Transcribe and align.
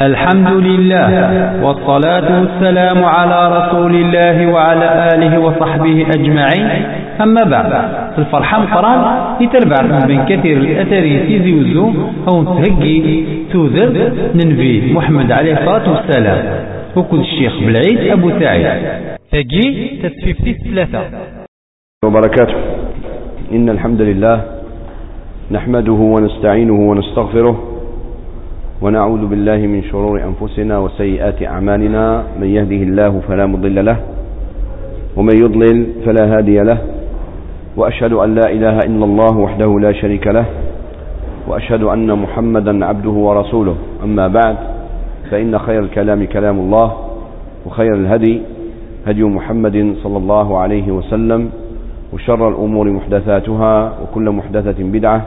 الحمد 0.00 0.48
لله 0.48 1.08
والصلاة 1.64 2.40
والسلام 2.40 3.04
على 3.04 3.40
رسول 3.58 3.94
الله 3.94 4.46
وعلى 4.46 5.08
آله 5.14 5.38
وصحبه 5.38 6.06
أجمعين. 6.16 6.68
أما 7.20 7.44
بعد 7.44 7.72
الفرحة 8.18 8.62
مقران 8.62 9.00
يتربع 9.40 10.06
من 10.08 10.24
كثير 10.24 10.56
الأثر 10.56 11.04
سيزي 11.26 11.52
وزو 11.52 11.92
أو 12.28 12.44
تهجي 12.44 13.26
توذر 13.52 14.12
ننفي 14.34 14.92
محمد 14.92 15.32
عليه 15.32 15.52
الصلاة 15.52 15.90
والسلام. 15.90 16.44
وكل 16.96 17.20
الشيخ 17.20 17.52
بالعيد 17.60 18.10
أبو 18.10 18.30
سعيد. 18.40 18.66
تجي 19.32 20.00
تسفيفتي 20.02 20.52
ثلاثة 20.52 21.00
وبركاته. 22.04 22.54
إن 23.52 23.68
الحمد 23.68 24.00
لله 24.02 24.40
نحمده 25.50 25.92
ونستعينه 25.92 26.78
ونستغفره 26.90 27.71
ونعوذ 28.82 29.26
بالله 29.26 29.56
من 29.56 29.82
شرور 29.82 30.22
أنفسنا 30.24 30.78
وسيئات 30.78 31.42
أعمالنا. 31.42 32.22
من 32.40 32.46
يهده 32.46 32.82
الله 32.90 33.20
فلا 33.28 33.46
مضل 33.46 33.84
له 33.84 33.96
ومن 35.16 35.36
يضلل 35.38 35.86
فلا 36.04 36.36
هادي 36.36 36.58
له. 36.58 36.78
وأشهد 37.76 38.12
أن 38.12 38.34
لا 38.34 38.46
إله 38.50 38.76
إلا 38.78 39.04
الله 39.04 39.38
وحده 39.38 39.80
لا 39.80 39.92
شريك 39.92 40.26
له 40.26 40.44
وأشهد 41.48 41.82
أن 41.82 42.10
محمدا 42.10 42.86
عبده 42.86 43.10
ورسوله. 43.10 43.76
أما 44.04 44.28
بعد 44.28 44.56
فإن 45.30 45.58
خير 45.58 45.80
الكلام 45.80 46.26
كلام 46.26 46.58
الله 46.58 46.88
وخير 47.66 47.94
الهدي 47.94 48.42
هدي 49.06 49.22
محمد 49.24 49.94
صلى 50.02 50.18
الله 50.18 50.58
عليه 50.58 50.92
وسلم 50.92 51.50
وشر 52.12 52.48
الأمور 52.48 52.90
محدثاتها 52.90 53.92
وكل 54.02 54.30
محدثة 54.30 54.78
بدعة 54.84 55.20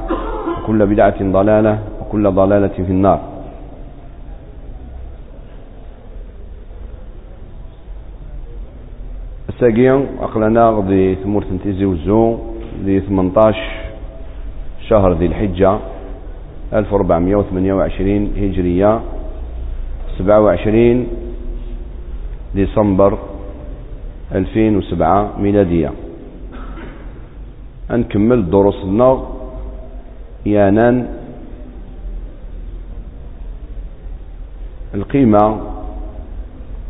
وكل 0.57 0.85
بدعة 0.85 1.19
ضلالة 1.23 1.79
وكل 2.01 2.31
ضلالة 2.31 2.75
في 2.87 2.91
النار. 2.91 3.19
الساقية 9.55 10.05
أقلنا 10.21 10.69
غدي 10.69 11.15
ثمور 11.15 11.43
تنتيزي 11.43 11.85
وزو 11.85 12.37
دي 12.85 12.99
18 12.99 13.57
شهر 14.89 15.13
ذي 15.13 15.25
الحجة 15.25 15.77
1428 16.73 18.31
هجرية 18.37 19.01
27 20.19 21.07
ديسمبر 22.55 23.17
2007 24.35 25.39
ميلادية. 25.39 25.91
نكمل 27.91 28.49
دروسنا 28.49 29.23
يانان 30.45 31.07
القيمة 34.95 35.59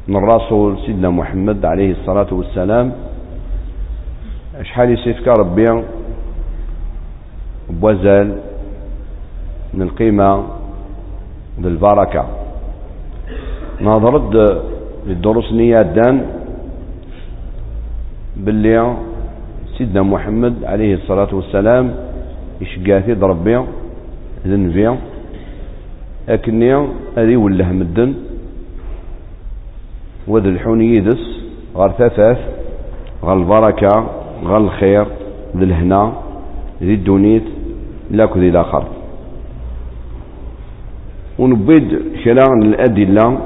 من 0.07 0.15
الرسول 0.15 0.77
سيدنا 0.85 1.09
محمد 1.09 1.65
عليه 1.65 1.91
الصلاة 1.91 2.29
والسلام. 2.29 2.91
شحال 4.61 4.93
يسيفك 4.93 5.27
ربي. 5.27 5.65
بوزال 7.69 8.27
من 9.73 9.81
القيمة 9.81 10.43
بالبركة 11.57 12.25
نظرت 13.81 14.61
للدروس 15.07 15.53
نيادان 15.53 16.15
باللي 18.37 18.77
سيدنا 19.77 20.01
محمد 20.01 20.63
عليه 20.63 20.93
الصلاة 21.01 21.35
والسلام 21.35 21.85
يشقاثي 22.61 23.13
ربي 23.13 23.55
ذنبي 24.45 24.85
أكني 26.29 26.71
أذي 27.17 27.35
وله 27.35 27.71
مدن. 27.71 28.13
وذ 30.27 30.45
الحون 30.45 30.81
يدس 30.81 31.23
غير 31.75 31.91
ثلاث 31.91 32.39
غير 33.23 33.37
البركة 33.37 34.09
غير 34.43 34.57
الخير 34.57 35.05
ذي 35.57 35.65
الهنا 35.65 36.13
ذي 36.81 36.93
الدونيت 36.93 37.43
لاك 38.11 38.37
ذي 38.37 38.49
الآخر. 38.49 38.83
ونبيد 41.39 41.99
من 42.23 42.63
الأدلة 42.63 43.39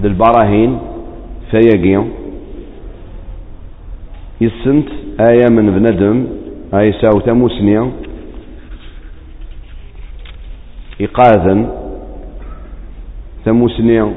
ذي 0.00 0.08
البراهين 0.08 0.78
فياقي. 1.50 2.04
يسنت 4.40 4.88
آية 5.20 5.46
من 5.50 5.66
بندم 5.78 6.26
آية 6.74 6.92
ساو 7.00 7.20
تموسنيا 7.20 7.92
إيقاظا 11.00 11.56
تموسنيا 13.44 14.14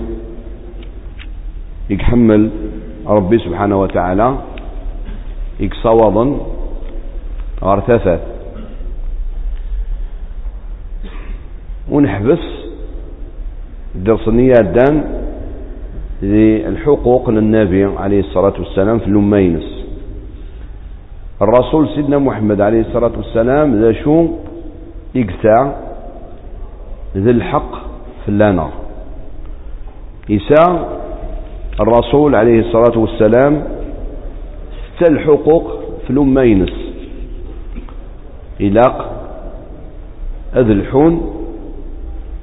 يحمل 1.90 2.50
ربي 3.08 3.38
سبحانه 3.40 3.82
وتعالى. 3.82 4.38
يكصوضا 5.60 6.38
غرثثت 7.64 8.20
ونحبس 11.92 12.40
درسنية 13.96 14.54
دان 14.54 15.04
للحقوق 16.22 17.30
للنبي 17.30 17.84
عليه 17.86 18.20
الصلاة 18.20 18.54
والسلام 18.60 19.00
في 19.00 19.06
اللمينس 19.06 19.64
الرسول 21.42 21.90
سيدنا 21.96 22.18
محمد 22.18 22.62
عليه 22.62 22.82
الصلاة 22.82 23.12
والسلام 23.18 23.82
ذا 23.82 23.92
شو؟ 23.92 24.28
يقسع 25.16 25.72
ذي 27.18 27.32
الحق 27.32 27.72
في 28.24 28.30
اللنا 28.30 28.70
إساء 30.32 30.99
الرسول 31.80 32.36
عليه 32.36 32.60
الصلاة 32.60 32.98
والسلام 32.98 33.64
ست 34.98 35.10
الحقوق 35.10 35.80
في 36.04 36.10
الأمينس 36.10 36.70
إلاق 38.62 39.26
أذ 40.56 40.70
الحون 40.70 41.22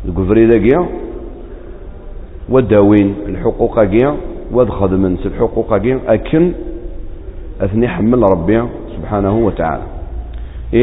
القفري 0.05 0.47
ذاقيا 0.47 0.87
وداوين 2.49 3.15
الحقوق 3.27 3.79
قيا 3.81 4.17
ودخد 4.53 4.93
من 4.93 5.19
الحقوق 5.27 5.75
قيا 5.79 6.01
أكن 6.09 6.53
أثني 7.61 7.89
حمل 7.89 8.23
ربي 8.23 8.63
سبحانه 8.97 9.39
وتعالى. 9.39 9.83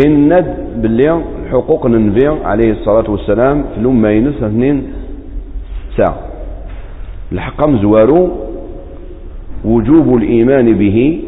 إن 0.06 0.30
باللي 0.76 1.22
الحقوق 1.46 1.86
النبي 1.86 2.28
عليه 2.28 2.72
الصلاة 2.72 3.12
والسلام 3.12 3.64
في 3.64 3.78
الأمينس 3.82 4.36
اثنين 4.44 4.94
ساعة. 5.98 6.20
الحقم 7.32 7.82
زوارو 7.82 8.43
وجوب 9.66 10.18
الإيمان 10.18 10.74
به 10.74 11.20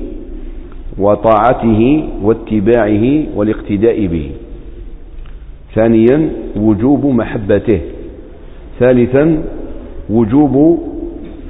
وطاعته 0.98 2.04
واتباعه 2.24 3.24
والاقتداء 3.36 4.06
به. 4.06 4.30
ثانيا 5.76 6.30
وجوب 6.56 7.06
محبته. 7.06 7.80
ثالثا 8.80 9.44
وجوب 10.10 10.80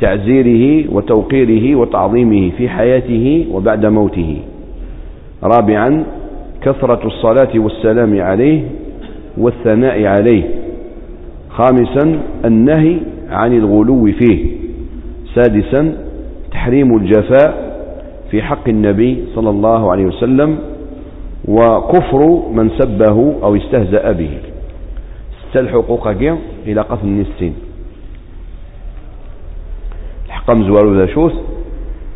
تعزيره 0.01 0.93
وتوقيره 0.93 1.75
وتعظيمه 1.75 2.51
في 2.57 2.69
حياته 2.69 3.45
وبعد 3.51 3.85
موته. 3.85 4.37
رابعا 5.43 6.03
كثرة 6.61 7.07
الصلاة 7.07 7.59
والسلام 7.59 8.21
عليه 8.21 8.61
والثناء 9.37 10.03
عليه. 10.03 10.43
خامسا 11.49 12.19
النهي 12.45 12.97
عن 13.29 13.57
الغلو 13.57 14.05
فيه. 14.05 14.45
سادسا 15.35 16.04
تحريم 16.65 16.97
الجفاء 16.97 17.77
في 18.31 18.41
حق 18.41 18.69
النبي 18.69 19.25
صلى 19.35 19.49
الله 19.49 19.91
عليه 19.91 20.05
وسلم 20.05 20.57
وكفر 21.47 22.21
من 22.53 22.69
سبه 22.79 23.35
أو 23.43 23.55
استهزأ 23.55 24.11
به. 24.11 24.37
ست 25.41 25.57
الحقوق 25.57 26.07
إلى 26.67 26.81
قتل 26.81 27.07
النسين. 27.07 27.53
الحقم 30.25 30.63
زوارو 30.63 30.93
ذا 30.99 31.05
شوث 31.05 31.33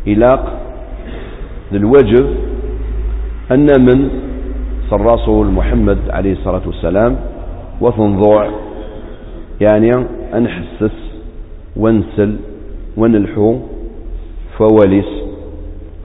إلى 0.06 0.38
الواجب 1.72 2.26
أن 3.52 3.66
من 3.78 4.08
الرسول 4.92 5.46
محمد 5.46 5.98
عليه 6.10 6.32
الصلاة 6.32 6.62
والسلام 6.66 7.16
وتنضوع 7.80 8.50
يعني 9.60 10.04
أنحسس 10.34 10.96
ونسل 11.76 12.36
ونلحو 12.96 13.58
فواليس 14.60 15.06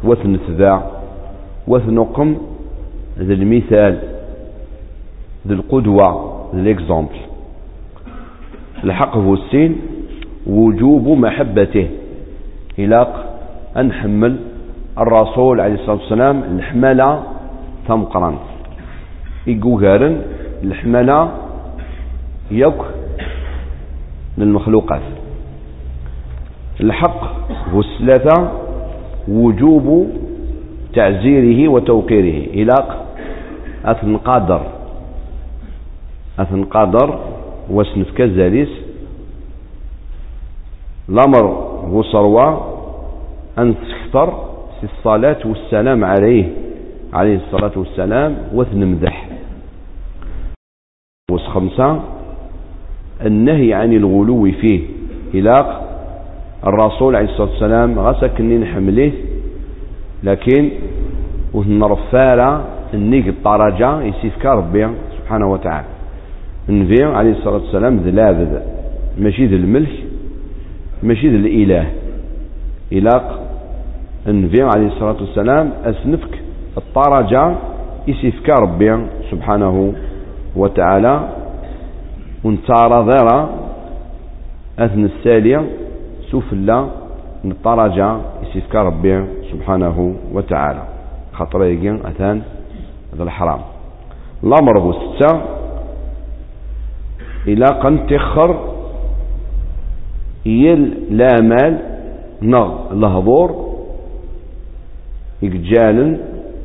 وثنتباع 0.04 0.92
وثنقم 1.68 2.38
ذي 3.20 3.34
المثال 3.34 4.00
ذي 5.48 5.54
القدوة 5.54 6.42
ذي 6.56 6.62
الإكزامبل. 6.62 7.20
الحق 8.84 9.18
هو 9.18 9.34
السين 9.34 9.82
وجوب 10.48 11.08
محبته 11.08 11.90
إلاق 12.80 13.40
أنحمل 13.78 14.38
الرسول 14.98 15.62
عليه 15.62 15.74
الصلاة 15.74 15.98
والسلام 15.98 16.44
الحملة 16.44 17.24
تمقرن 17.88 18.36
إيقوغارن 19.48 20.22
الحملة 20.64 21.32
يك 22.52 22.82
للمخلوقات. 24.38 25.02
الحق 26.82 27.22
الثلاثة 27.74 28.52
وجوب 29.28 30.10
تعزيره 30.94 31.68
وتوقيره 31.68 32.54
إلاق 32.64 33.06
أثن 33.86 34.18
قادر 34.18 34.62
أثن 36.40 36.64
قادر 36.64 37.20
واسنف 37.70 38.12
كزاليس 38.12 38.70
الأمر 41.10 41.46
هو 41.92 42.02
صروة 42.04 42.76
أن 43.58 43.76
تكثر 43.76 44.28
في 44.80 44.84
الصلاة 44.84 45.38
والسلام 45.46 46.04
عليه 46.04 46.46
عليه 47.14 47.36
الصلاة 47.36 47.72
والسلام 47.76 48.38
وثنمدح 48.54 49.30
وس 51.32 51.42
خمسة 51.42 52.00
النهي 53.26 53.74
عن 53.74 53.94
الغلو 53.94 54.52
فيه 54.52 54.82
إلاق 55.34 55.95
الرسول 56.68 57.16
عليه 57.16 57.30
الصلاة 57.30 57.50
والسلام 57.50 58.00
غسك 58.00 58.40
اني 58.40 58.58
نحمليه 58.58 59.12
لكن 60.24 60.70
ونرفالا 61.54 62.62
النيق 62.94 63.28
الطرجة 63.28 64.02
يسيفك 64.02 64.46
ربي 64.46 64.88
سبحانه 65.18 65.52
وتعالى. 65.52 65.88
النبي 66.70 67.04
عليه 67.04 67.32
الصلاة 67.32 67.54
والسلام 67.54 67.98
ذلابذ 67.98 68.60
ماشي 69.18 69.46
ذي 69.46 69.56
الملك 69.56 69.96
ماشي 71.04 71.30
ذي 71.30 71.36
الإله. 71.36 71.88
إلاق 72.92 73.40
النبي 74.28 74.62
عليه 74.62 74.88
الصلاة 74.88 75.18
والسلام 75.22 75.72
أسنفك 75.86 76.40
الطرجة 76.78 77.56
يسيفك 78.08 78.50
ربي 78.50 78.98
سبحانه 79.32 79.94
وتعالى. 80.56 81.30
ونتارى 82.44 83.06
ذرا 83.10 83.50
أثن 84.80 85.06
السالية 85.06 85.66
سفلا 86.36 86.86
نطرجا 87.46 88.22
يسيفك 88.44 88.76
ربي 88.76 89.26
سبحانه 89.52 90.16
وتعالى. 90.34 90.84
خاطر 91.34 91.64
يجين 91.64 92.06
أثان 92.06 92.42
هذا 93.14 93.24
الحرام. 93.24 93.62
الأمر 94.44 94.80
هو 94.80 94.92
ستة 94.92 95.42
إلى 97.48 97.66
قن 97.66 98.08
تخر 98.08 98.50
يل 100.46 100.82
لا 101.18 101.42
مال 101.42 101.80
نغ 102.42 102.92
الهضور 102.92 103.50
يجال 105.42 106.20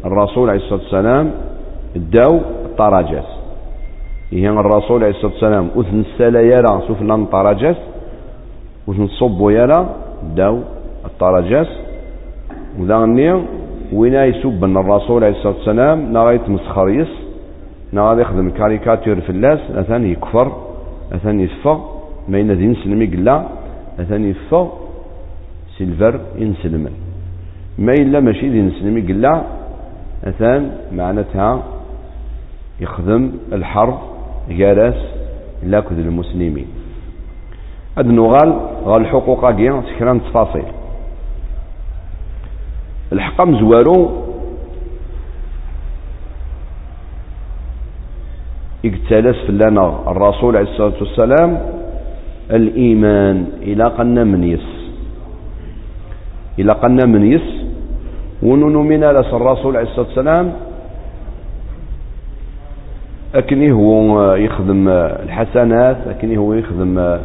الرسول 0.05 0.51
عليه 0.51 0.59
الصلاة 0.61 0.83
والسلام 0.83 1.31
الداو 1.97 2.41
الطراجات 2.65 3.25
هي 4.33 4.49
الرسول 4.49 5.05
عليه 5.05 5.15
الصلاة 5.15 5.33
والسلام 5.33 5.71
أثن 5.77 6.01
السلا 6.01 6.41
يرى 6.41 6.83
سفلا 6.89 7.15
الطراجات 7.15 7.77
وتنصبوا 8.91 9.53
يلا 9.53 9.87
داو 10.37 10.59
الطرجات 11.05 11.71
وذا 12.79 12.97
وين 13.93 14.15
يسب 14.15 14.65
ان 14.65 14.77
الرسول 14.77 15.25
عليه 15.25 15.37
الصلاة 15.37 15.55
والسلام 15.57 16.13
لا 16.13 16.31
يتمسخر 16.31 16.89
يس 16.89 17.13
لا 17.93 18.13
يخدم 18.13 18.51
كاريكاتير 18.51 19.21
في 19.21 19.31
الناس 19.31 19.61
اثان 19.71 20.05
يكفر 20.07 20.53
اثان 21.13 21.41
يفر 21.41 21.77
ما 22.29 22.39
ينادي 22.39 22.67
نسلمي 22.67 23.07
قلا 23.07 23.37
اثان 24.01 24.25
يفر 24.31 24.69
سيلفر 25.79 26.21
ينسلم. 26.39 26.85
ما 27.79 27.93
إلا 27.93 28.21
ماشي 28.21 28.49
دي 28.49 28.63
نسلمي 28.63 29.01
قلا 29.01 29.43
أثان 30.25 30.71
معناتها 30.93 31.63
يخدم 32.81 33.33
الحرب 33.53 33.99
جالس 34.51 34.99
لاكد 35.67 35.99
المسلمين 35.99 36.80
نغال 38.07 38.61
غال 38.85 39.07
اكيا 39.07 39.83
سكران 39.89 40.21
تفاصيل. 40.21 40.65
الحق 43.13 43.41
مزوارو 43.41 44.11
اقتلس 48.85 49.37
فلانا 49.47 49.99
الرسول 50.09 50.57
عليه 50.57 50.71
الصلاة 50.71 50.99
والسلام 51.01 51.61
الإيمان 52.51 53.47
إلى 53.63 53.85
قنا 53.85 54.25
من 54.25 54.45
يس. 54.45 54.69
إلى 56.59 56.73
قنا 56.73 57.07
من 57.07 57.33
يس. 57.33 57.49
ونونو 58.43 58.83
من 58.83 59.01
لس 59.01 59.35
الرسول 59.35 59.77
عليه 59.77 59.89
الصلاة 59.89 60.07
والسلام 60.07 60.53
أكني 63.35 63.73
هو 63.73 64.35
يخدم 64.35 64.89
الحسنات 64.89 65.97
أكني 66.09 66.37
هو 66.37 66.55
يخدم 66.55 67.19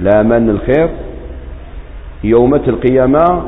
لا 0.00 0.22
من 0.22 0.50
الخير. 0.50 0.88
يومة 2.24 2.62
القيامة 2.68 3.42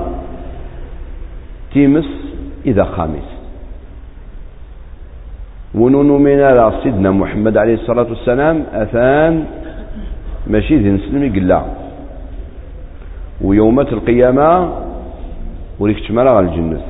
تيمس 1.72 2.08
إذا 2.66 2.84
خامس. 2.84 3.28
ونونو 5.74 6.18
من 6.18 6.40
على 6.40 6.72
سيدنا 6.82 7.10
محمد 7.10 7.56
عليه 7.56 7.74
الصلاة 7.74 8.06
والسلام 8.08 8.64
أثان 8.72 9.44
ماشي 10.46 10.76
ذي 10.76 10.90
نسلم 10.90 11.22
يقلا 11.24 11.62
ويومة 13.40 13.88
القيامة 13.92 14.72
وليك 15.78 15.98
تشمال 16.00 16.28
على 16.28 16.46
الجنة. 16.46 16.80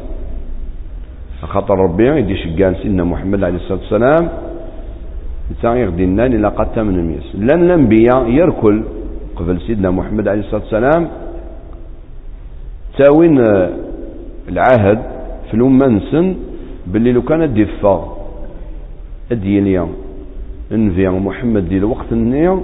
خاطر 1.42 1.78
ربي 1.78 2.06
يدي 2.06 2.36
شقان 2.36 2.74
سيدنا 2.82 3.04
محمد 3.04 3.44
عليه 3.44 3.56
الصلاة 3.56 3.78
والسلام. 3.78 4.28
يتاغي 5.50 5.84
غدينا 5.86 6.26
إلا 6.26 6.48
قد 6.48 6.78
من 6.78 6.94
الميس 6.94 7.26
لن 7.34 7.62
الأنبياء 7.64 8.28
يركل. 8.28 8.82
قبل 9.40 9.60
سيدنا 9.60 9.90
محمد 9.90 10.28
عليه 10.28 10.40
الصلاة 10.40 10.62
والسلام 10.62 11.08
تاوين 12.98 13.38
العهد 14.48 14.98
في 15.48 15.54
الأمة 15.54 15.86
نسن 15.86 16.34
باللي 16.86 17.12
لو 17.12 17.22
كان 17.22 17.54
ديفا 17.54 18.16
الدينيا 19.32 19.86
نفي 20.72 21.08
محمد 21.08 21.68
دي 21.68 21.76
الوقت 21.78 22.12
النية 22.12 22.60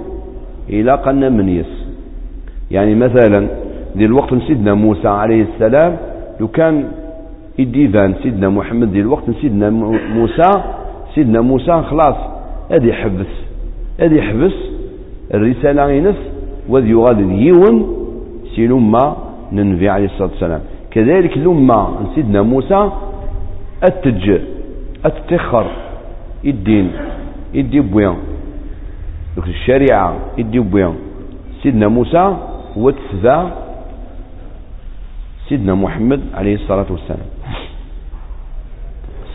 إلى 0.69 0.91
قنا 0.95 1.29
من 1.29 1.49
يس. 1.49 1.73
يعني 2.71 2.95
مثلا 2.95 3.47
دي 3.95 4.05
الوقت 4.05 4.33
سيدنا 4.47 4.73
موسى 4.73 5.07
عليه 5.07 5.45
السلام 5.53 5.97
لو 6.39 6.47
كان 6.47 6.91
يديفان 7.59 8.15
سيدنا 8.23 8.49
محمد 8.49 8.91
دي 8.91 8.99
الوقت 9.01 9.23
سيدنا 9.41 9.69
موسى 10.15 10.51
سيدنا 11.15 11.41
موسى 11.41 11.81
خلاص 11.81 12.15
هذه 12.71 12.85
يحبس 12.87 13.33
هذه 13.99 14.13
يحبس 14.15 14.53
الرسالة 15.33 15.91
ينس 15.91 16.15
وذ 16.69 16.85
يغادر 16.85 17.31
يون 17.31 17.75
سي 18.55 18.67
لما 18.67 19.15
ننبي 19.51 19.89
عليه 19.89 20.05
الصلاة 20.05 20.29
والسلام. 20.29 20.61
كذلك 20.91 21.37
لما 21.37 22.11
سيدنا 22.15 22.41
موسى 22.41 22.91
أتج 23.83 24.25
أتتخر 25.05 25.67
الدين 26.45 26.91
يدي 27.53 27.79
بويان. 27.79 28.15
الشريعة 29.37 30.15
يدي 30.37 30.59
بويان. 30.59 30.95
سيدنا 31.63 31.87
موسى 31.87 32.37
هو 32.77 32.93
سيدنا 35.49 35.73
محمد 35.75 36.21
عليه 36.33 36.55
الصلاة 36.55 36.85
والسلام. 36.89 37.29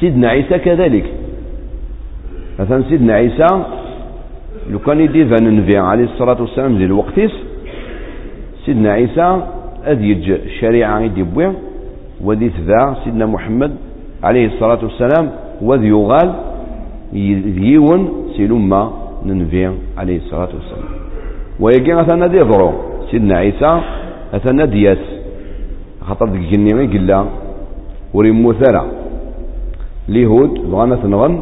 سيدنا 0.01 0.29
عيسى 0.29 0.59
كذلك. 0.59 1.07
مثلا 2.59 2.83
سيدنا 2.89 3.13
عيسى 3.15 3.47
لو 4.71 4.79
كان 4.79 5.01
يدير 5.01 5.35
النبي 5.41 5.79
عليه 5.79 6.05
الصلاة 6.05 6.41
والسلام 6.41 6.77
ديال 6.79 6.91
الوقتيس 6.91 7.33
سيدنا 8.65 8.93
عيسى 8.93 9.43
أذ 9.87 10.01
يج 10.03 10.31
الشريعة 10.31 11.01
يدي 11.01 11.23
بويا 11.23 11.55
وذي 12.25 12.49
تبع 12.49 12.95
سيدنا 13.05 13.27
محمد 13.27 13.73
عليه 14.23 14.47
الصلاة 14.47 14.79
والسلام 14.83 15.31
وذي 15.63 15.89
يغال 15.89 16.29
يون 17.13 18.01
سي 18.37 18.47
لما 18.47 18.93
ننبي 19.27 19.71
عليه 19.99 20.17
الصلاة 20.17 20.53
والسلام. 20.57 20.91
ويجي 21.61 21.93
مثلا 21.95 22.27
دي 22.27 22.41
ضرو 22.41 22.73
سيدنا 23.11 23.35
عيسى 23.39 23.81
مثلا 24.35 24.65
دياس 24.65 25.03
خاطر 26.07 26.27
ديك 26.27 26.43
الجني 26.43 26.87
قلا 26.87 27.25
وريمو 28.15 28.53
ثرى. 28.53 28.85
ليهود 30.09 30.71
بغانا 30.71 30.97
تنغن 30.97 31.35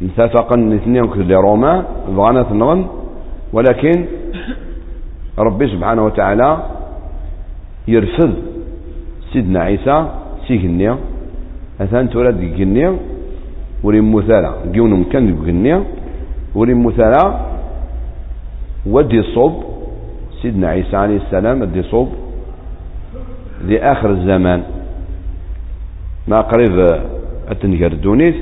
متفقا 0.00 0.54
الاثنين 0.54 1.06
كل 1.06 1.32
روما 1.32 1.84
بغانا 2.16 2.42
تنغن 2.42 2.86
ولكن 3.52 3.96
ربي 5.38 5.66
سبحانه 5.74 6.02
وتعالى 6.04 6.48
يرفض 7.88 8.32
سيدنا 9.32 9.60
عيسى 9.60 9.96
سيغنيا 10.48 10.92
أثان 11.80 12.10
تولد 12.10 12.40
جنيا 12.58 12.96
وريم 13.82 14.14
مثالا 14.14 14.52
جيون 14.72 14.92
مكان 15.00 15.24
جنيا 15.46 15.84
وريم 16.54 16.86
مثالا 16.86 17.24
ودي 18.86 19.22
صوب 19.34 19.54
سيدنا 20.42 20.68
عيسى 20.68 20.96
عليه 20.96 21.16
السلام 21.16 21.60
ودي 21.62 21.82
صوب 21.82 22.08
آخر 23.68 24.10
الزمان. 24.10 24.62
ما 26.28 26.40
قريب 26.40 26.76
أتنجر 27.48 27.92
دونيث 27.94 28.36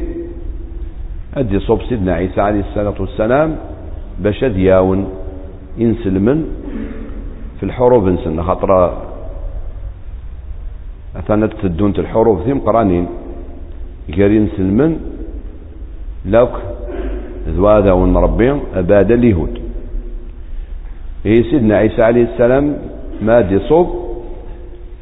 أدي 1.36 1.58
صوب 1.58 1.82
سيدنا 1.88 2.12
عيسى 2.14 2.40
عليه 2.40 2.60
الصلاة 2.60 2.94
والسلام 3.00 3.56
باش 4.18 4.44
دياون 4.44 5.00
إنسلمن 5.80 6.38
في 7.60 7.62
الحروب 7.62 8.08
نسن 8.08 8.42
خاطر 8.42 8.70
أثناء 11.16 11.48
تدونت 11.48 11.98
الحروب 11.98 12.40
ثم 12.40 12.58
قرانين 12.58 13.06
قارين 14.16 14.48
سلمن 14.56 14.92
لوك 16.26 16.54
ذواذا 17.48 17.92
ونربي 17.92 18.50
أباد 18.74 19.10
اليهود. 19.10 19.54
إيه 21.26 21.42
سيدنا 21.50 21.76
عيسى 21.76 22.02
عليه 22.02 22.24
السلام 22.32 22.76
ما 23.22 23.40
دي 23.40 23.58
صوب؟ 23.58 23.88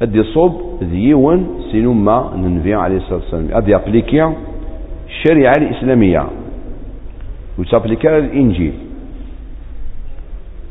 أدي 0.02 0.22
صوب 0.22 0.52
ذيون 0.82 1.46
سينما 1.72 2.32
ننفي 2.36 2.74
عليه 2.74 2.96
الصلاة 2.96 3.18
والسلام. 3.18 3.48
أدي 3.52 3.76
أبليكي 3.76 4.32
الشريعة 5.14 5.54
الإسلامية. 5.58 6.26
وتابليكا 7.58 8.18
الإنجيل. 8.18 8.72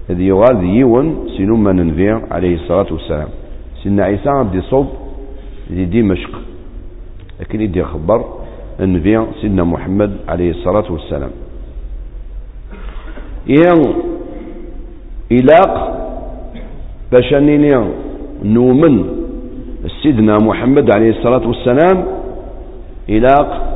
هذه 0.09 0.23
يغال 0.23 0.57
ذيون 0.57 1.27
سينما 1.38 1.71
ننفي 1.71 2.12
عليه 2.31 2.55
الصلاة 2.55 2.93
والسلام. 2.93 3.27
سيدنا 3.83 4.03
عيسى 4.03 4.29
أدي 4.29 4.62
صوب 4.62 4.88
ذي 5.71 5.85
دمشق. 5.85 6.41
لكن 7.39 7.62
يدي 7.62 7.83
خبر 7.83 8.25
النبي 8.79 9.25
سيدنا 9.41 9.63
محمد 9.63 10.12
عليه 10.27 10.51
الصلاة 10.51 10.91
والسلام. 10.91 11.31
ين 13.47 13.81
إلاق 15.31 15.73
باش 17.12 17.33
نؤمن 18.43 19.05
سيدنا 20.03 20.38
محمد 20.38 20.95
عليه 20.95 21.09
الصلاة 21.09 21.47
والسلام 21.47 22.05
إلاق 23.09 23.72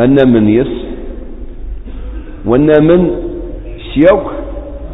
أن 0.00 0.32
من 0.32 0.48
يس 0.48 0.72
وأن 2.46 2.84
من 2.84 3.10
سيوك 3.94 4.32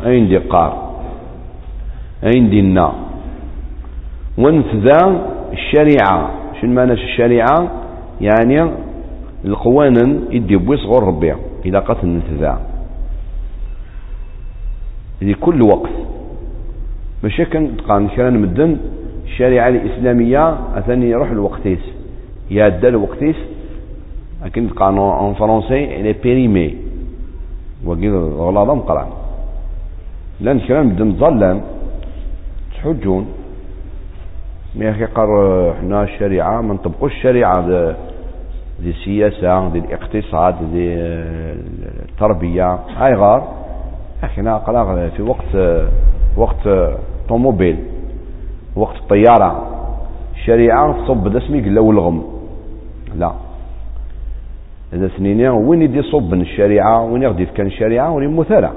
عندي 0.04 0.36
قار 0.36 0.92
عندي 2.22 2.60
النا. 2.60 2.92
ونفذا 4.38 4.98
الشريعة. 5.52 6.30
شنو 6.60 6.72
معنى 6.74 6.92
الشريعة؟ 6.92 7.70
يعني 8.20 8.70
القوانين 9.44 10.24
يدي 10.30 10.56
بويس 10.56 10.80
غور 10.80 11.04
ربي 11.04 11.34
إذا 11.64 11.78
قتل 11.78 12.08
نتذا 12.08 12.60
لكل 15.22 15.62
وقت. 15.62 15.90
ماشي 17.22 17.44
كان 17.44 17.76
تقان 17.76 18.08
كان 18.08 18.40
مدن 18.40 18.76
الشريعة 19.24 19.68
الإسلامية 19.68 20.58
أثني 20.78 21.10
يروح 21.10 21.30
الوقتيس. 21.30 21.78
يادا 22.50 22.88
الوقتيس 22.88 23.36
لكن 24.44 24.68
تقان 24.70 24.98
ان 24.98 25.34
فرونسي 25.34 26.00
إلي 26.00 26.12
بيريمي 26.12 26.76
وقيل 27.84 28.14
غلاظة 28.16 28.74
مقران 28.74 29.06
لأن 30.40 30.60
كلام 30.60 30.86
مدن 30.86 31.12
ظلام 31.16 31.60
تحجون. 32.74 33.26
مي 34.76 34.90
أخي 34.90 35.04
قال 35.04 35.28
حنا 35.80 36.02
الشريعة 36.02 36.60
ما 36.60 36.74
نطبقوش 36.74 37.12
الشريعة 37.12 37.66
دي 38.80 38.90
السياسة 38.90 39.68
دي 39.68 39.78
الاقتصاد 39.78 40.54
دي 40.72 40.94
التربية. 42.08 42.78
هاي 42.96 43.14
غار. 43.14 43.48
إحنا 44.24 44.56
قال 44.56 45.10
في 45.10 45.22
وقت 45.22 45.80
وقت 46.36 46.68
طوموبيل 47.28 47.76
وقت 48.76 48.96
الطيارة 48.96 49.66
الشريعة 50.34 51.04
تصب 51.04 51.28
دسمي 51.28 51.60
قلا 51.60 51.80
والغم 51.80 52.22
لا. 53.16 53.32
هذا 54.92 55.08
سنين 55.16 55.48
وين 55.48 55.82
يدي 55.82 56.02
صب 56.02 56.34
الشريعة؟ 56.34 57.02
وين 57.02 57.22
يغدي 57.22 57.46
كان 57.46 57.66
الشريعة؟ 57.66 58.10
وين 58.12 58.36
مثالة 58.36 58.70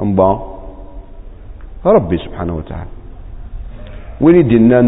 أمبا 0.00 0.40
ربي 1.86 2.18
سبحانه 2.18 2.56
وتعالى. 2.56 2.90
وين 4.20 4.36
يدينا 4.36 4.80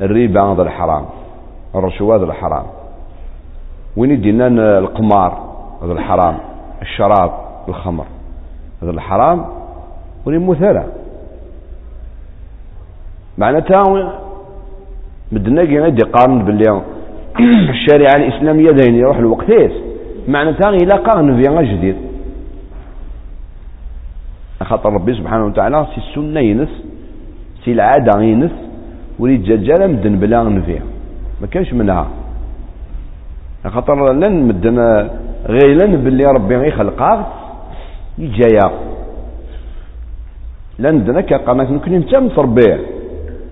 الربا 0.00 0.42
هذا 0.42 0.62
الحرام؟ 0.62 1.04
الرشوة 1.74 2.16
هذا 2.16 2.24
الحرام. 2.24 2.66
وين 3.96 4.10
يدينا 4.10 4.78
القمار 4.78 5.32
هذا 5.82 5.92
الحرام؟ 5.92 6.36
الشراب 6.82 7.30
الخمر 7.68 8.06
هذا 8.82 8.90
الحرام؟ 8.90 9.44
وين 10.26 10.46
مثالة 10.46 10.84
معناتها 13.38 14.12
بدنا 15.32 15.64
كي 15.64 16.02
قارن 16.02 16.44
باللي 16.44 16.82
الشريعة 17.40 18.16
الإسلامية 18.16 18.70
داين 18.70 18.94
يروح 18.94 19.16
الوقتيس 19.16 19.72
معناتها 20.28 20.70
إلا 20.70 20.96
قارن 20.96 21.42
في 21.42 21.42
جديد. 21.76 21.96
خاطر 24.62 24.92
ربي 24.92 25.14
سبحانه 25.14 25.46
وتعالى 25.46 25.86
سي 25.94 26.00
السنة 26.00 26.40
ينس 26.40 26.68
سي 27.64 27.72
العادة 27.72 28.22
ينس 28.22 28.50
وليد 29.18 29.42
جاجالا 29.42 29.86
مدن 29.86 30.18
بلا 30.18 30.42
نفيع 30.42 30.80
ما 31.40 31.46
كانش 31.46 31.72
منها. 31.72 32.08
خاطر 33.66 34.12
لن 34.12 34.42
مدن 34.48 34.78
غير 35.46 35.68
لن 35.82 35.96
باللي 35.96 36.24
ربي 36.24 36.68
يخلقها 36.68 37.32
يجايا. 38.18 38.70
لن 40.78 40.94
مدن 40.94 41.20
كقناة 41.20 41.70
ممكن 41.72 41.94
انت 41.94 42.14
مصربيه 42.14 42.80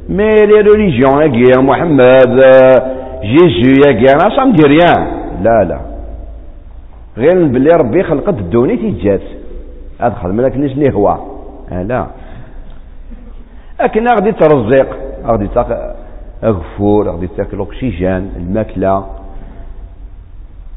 مي 0.09 0.29
لي 0.29 0.61
ريليجيون 0.61 1.65
محمد 1.65 2.43
جيجو 3.23 3.83
يا 3.87 4.13
أنا 4.15 4.37
صام 4.37 4.53
ريان 4.67 5.07
لا 5.43 5.65
لا. 5.65 5.81
غير 7.17 7.47
باللي 7.47 7.69
ربي 7.77 8.03
خلقت 8.03 8.39
الدوني 8.39 8.77
تيجات 8.77 9.21
أدخل 10.01 10.29
ملك 10.33 10.57
نيش 10.57 10.95
هو؟ 10.95 11.09
آه 11.73 11.83
لا. 11.83 12.07
لكن 13.83 14.07
غادي 14.09 14.33
ترزق 14.33 14.97
غادي 15.25 15.49
تاك 15.55 15.95
غفور 16.45 17.09
غادي 17.11 17.27
تاكل 17.27 17.57
الأكسجين 17.57 18.33
الماكلة. 18.37 19.07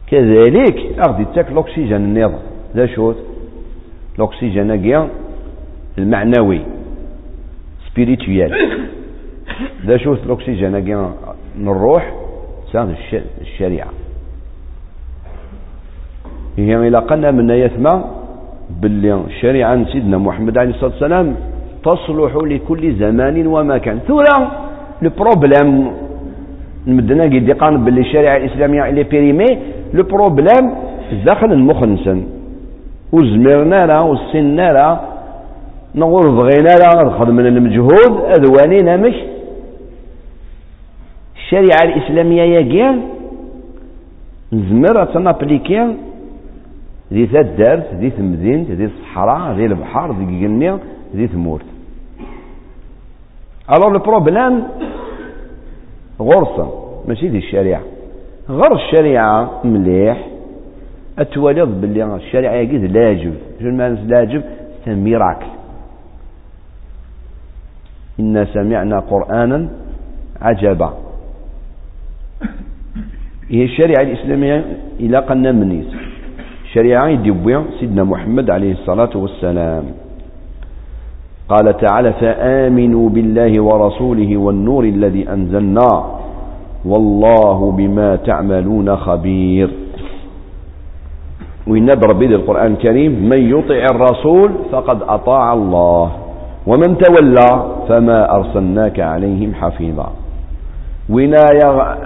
كذلك 0.07 0.77
غادي 1.07 1.25
تاكل 1.35 1.53
الأكسجين 1.53 1.95
النظام 1.95 2.39
لا 2.75 2.85
شوت. 2.85 3.17
الأكسجين 4.19 4.75
كيا 4.75 5.09
المعنوي. 5.97 6.61
سبيريتويال 7.91 8.51
لا 9.83 9.97
شوت 9.97 10.19
الأكسجين 10.25 10.79
كيا 10.79 11.11
نروح 11.59 12.24
سان 12.75 12.95
الشريعة. 13.41 13.87
هي 16.57 16.75
إلى 16.87 16.97
قلنا 17.09 17.31
من 17.31 17.49
يثمى 17.49 17.93
باللي 18.81 19.13
الشريعة 19.31 19.85
سيدنا 19.91 20.17
محمد 20.17 20.57
عليه 20.57 20.69
الصلاة 20.75 20.91
والسلام 20.91 21.27
تصلح 21.83 22.31
لكل 22.35 22.83
زمان 22.95 23.47
ومكان. 23.47 23.99
ثورة 24.07 24.35
لو 25.01 25.09
بروبليم 25.19 25.91
المدنا 26.87 27.23
قد 27.23 27.47
يقان 27.49 27.83
باللي 27.83 28.01
الشريعة 28.01 28.37
الإسلامية 28.37 28.89
اللي 28.89 29.03
بيريمي 29.03 29.51
لو 29.93 30.03
بروبليم 30.03 30.65
داخل 31.25 31.51
المخ 31.51 31.79
نسن 31.83 32.19
وزمرنا 33.15 33.85
لا 33.85 33.99
وسنا 33.99 34.67
لا 34.77 34.87
نقول 35.95 36.25
بغينا 36.35 36.73
لا 36.81 36.89
نخدم 37.07 37.35
من 37.35 37.45
المجهود 37.47 38.11
أذوانينا 38.37 38.97
مش 38.97 39.15
الشريعة 41.45 41.83
الإسلامية 41.83 42.41
يا 42.41 43.01
نزمر 44.53 45.05
تنابليكي 45.05 45.95
ذي 47.13 47.25
تدارت 47.27 47.93
ذي 47.93 48.09
تمدين 48.09 48.63
ذي 48.63 48.85
الصحراء 48.85 49.55
ذي 49.55 49.65
البحر 49.65 50.11
ذي 50.11 50.23
الجنة 50.23 50.79
ذي 51.15 51.27
تمورت 51.27 51.65
الوغ 53.71 53.89
لو 53.89 53.99
بروبليم 53.99 54.63
غرصة 56.21 56.67
ماشي 57.07 57.27
دي 57.27 57.37
الشريعة. 57.37 57.81
غير 58.49 58.73
الشريعة 58.75 59.61
مليح 59.63 60.27
أتولد 61.19 61.81
باللي 61.81 62.15
الشريعة 62.15 62.53
يجد 62.53 62.83
لاجب. 62.91 63.33
شنو 63.59 63.77
معنى 63.77 64.07
لاجب؟ 64.07 64.43
إنا 68.19 68.45
سمعنا 68.53 68.99
قرآنا 68.99 69.69
عجبا. 70.41 71.04
هي 73.49 73.63
الشريعة 73.63 74.01
الإسلامية 74.01 74.65
إلى 74.99 75.17
قلنا 75.17 75.51
منيس 75.51 75.85
الشريعة 76.63 77.07
يدي 77.07 77.33
سيدنا 77.79 78.03
محمد 78.03 78.49
عليه 78.49 78.71
الصلاة 78.71 79.09
والسلام. 79.15 79.83
قال 81.49 81.77
تعالى 81.77 82.13
فآمنوا 82.13 83.09
بالله 83.09 83.63
ورسوله 83.63 84.37
والنور 84.37 84.83
الذي 84.83 85.29
أنزلنا 85.29 86.05
والله 86.85 87.71
بما 87.71 88.15
تعملون 88.15 88.95
خبير. 88.95 89.69
وينبر 91.67 92.13
به 92.13 92.25
القرآن 92.25 92.71
الكريم 92.71 93.29
من 93.29 93.49
يطع 93.49 93.85
الرسول 93.91 94.51
فقد 94.71 95.01
أطاع 95.01 95.53
الله 95.53 96.11
ومن 96.67 96.97
تولى 96.97 97.63
فما 97.87 98.35
أرسلناك 98.35 98.99
عليهم 98.99 99.53
حفيظا. 99.53 100.11
وين 101.09 101.33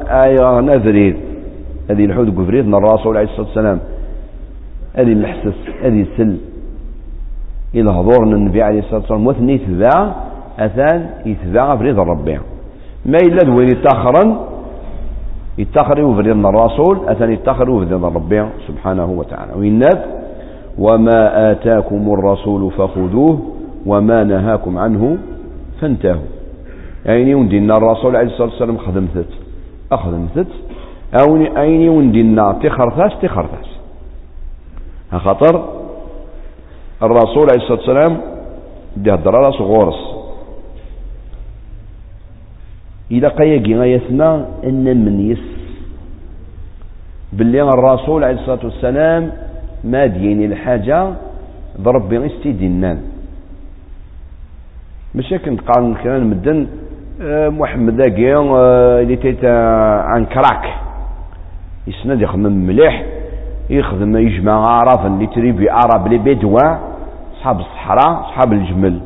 آية 0.09 0.59
نذريد 0.59 1.15
هذه 1.89 2.05
الحوت 2.05 2.27
قفريد 2.37 2.73
الرسول 2.73 3.17
عليه 3.17 3.29
الصلاة 3.29 3.47
والسلام. 3.47 3.79
هذه 4.95 5.11
المحسس 5.11 5.53
هذه 5.83 6.01
السل. 6.01 6.37
إلى 7.75 7.89
هضور 7.91 8.23
النبي 8.23 8.61
عليه 8.61 8.79
الصلاة 8.79 8.99
والسلام 8.99 9.27
وثني 9.27 9.53
يتبع 9.53 10.11
أثان 10.59 11.09
يتبع 11.25 11.75
بريد 11.75 11.99
ربي 11.99 12.39
ما 13.05 13.17
إلا 13.23 13.37
دوين 13.45 13.67
يتاخرا 13.67 14.47
يتاخر 15.57 16.01
وفريد 16.05 16.45
الرسول 16.45 16.99
أثان 17.07 17.31
يتاخر 17.31 17.69
وفريد 17.69 17.93
ربي 17.93 18.45
سبحانه 18.67 19.05
وتعالى. 19.05 19.53
وإناد 19.55 20.01
وما 20.77 21.51
آتاكم 21.51 22.13
الرسول 22.13 22.71
فخذوه 22.71 23.39
وما 23.85 24.23
نهاكم 24.23 24.77
عنه 24.77 25.17
فانتهوا. 25.81 26.29
يعني 27.05 27.35
وندينا 27.35 27.77
الرسول 27.77 28.15
عليه 28.15 28.27
الصلاة 28.27 28.49
والسلام 28.49 28.77
خدمتت 28.77 29.29
أخدمتت 29.91 30.47
أو 31.13 31.35
أين 31.37 31.89
وندينا 31.89 32.59
تخرثاس 32.63 33.11
تخرثاس 33.21 33.69
خاطر 35.11 35.79
الرسول 37.03 37.47
عليه 37.49 37.61
الصلاة 37.61 37.77
والسلام 37.79 38.21
دي 38.97 39.13
هدر 39.13 39.49
غورس 39.49 39.99
إلى 43.11 43.27
قيقي 43.27 43.75
غايتنا 43.75 44.45
أن 44.63 45.05
من 45.05 45.31
يس. 45.31 45.45
باللي 47.33 47.61
الرسول 47.61 48.23
عليه 48.23 48.39
الصلاة 48.39 48.59
والسلام 48.63 49.31
ما 49.83 50.05
ديني 50.05 50.45
الحاجة 50.45 51.13
ضرب 51.81 52.09
بغيستي 52.09 52.51
دينان. 52.51 53.01
ماشي 55.15 55.37
كنت 55.37 55.61
قال 55.61 55.95
كان 56.03 56.27
مدن 56.29 56.67
آه، 57.21 57.49
محمد 57.49 57.97
داكي 57.97 58.35
آه، 58.35 59.01
اللي 59.01 59.15
تيتا 59.15 59.47
عن 60.05 60.25
كراك. 60.25 60.88
يسند 61.89 62.21
يخدم 62.21 62.51
مليح 62.51 63.03
يخدم 63.69 64.17
يجمع 64.17 64.53
عرف 64.53 65.05
اللي 65.05 65.27
تريبي 65.27 65.69
عرب 65.69 66.07
لي 66.07 66.17
بدوا 66.17 66.77
صحاب 67.39 67.59
الصحراء 67.59 68.21
صحاب 68.21 68.53
الجمل. 68.53 68.99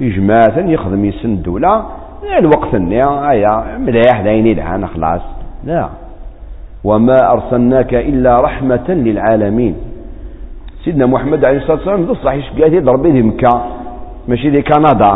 يجمع 0.00 0.40
يخدم 0.56 1.04
يسن 1.04 1.42
دولة 1.42 1.86
الوقت 2.38 2.74
النيا 2.74 3.30
ايا 3.30 3.78
مليح 3.78 4.20
دايني 4.20 4.54
دعانا 4.54 4.86
خلاص. 4.86 5.20
لا. 5.64 5.88
وما 6.84 7.32
أرسلناك 7.32 7.94
إلا 7.94 8.40
رحمة 8.40 8.88
للعالمين. 8.88 9.74
سيدنا 10.84 11.06
محمد 11.06 11.44
عليه 11.44 11.58
الصلاة 11.58 11.76
والسلام 11.76 12.06
بصح 12.06 12.32
يشقاتي 12.34 12.80
ضربي 12.80 13.12
دي 13.12 13.22
مكة؟ 13.22 13.64
ماشي 14.28 14.50
دي 14.50 14.62
كندا. 14.62 15.12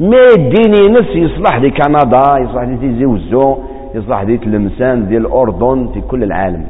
ما 0.00 0.20
يديني 0.32 0.98
نفس 0.98 1.10
يصلح 1.10 1.58
دي 1.58 1.70
كندا 1.70 2.38
يصلح 2.38 2.64
دي 2.64 2.76
تيزي 2.76 3.06
وزو. 3.06 3.58
يصلح 3.94 4.22
دي 4.22 4.36
تلمسان 4.38 5.08
ديال 5.08 5.26
الأردن 5.26 5.88
في 5.94 6.00
كل 6.00 6.22
العالم. 6.22 6.66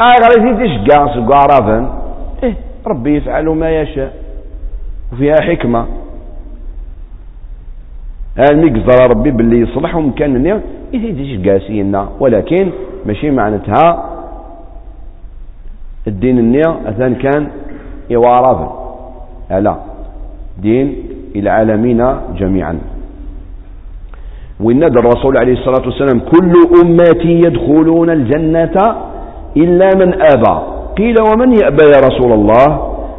غير 0.00 0.54
تشقى 0.56 1.14
سقى 1.14 1.36
عرفا 1.38 2.02
إيه 2.42 2.54
ربي 2.86 3.16
يفعل 3.16 3.48
ما 3.48 3.70
يشاء 3.80 4.12
وفيها 5.12 5.40
حكمة. 5.40 5.86
هل 8.38 8.54
مقزر 8.66 9.10
ربي 9.10 9.30
باللي 9.30 9.60
يصلحهم 9.60 10.10
كان 10.12 10.60
يثيديش 10.92 11.48
قاسينا 11.48 12.08
ولكن 12.20 12.70
ماشي 13.06 13.30
معناتها 13.30 14.04
الدين 16.06 16.38
النية 16.38 16.70
أثان 16.86 17.14
كان 17.14 17.48
يوارف 18.10 18.60
ألا 19.50 19.76
دين 20.62 20.94
العالمين 21.36 22.00
جميعا. 22.36 22.78
ونادى 24.60 24.98
الرسول 24.98 25.34
عليه 25.38 25.52
الصلاة 25.52 25.86
والسلام 25.86 26.20
كل 26.20 26.52
أمتي 26.82 27.40
يدخلون 27.40 28.10
الجنة 28.10 28.96
إلا 29.56 29.90
من 29.96 30.22
أبى. 30.22 30.56
قيل 30.98 31.14
ومن 31.20 31.52
يأبى 31.52 31.84
يا 31.94 32.00
رسول 32.08 32.32
الله؟ 32.32 32.66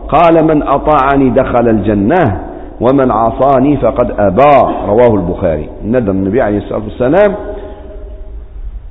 قال 0.08 0.46
من 0.48 0.64
أطاعني 0.64 1.30
دخل 1.30 1.70
الجنة 1.70 2.48
ومن 2.82 3.12
عصاني 3.12 3.78
فقد 3.78 4.12
أبى. 4.20 4.56
رواه 4.88 5.14
البخاري. 5.16 5.70
ندى 5.86 6.12
النبي 6.12 6.42
عليه 6.42 6.58
الصلاة 6.58 6.84
والسلام 6.84 7.36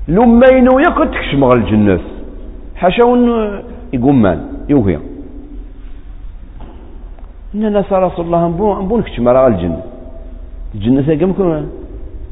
لمينو 0.09 0.79
يقد 0.79 1.11
تكشم 1.11 1.45
الجنة. 1.53 2.01
حشون 2.77 3.51
يقومان 3.93 4.41
يوهي. 4.69 4.99
إن 7.55 7.73
ناس 7.73 7.93
رسول 7.93 8.25
الله 8.25 8.49
نبون 8.49 8.99
نكشم 8.99 9.29
على 9.29 9.47
الجنة. 9.47 9.83
الجنة 10.75 11.15
كم 11.15 11.33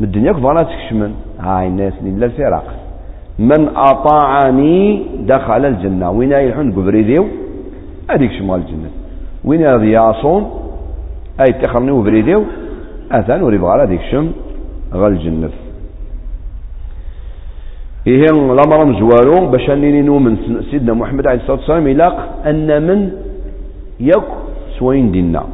الدنيا 0.00 0.32
كفانا 0.32 0.62
تكشمن؟ 0.62 1.12
هاي 1.40 1.66
الناس 1.66 1.92
لا 2.02 2.26
الفراق. 2.26 2.64
من 3.38 3.68
أطاعني 3.76 5.02
دخل 5.26 5.64
الجنة. 5.64 6.10
وين 6.10 6.32
يلحون 6.32 6.72
قبريديو 6.72 7.24
هذيك 8.10 8.32
شمال 8.38 8.60
الجنة. 8.60 8.90
وين 9.44 9.60
يصون 9.82 10.42
أي 11.40 11.52
تخرني 11.62 11.90
وبريديو 11.90 12.42
أثان 13.12 13.42
وريبغى 13.42 13.70
على 13.70 13.86
ديك 13.86 14.00
شم 14.10 14.26
غا 14.94 15.08
الجنة. 15.08 15.50
إيه 18.06 18.26
الأمر 18.52 18.84
مزوالو 18.84 19.46
باش 19.46 19.70
أنني 19.70 20.02
من 20.02 20.36
سيدنا 20.70 20.94
محمد 20.94 21.26
عليه 21.26 21.40
الصلاة 21.40 21.56
والسلام 21.56 21.86
يلاق 21.86 22.16
أن 22.46 22.82
من 22.86 23.10
يك 24.00 24.28
سوين 24.78 25.12
دينا 25.12 25.44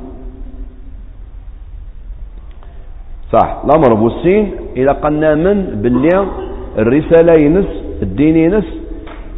صح. 3.32 3.62
الأمر 3.64 3.94
بوسين 3.94 4.50
إلى 4.76 4.90
قلنا 4.90 5.34
من؟ 5.34 5.56
باللي. 5.82 6.26
الرسالة 6.78 7.34
ينس 7.34 7.70
الدين 8.02 8.36
ينس. 8.36 8.68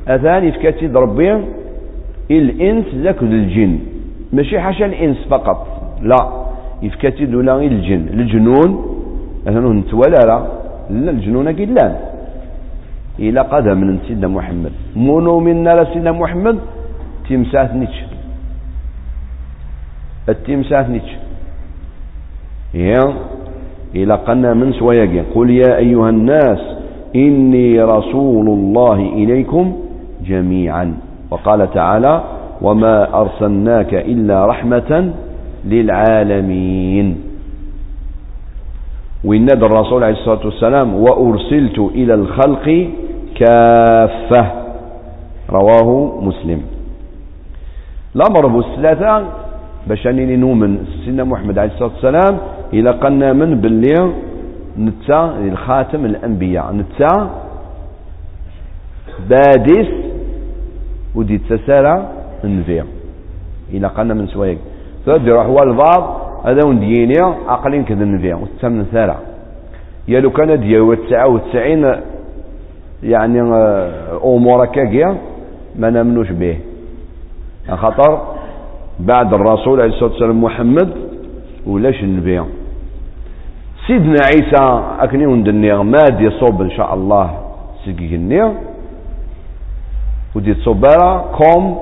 أثاني 0.09 0.53
فكاتي 0.53 0.87
ربي 0.87 1.31
الإنس 2.31 2.87
ذاك 2.95 3.23
الجن. 3.23 3.79
ماشي 4.33 4.61
حاشا 4.61 4.87
الإنس 4.87 5.19
فقط. 5.31 5.59
لا. 6.03 6.21
يفكاتي 6.83 7.25
دولا 7.27 7.57
الجن. 7.57 8.03
الجنون. 8.17 8.71
مثلا 9.47 9.69
نتوالى 9.73 10.21
لا. 10.27 10.39
الجنون 10.91 11.49
أكيد 11.49 11.71
لا. 11.71 11.87
إلى 13.19 13.41
قدم 13.41 13.77
من 13.77 13.99
سيدنا 14.09 14.29
محمد. 14.29 14.73
مونو 14.97 15.41
منا 15.41 15.83
لسيدنا 15.83 16.13
محمد؟ 16.13 16.59
تمساح 17.29 17.75
نيتش. 17.75 17.99
التمساح 20.29 20.89
نيتش. 20.89 21.13
هي 22.75 23.13
إلى 23.97 24.15
قنا 24.15 24.55
من 24.55 24.73
سوياقين 24.73 25.25
قل 25.35 25.51
يا 25.51 25.77
أيها 25.77 26.09
الناس 26.09 26.59
إني 27.17 27.83
رسول 27.83 28.47
الله 28.49 28.95
إليكم 28.95 29.73
جميعا. 30.27 30.95
وقال 31.31 31.71
تعالى 31.71 32.23
وما 32.63 33.21
أرسلناك 33.21 33.95
إلا 33.95 34.47
رحمة 34.47 35.13
للعالمين. 35.65 37.19
وينادى 39.25 39.67
الرسول 39.67 40.05
عليه 40.05 40.15
الصلاة 40.15 40.45
والسلام 40.45 40.95
وأرسلت 40.95 41.79
إلى 41.79 42.15
الخلق 42.15 42.89
كافة. 43.35 44.47
رواه 45.51 46.21
مسلم. 46.23 46.61
الأمر 48.17 48.47
بالثلاثة 48.47 49.25
باش 49.89 50.07
أنني 50.07 50.37
نؤمن 50.37 50.79
سيدنا 51.05 51.25
محمد 51.25 51.59
عليه 51.59 51.71
الصلاة 51.73 51.91
والسلام 51.95 52.39
إلى 52.73 52.91
قلنا 52.91 53.33
من 53.33 53.61
باللي 53.61 54.13
نتا 54.79 55.39
الخاتم 55.39 56.05
الأنبياء. 56.05 56.73
نتا 56.73 57.31
بادس 59.31 59.89
ودي 61.15 61.39
تسارع 61.39 62.09
النبي 62.45 62.83
إلى 63.73 63.87
قلنا 63.87 64.15
من 64.15 64.27
سوايك 64.27 64.59
فد 65.07 65.27
يروح 65.27 65.47
والبعض 65.47 66.03
هذا 66.45 66.61
ونديني 66.67 67.19
عقلين 67.49 67.85
كذا 67.85 68.03
النبي 68.05 68.33
وتسمن 68.35 68.85
ثرى 68.93 69.17
يا 70.09 70.21
لو 70.21 70.31
كان 70.31 70.61
ديا 70.61 70.81
وتسعة 70.81 71.29
وتسعين 71.29 71.95
يعني 73.03 73.41
آه، 73.43 74.21
أمور 74.25 74.65
كاكيا 74.67 75.17
ما 75.79 75.91
نمنوش 75.91 76.31
به. 76.31 76.57
خطر 77.71 78.21
بعد 79.01 79.35
الرسول 79.35 79.81
عليه 79.81 79.93
الصلاة 79.93 80.11
والسلام 80.11 80.45
محمد 80.45 80.89
ولاش 81.67 82.03
النبي 82.03 82.43
سيدنا 83.87 84.19
عيسى 84.35 84.83
أكني 85.01 85.27
وندني 85.27 85.75
ما 85.83 86.05
دي 86.19 86.31
صوب 86.31 86.63
إن 86.63 86.71
شاء 86.71 86.95
الله 86.95 87.39
سيجيني 87.85 88.53
ودي 90.35 90.55
صوبرا 90.55 91.35
كوم 91.39 91.79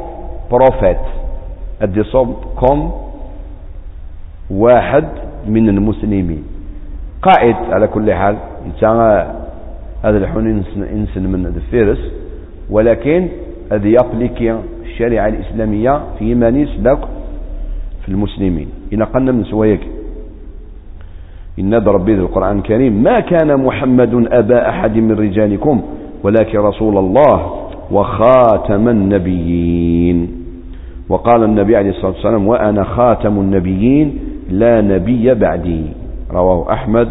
بروفيت. 0.50 1.04
أدي 1.82 2.02
صوب 2.02 2.36
كوم 2.56 2.92
واحد 4.50 5.04
من 5.46 5.68
المسلمين. 5.68 6.42
قائد 7.22 7.56
على 7.70 7.86
كل 7.86 8.12
حال. 8.14 8.36
هذا 10.04 10.18
الحين 10.18 10.64
انسن 10.80 11.22
من 11.22 11.46
الفيرس 11.46 12.00
ولكن 12.70 13.28
هذا 13.72 13.88
يابليكي 13.88 14.60
الشريعة 14.82 15.28
الإسلامية 15.28 16.00
في 16.18 16.34
مانيس 16.34 16.68
لك 16.80 16.98
في 18.02 18.08
المسلمين. 18.08 18.68
إن 18.92 19.02
قلنا 19.02 19.32
من 19.32 19.44
سوايك 19.44 19.80
إن 21.58 21.74
ربي 21.74 22.14
القرآن 22.14 22.58
الكريم. 22.58 23.02
ما 23.02 23.20
كان 23.20 23.56
محمد 23.64 24.28
أبا 24.32 24.68
أحد 24.68 24.96
من 24.96 25.12
رجالكم 25.12 25.82
ولكن 26.22 26.58
رسول 26.58 26.98
الله 26.98 27.66
وخاتم 27.90 28.88
النبيين. 28.88 30.28
وقال 31.08 31.44
النبي 31.44 31.76
عليه 31.76 31.90
الصلاة 31.90 32.12
والسلام 32.12 32.46
وأنا 32.46 32.84
خاتم 32.84 33.40
النبيين 33.40 34.18
لا 34.50 34.80
نبي 34.80 35.34
بعدي. 35.34 35.84
رواه 36.30 36.72
أحمد 36.72 37.08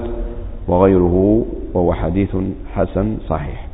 وغيره 0.68 1.46
وهو 1.74 1.94
حديث 1.94 2.36
حسن 2.76 3.18
صحيح. 3.30 3.68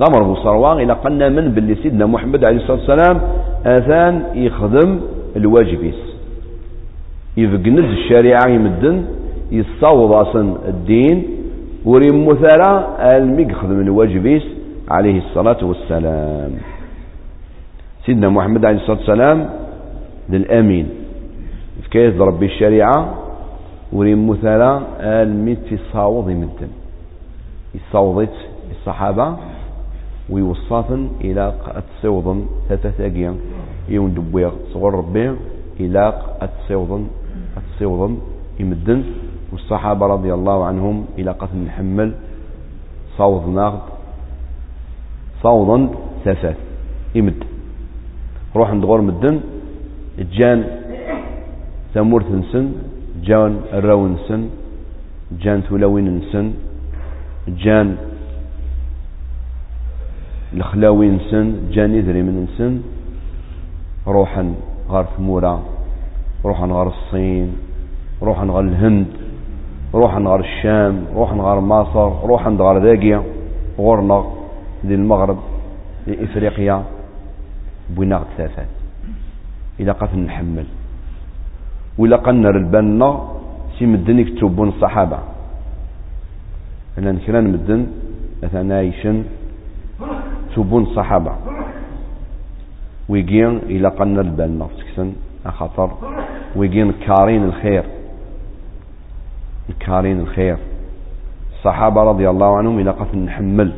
غمر 0.00 0.34
صروان 0.34 0.80
إلى 0.80 0.92
قلنا 0.92 1.28
من 1.28 1.48
باللي 1.48 1.74
سيدنا 1.74 2.06
محمد 2.06 2.44
عليه 2.44 2.56
الصلاة 2.56 2.78
والسلام 2.78 3.20
اثان 3.66 4.22
يخدم 4.34 5.00
الواجبيس. 5.36 6.00
يفقند 7.36 7.78
الشريعة 7.78 8.48
يمدن 8.48 9.04
يصوض 9.50 10.12
أصلا 10.12 10.56
الدين 10.68 11.24
وريم 11.84 12.26
مثلا 12.28 12.72
المي 13.16 13.42
يخدم 13.42 13.80
الواجبيس 13.80 14.42
عليه 14.88 15.18
الصلاة 15.18 15.64
والسلام. 15.64 16.52
سيدنا 18.06 18.28
محمد 18.28 18.64
عليه 18.64 18.76
الصلاة 18.76 18.98
والسلام 18.98 19.50
للأمين. 20.28 20.88
كيف 21.90 22.20
ربي 22.20 22.46
الشريعة؟ 22.46 23.14
وريم 23.92 24.30
مثلا 24.30 24.82
المي 25.22 25.56
تصاوض 25.56 26.30
يمدن 26.30 26.70
يصوضت 27.74 28.36
الصحابة 28.70 29.36
ويوصافن 30.30 31.08
إلى 31.20 31.54
أتصوضن 31.66 32.46
ثلاثة 32.68 33.34
يوم 33.88 34.08
دبويغ 34.08 34.52
صغر 34.74 34.94
ربي 34.94 35.34
إلى 35.80 36.12
أتصوضن 36.40 37.06
أتصوضن 37.56 38.18
يمدن. 38.60 39.02
والصحابة 39.52 40.06
رضي 40.06 40.34
الله 40.34 40.64
عنهم 40.64 41.04
إلى 41.18 41.30
قتل 41.30 41.58
نحمل 41.66 42.12
صوض 43.18 43.48
ناغد 43.48 43.80
صوضا 45.42 45.90
ثلاثة 46.24 46.54
يمد 47.14 47.44
روح 48.56 48.72
ندغور 48.72 49.00
مدن 49.00 49.40
جان 50.18 50.64
ثمور 51.94 52.22
نسن 52.22 52.66
جان 53.22 53.60
الراو 53.72 54.08
نسن. 54.08 54.48
جان 55.42 55.60
ثلاوين 55.68 56.06
نسن. 56.18 56.46
جان 57.48 57.96
الخلاوي 60.56 61.08
نسن. 61.10 61.46
جاني 61.74 62.00
ذري 62.00 62.22
من 62.22 62.48
نسن. 62.48 62.72
روحا 64.06 64.54
غار 64.88 65.06
ثمورة. 65.16 65.62
روحا 66.44 66.66
غار 66.66 66.88
الصين. 66.88 67.48
روحا 68.22 68.44
غار 68.44 68.60
الهند. 68.60 69.06
روحا 69.94 70.20
غار 70.20 70.40
الشام 70.40 71.04
روحا 71.14 71.36
غار 71.36 71.60
مصر 71.60 72.26
روحا 72.26 72.50
غار 72.60 72.78
ذاقيا 72.78 73.22
غورنا 73.78 74.24
ذي 74.86 74.94
المغرب 74.94 75.38
لإفريقيا 76.06 76.82
بوينا 77.90 78.24
ثلاثات 78.36 78.66
إلى 79.80 79.92
قتل 79.92 80.18
نحمل. 80.18 80.66
وإلا 81.98 82.16
قنر 82.16 82.56
البنا 82.56 83.10
سي 83.78 83.86
مدن 83.86 84.18
يكتبون 84.18 84.68
الصحابة. 84.68 85.18
أنا 86.98 87.18
كنا 87.26 87.40
مدن 87.40 87.86
مثلا 88.42 88.76
عايشن 88.76 89.24
تبون 90.56 90.82
الصحابة. 90.82 91.32
ويجين 93.08 93.56
إلى 93.56 93.88
قلنا 93.88 94.20
البال 94.20 94.58
نفتكسن 94.58 95.12
أخطر. 95.46 95.90
ويجين 96.56 96.92
كارين 96.92 97.44
الخير. 97.44 97.84
كارين 99.86 100.20
الخير. 100.20 100.56
الصحابة 101.58 102.02
رضي 102.02 102.30
الله 102.30 102.56
عنهم 102.56 102.78
إلى 102.78 102.90
قتل 102.90 103.18
نحمل 103.18 103.72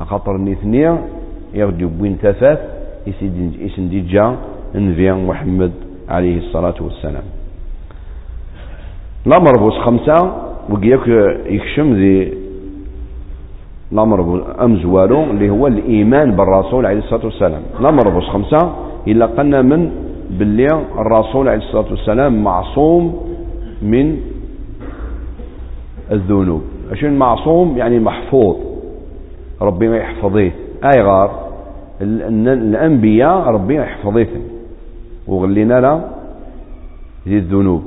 أخطر 0.00 0.36
نثنية 0.38 0.98
يغدو 1.54 1.88
بوين 1.88 2.16
ثلاث 2.22 2.58
يسن 3.60 3.88
ديجا 3.88 4.36
نبي 4.74 5.12
محمد 5.12 5.72
عليه 6.08 6.38
الصلاة 6.38 6.74
والسلام. 6.80 7.22
الأمر 9.26 9.52
بوس 9.58 9.78
خمسة 9.78 10.18
وقياك 10.70 11.08
يكشم 11.46 11.94
ذي 11.94 12.34
الأمر 13.92 14.44
أمزوالو 14.64 15.22
اللي 15.24 15.50
هو 15.50 15.66
الإيمان 15.66 16.36
بالرسول 16.36 16.86
عليه 16.86 16.98
الصلاة 16.98 17.24
والسلام. 17.24 17.62
الأمر 17.80 18.08
بوس 18.08 18.24
خمسة 18.24 18.72
إلا 19.08 19.26
قلنا 19.26 19.62
من 19.62 19.90
باللي 20.30 20.66
الرسول 20.98 21.48
عليه 21.48 21.64
الصلاة 21.64 21.90
والسلام 21.90 22.44
معصوم 22.44 23.02
من 23.82 24.16
الذنوب. 26.12 26.62
عشان 26.92 27.18
معصوم 27.18 27.78
يعني 27.78 27.98
محفوظ. 27.98 28.56
ربي 29.62 29.88
ما 29.88 29.96
يحفظيه. 29.96 30.52
أي 30.84 31.02
غار. 31.02 31.48
الأنبياء 32.00 33.38
ربي 33.48 33.76
يحفظيه 33.76 34.28
وغلينا 35.26 35.74
لا 35.74 36.00
ذي 37.28 37.38
الذنوب. 37.38 37.82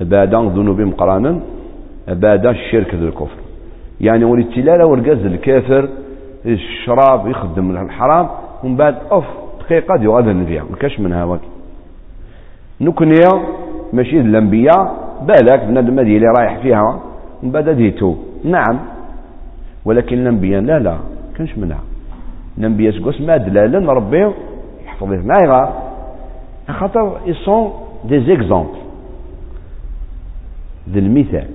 بعد 0.00 0.34
ذنوب 0.34 0.80
مقرانا. 0.80 1.40
بعد 2.08 2.46
الشرك 2.46 2.94
ذو 2.94 3.08
الكفر. 3.08 3.38
يعني 4.00 4.24
ولي 4.24 4.42
التلالة 4.42 4.86
ورقاز 4.86 5.26
الكافر 5.26 5.88
الشراب 6.46 7.28
يخدم 7.28 7.70
الحرام 7.70 8.28
ومن 8.64 8.76
بعد 8.76 8.94
أوف 9.12 9.24
دقيقة 9.60 9.96
ديو 9.96 10.16
غادا 10.16 10.32
نبيع 10.32 10.62
ما 10.70 10.76
كاش 10.76 11.00
منها 11.00 11.24
وك 11.24 11.40
نكنيا 12.80 13.30
ماشي 13.92 14.20
الأنبياء 14.20 14.94
بالك 15.22 15.64
بنادم 15.64 15.98
اللي 15.98 16.26
رايح 16.38 16.58
فيها. 16.58 17.00
من 17.42 17.50
بعد 17.50 17.68
ديتو. 17.68 18.14
نعم. 18.44 18.78
ولكن 19.84 20.18
الانبياء 20.18 20.60
لا 20.62 20.78
لا 20.78 20.96
كانش 21.36 21.58
منها 21.58 21.80
الانبياء 22.58 22.92
سكوس 22.98 23.20
ما 23.20 23.36
دلالا 23.36 23.92
ربي 23.92 24.30
يحفظ 24.86 25.08
ما 25.08 25.36
يغار 25.44 25.72
خاطر 26.68 27.18
يسون 27.26 27.72
دي 28.04 28.20
زيكزامبل 28.20 28.68
ذي 30.90 30.98
المثال 30.98 31.46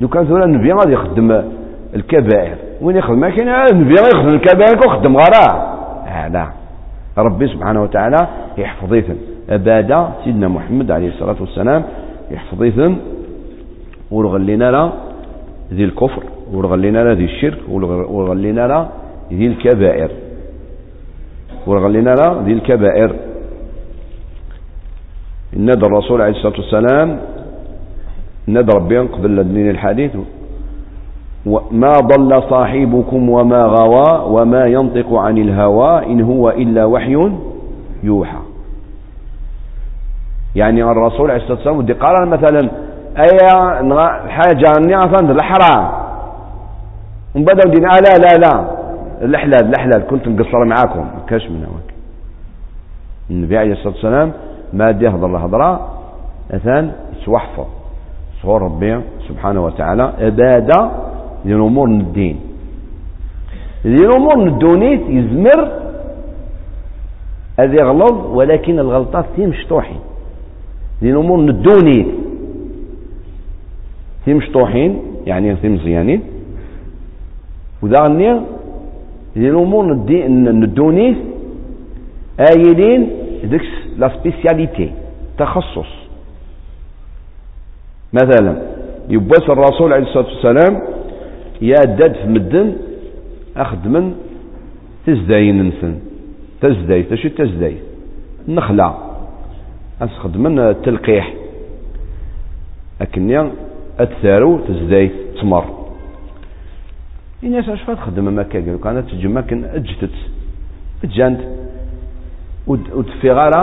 لو 0.00 0.08
كان 0.08 0.24
ثورة 0.26 0.44
النبي 0.44 0.72
غادي 0.72 0.92
يخدم 0.92 1.42
الكبائر. 1.94 2.56
وين 2.82 2.96
يخدم؟ 2.96 3.18
ما 3.20 3.30
كاين 3.30 3.48
النبي 3.48 3.94
غادي 3.94 4.16
يخدم 4.16 4.34
الكبائر 4.36 4.76
ويخدم 4.86 5.16
غراه 5.16 5.52
آه 6.08 6.28
لا. 6.28 6.46
ربي 7.18 7.48
سبحانه 7.48 7.82
وتعالى 7.82 8.28
يحفظ 8.58 8.94
يثن 8.94 9.16
أبادا 9.50 10.08
سيدنا 10.24 10.48
محمد 10.48 10.90
عليه 10.90 11.08
الصلاة 11.08 11.36
والسلام 11.40 11.82
يحفظ 12.30 12.62
يثن 12.62 12.96
ورغلينا 14.12 14.70
لا 14.70 14.92
ذي 15.72 15.84
الكفر 15.84 16.22
ورغلينا 16.52 16.98
لا 16.98 17.12
ذي 17.14 17.24
الشرك 17.24 17.58
ورغلينا 18.14 18.66
لا 18.66 18.80
ذي 19.32 19.46
الكبائر. 19.46 20.10
ورغلينا 21.66 22.10
لا 22.20 22.28
ذي 22.44 22.52
الكبائر. 22.52 23.10
إن 25.56 25.68
الرسول 25.68 26.22
عليه 26.22 26.36
الصلاة 26.36 26.58
والسلام 26.60 27.08
ند 28.48 28.70
ربي 28.76 28.98
قبل 28.98 29.40
الدين 29.40 29.70
الحديث 29.70 30.12
ما 31.70 31.92
ضل 32.12 32.42
صاحبكم 32.50 33.30
وما 33.30 33.62
غوى 33.62 34.10
وما 34.34 34.66
ينطق 34.66 35.14
عن 35.14 35.38
الهوى 35.38 36.06
إن 36.06 36.20
هو 36.20 36.50
إلا 36.50 36.84
وحي 36.84 37.30
يوحى. 38.02 38.42
يعني 40.56 40.82
الرسول 40.82 41.30
عليه 41.30 41.42
الصلاة 41.42 41.72
والسلام 41.72 41.98
قال 42.00 42.28
مثلا 42.28 42.70
أي 43.18 43.38
حاجة 44.28 44.70
أصلا 45.04 45.30
الحرام. 45.30 45.92
من 47.34 47.44
بدأ 47.44 47.70
دين 47.70 47.84
آه 47.84 47.94
لا 47.94 48.18
لا. 48.18 48.38
لا 48.38 48.64
الحلال 49.22 49.74
الحلال 49.74 50.06
كنت 50.10 50.28
مقصر 50.28 50.64
معاكم. 50.64 51.04
كاش 51.28 51.50
من 51.50 51.64
هواك 51.64 51.94
النبي 53.30 53.58
عليه 53.58 53.72
الصلاة 53.72 53.94
والسلام 53.94 54.32
ما 54.72 54.90
دي 54.90 55.08
هضر 55.08 55.26
الهضرة 55.26 55.88
أثان 56.50 56.92
يتوحفظ. 57.22 57.66
صور 58.42 58.62
ربي 58.62 59.00
سبحانه 59.28 59.64
وتعالى. 59.64 60.12
عبادة 60.18 60.90
للأمور 61.44 61.88
الدين. 61.88 62.40
للأمور 63.84 64.46
الدونيت 64.48 65.00
يزمر. 65.08 65.68
هذا 67.60 67.74
يغلط 67.74 68.12
ولكن 68.12 68.78
الغلطات 68.78 69.24
تي 69.36 69.46
مشطوحين 69.46 70.00
للأمور 71.02 71.38
الدونيت 71.38 72.06
تي 74.24 74.34
مشطوحين 74.34 75.02
يعني 75.26 75.56
تي 75.56 75.68
مزيانين 75.68 76.22
وذا 77.82 78.02
غني 78.02 78.40
للأمور 79.36 79.92
الدونيت 79.92 81.16
آيلين 82.40 83.10
ديكس 83.44 83.66
لا 83.98 84.08
سبيسياليتي 84.18 84.90
تخصص. 85.38 85.92
مثلا 88.12 88.62
يبوس 89.08 89.50
الرسول 89.50 89.92
عليه 89.92 90.02
الصلاة 90.06 90.26
والسلام 90.26 90.82
يا 91.62 91.84
داد 91.84 92.14
في 92.14 92.26
مدن 92.28 92.76
أخدمن 93.56 94.14
تزداين 95.06 95.68
نسن 95.68 95.94
تزداي 96.60 97.02
تشي 97.02 97.28
تزداي؟ 97.28 97.76
النخلة 98.48 98.94
أخدمن 100.02 100.58
التلقيح 100.58 101.34
لكن 103.00 103.30
أتثارو 103.98 104.58
تزداي 104.58 105.10
تمر. 105.40 105.64
الناس 107.42 107.68
اش 107.68 107.82
تخدم 107.82 108.24
ما 108.24 108.42
كان 108.42 108.78
كانت 108.84 109.10
تجمع 109.10 109.40
كان 109.40 109.64
اجتت 109.64 110.16
أجانت. 111.04 111.40
ودفي 112.66 113.30
غارة 113.30 113.62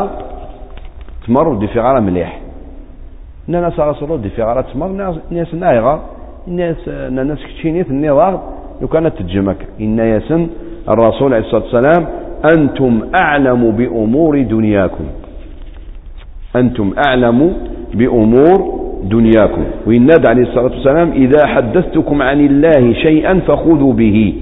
تمر 1.28 1.48
ودفي 1.48 1.80
غارة 1.80 2.00
مليح. 2.00 2.42
ناس 3.48 3.80
غاسرو 3.80 4.18
دفي 4.18 4.44
غارة 4.44 4.62
تمر 4.62 4.88
ناس 5.32 5.54
نايغا 5.54 6.06
الناس 6.48 6.88
ناس 7.12 7.40
كتشينيت 7.40 7.90
النظام 7.90 8.40
لو 8.82 8.88
كانت 8.88 9.14
تجمك 9.20 9.58
إن 9.80 10.00
يسن 10.00 10.48
الرسول 10.90 11.34
عليه 11.34 11.46
الصلاة 11.46 11.64
والسلام 11.64 12.08
أنتم 12.54 13.02
أعلم 13.22 13.72
بأمور 13.72 14.42
دنياكم. 14.42 15.06
أنتم 16.56 16.94
أعلم 17.08 17.54
بأمور 17.94 18.89
دنياكم. 19.04 19.64
وإن 19.88 20.08
عليه 20.30 20.44
الصلاة 20.44 20.64
والسلام 20.64 21.12
إذا 21.12 21.46
حدثتكم 21.48 22.22
عن 22.22 22.46
الله 22.46 22.94
شيئا 22.94 23.40
فخذوا 23.40 23.94
به. 23.94 24.34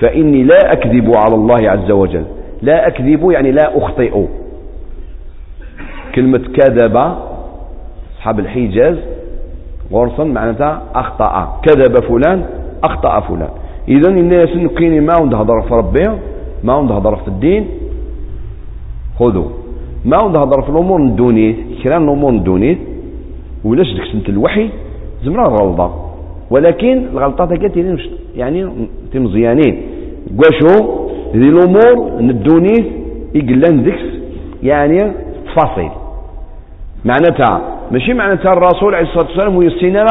فإني 0.00 0.42
لا 0.42 0.72
أكذب 0.72 1.12
على 1.16 1.34
الله 1.34 1.70
عز 1.70 1.90
وجل. 1.90 2.24
لا 2.62 2.86
أكذب 2.86 3.30
يعني 3.30 3.52
لا 3.52 3.78
أخطئ. 3.78 4.24
كلمة 6.14 6.38
كذب 6.38 6.96
أصحاب 8.16 8.38
الحجاز 8.38 8.96
غرصا 9.92 10.24
معناتها 10.24 10.82
أخطأ. 10.94 11.60
كذب 11.62 12.00
فلان 12.00 12.44
أخطأ 12.84 13.20
فلان. 13.20 13.48
إذا 13.88 14.10
الناس 14.10 14.48
كاين 14.78 15.06
ما 15.06 15.14
هضر 15.14 15.62
في 15.62 15.74
ربي 15.74 16.08
ما 16.64 16.72
هضر 16.72 17.16
في 17.16 17.28
الدين 17.28 17.66
خذوا. 19.18 19.48
ما 20.04 20.18
هضر 20.18 20.62
في 20.62 20.68
الأمور 20.68 21.00
الدونيت 21.00 21.56
كرا 21.82 21.96
الأمور 21.96 22.32
الدونيت 22.32 22.78
ولاش 23.64 23.92
ديك 23.92 24.04
سنة 24.12 24.28
الوحي 24.28 24.68
زمرا 25.24 25.48
غلطة. 25.48 26.10
ولكن 26.50 27.06
الغلطات 27.12 27.52
كانت 27.52 27.76
يعني 28.36 28.68
مزيانين. 29.14 29.82
واشو 30.38 30.74
ذي 31.36 31.48
الأمور 31.48 32.20
الدونيت 32.20 32.86
يقلان 33.34 33.82
ذكس 33.82 34.06
يعني 34.62 35.12
تفاصيل 35.46 35.90
معناتها 37.04 37.60
ماشي 37.90 38.14
معناتها 38.14 38.52
الرسول 38.52 38.94
عليه 38.94 39.08
الصلاة 39.08 39.26
والسلام 39.26 39.56
ويسينا 39.56 40.06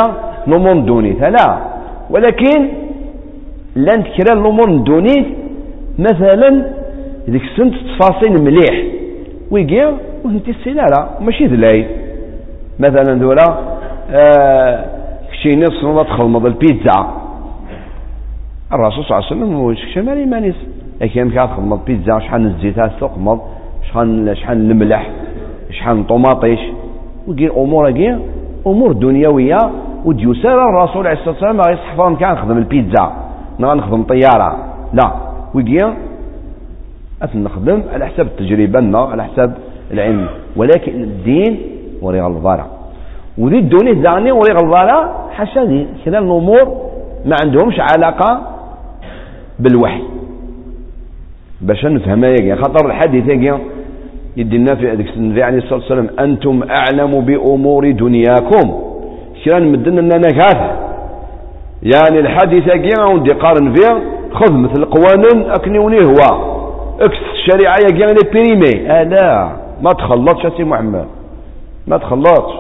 الأمور 0.47 0.71
الدونيت 0.71 1.21
لا. 1.21 1.59
ولكن 2.09 2.69
لأن 3.75 4.01
كرا 4.03 4.33
الأمور 4.33 4.69
الدونيت 4.69 5.25
مثلا 5.99 6.49
ديك 7.27 7.43
السنت 7.43 7.73
تفاصيل 7.73 8.43
مليح. 8.43 8.83
ويقيا 9.51 9.97
وانت 10.25 10.49
السنارة 10.49 11.09
ماشي 11.21 11.45
ذلاي 11.45 11.85
مثلا 12.79 13.19
ذولا 13.19 13.57
آه 14.11 14.85
كشي 15.31 15.55
نص 15.55 15.83
نضا 15.83 16.03
تخلمض 16.03 16.45
البيتزا 16.45 17.07
الرسول 18.73 19.03
صلى 19.05 19.17
الله 19.17 19.27
عليه 19.31 19.41
وسلم 19.41 19.59
وش 19.59 19.77
شمالي 19.93 20.25
مانيس 20.25 20.55
لكن 21.01 21.29
كان 21.29 21.47
تخلمض 21.49 21.85
بيتزا 21.85 22.19
شحال 22.19 22.45
الزيت 22.45 22.79
تقمض 22.79 23.39
شحال 23.89 24.37
شحال 24.37 24.71
الملح 24.71 25.09
شحال 25.71 25.99
الطوماطيش 25.99 26.59
وكي 27.27 27.49
أمور 27.49 27.91
كي 27.91 28.19
أمور 28.67 28.91
دنيوية 28.93 29.57
وديوسار 30.05 30.69
الرسول 30.69 31.07
عليه 31.07 31.19
الصلاة 31.19 31.33
والسلام 31.33 31.61
غير 31.61 31.73
يصحفهم 31.73 32.15
كان 32.15 32.31
نخدم 32.33 32.57
البيتزا. 32.57 33.13
نخدم 33.59 34.03
طيارة. 34.03 34.73
لا. 34.93 35.11
وكي 35.55 35.77
نخدم 37.35 37.83
على 37.93 38.07
حساب 38.07 38.25
التجربة 38.25 38.97
على 38.97 39.23
حساب 39.23 39.53
العلم. 39.91 40.27
ولكن 40.55 41.03
الدين 41.03 41.59
وري 42.03 42.21
غلظارة 42.21 42.65
وذي 43.37 43.59
الدنيا 43.59 43.93
دعني 43.93 44.31
وري 44.31 44.53
غلظارة 44.53 45.29
حاشا 45.31 45.59
ذي 45.59 45.87
كذا 46.05 46.17
الأمور 46.19 46.65
ما 47.25 47.35
عندهمش 47.43 47.79
علاقة 47.79 48.41
بالوحي 49.59 50.03
باش 51.61 51.85
نفهمها 51.85 52.35
يا 52.41 52.55
خاطر 52.55 52.85
الحديث 52.85 53.27
يا 53.27 53.59
يدينا 54.37 54.75
في 54.75 54.91
هذيك 54.91 55.07
النبي 55.17 55.43
عليه 55.43 55.57
الصلاه 55.57 55.79
والسلام 55.79 56.09
أنتم 56.19 56.63
اعلم 56.69 57.21
بأمور 57.21 57.91
دنياكم 57.91 58.65
كان 59.45 59.71
مدن 59.71 59.97
اننا 59.97 60.29
كاف 60.39 60.59
يعني 61.83 62.19
الحديث 62.19 62.67
يا 62.67 63.03
وندي 63.03 63.31
قارن 63.31 63.73
فيه 63.73 64.03
خذ 64.33 64.53
مثل 64.53 64.81
القوانين 64.81 65.51
وني 65.79 66.05
هو 66.05 66.21
إكس 67.01 67.17
الشريعه 67.33 67.75
يا 67.83 68.07
لي 68.07 68.29
بريمي 68.33 68.91
آه 68.91 69.03
لا. 69.03 69.49
ما 69.81 69.89
تخلطش 69.89 70.57
سي 70.57 70.63
محمد. 70.63 71.05
ما 71.87 71.97
تخلطش. 71.97 72.53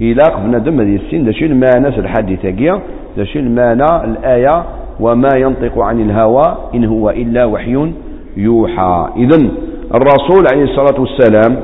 إلاق 0.00 0.38
بنادم 0.38 0.80
هذه 0.80 0.96
السن 0.96 1.24
داشي 1.24 1.46
المعنى 1.46 1.88
الحديث 1.88 2.40
كيا 2.46 2.80
داشي 3.16 3.38
المعنى 3.38 4.04
الآية 4.04 4.64
وما 5.00 5.28
ينطق 5.36 5.78
عن 5.78 6.00
الهوى 6.00 6.56
إن 6.74 6.84
هو 6.84 7.10
إلا 7.10 7.44
وحي 7.44 7.92
يوحى. 8.36 9.08
إذا 9.16 9.36
الرسول 9.94 10.44
عليه 10.52 10.64
الصلاة 10.64 11.00
والسلام 11.00 11.60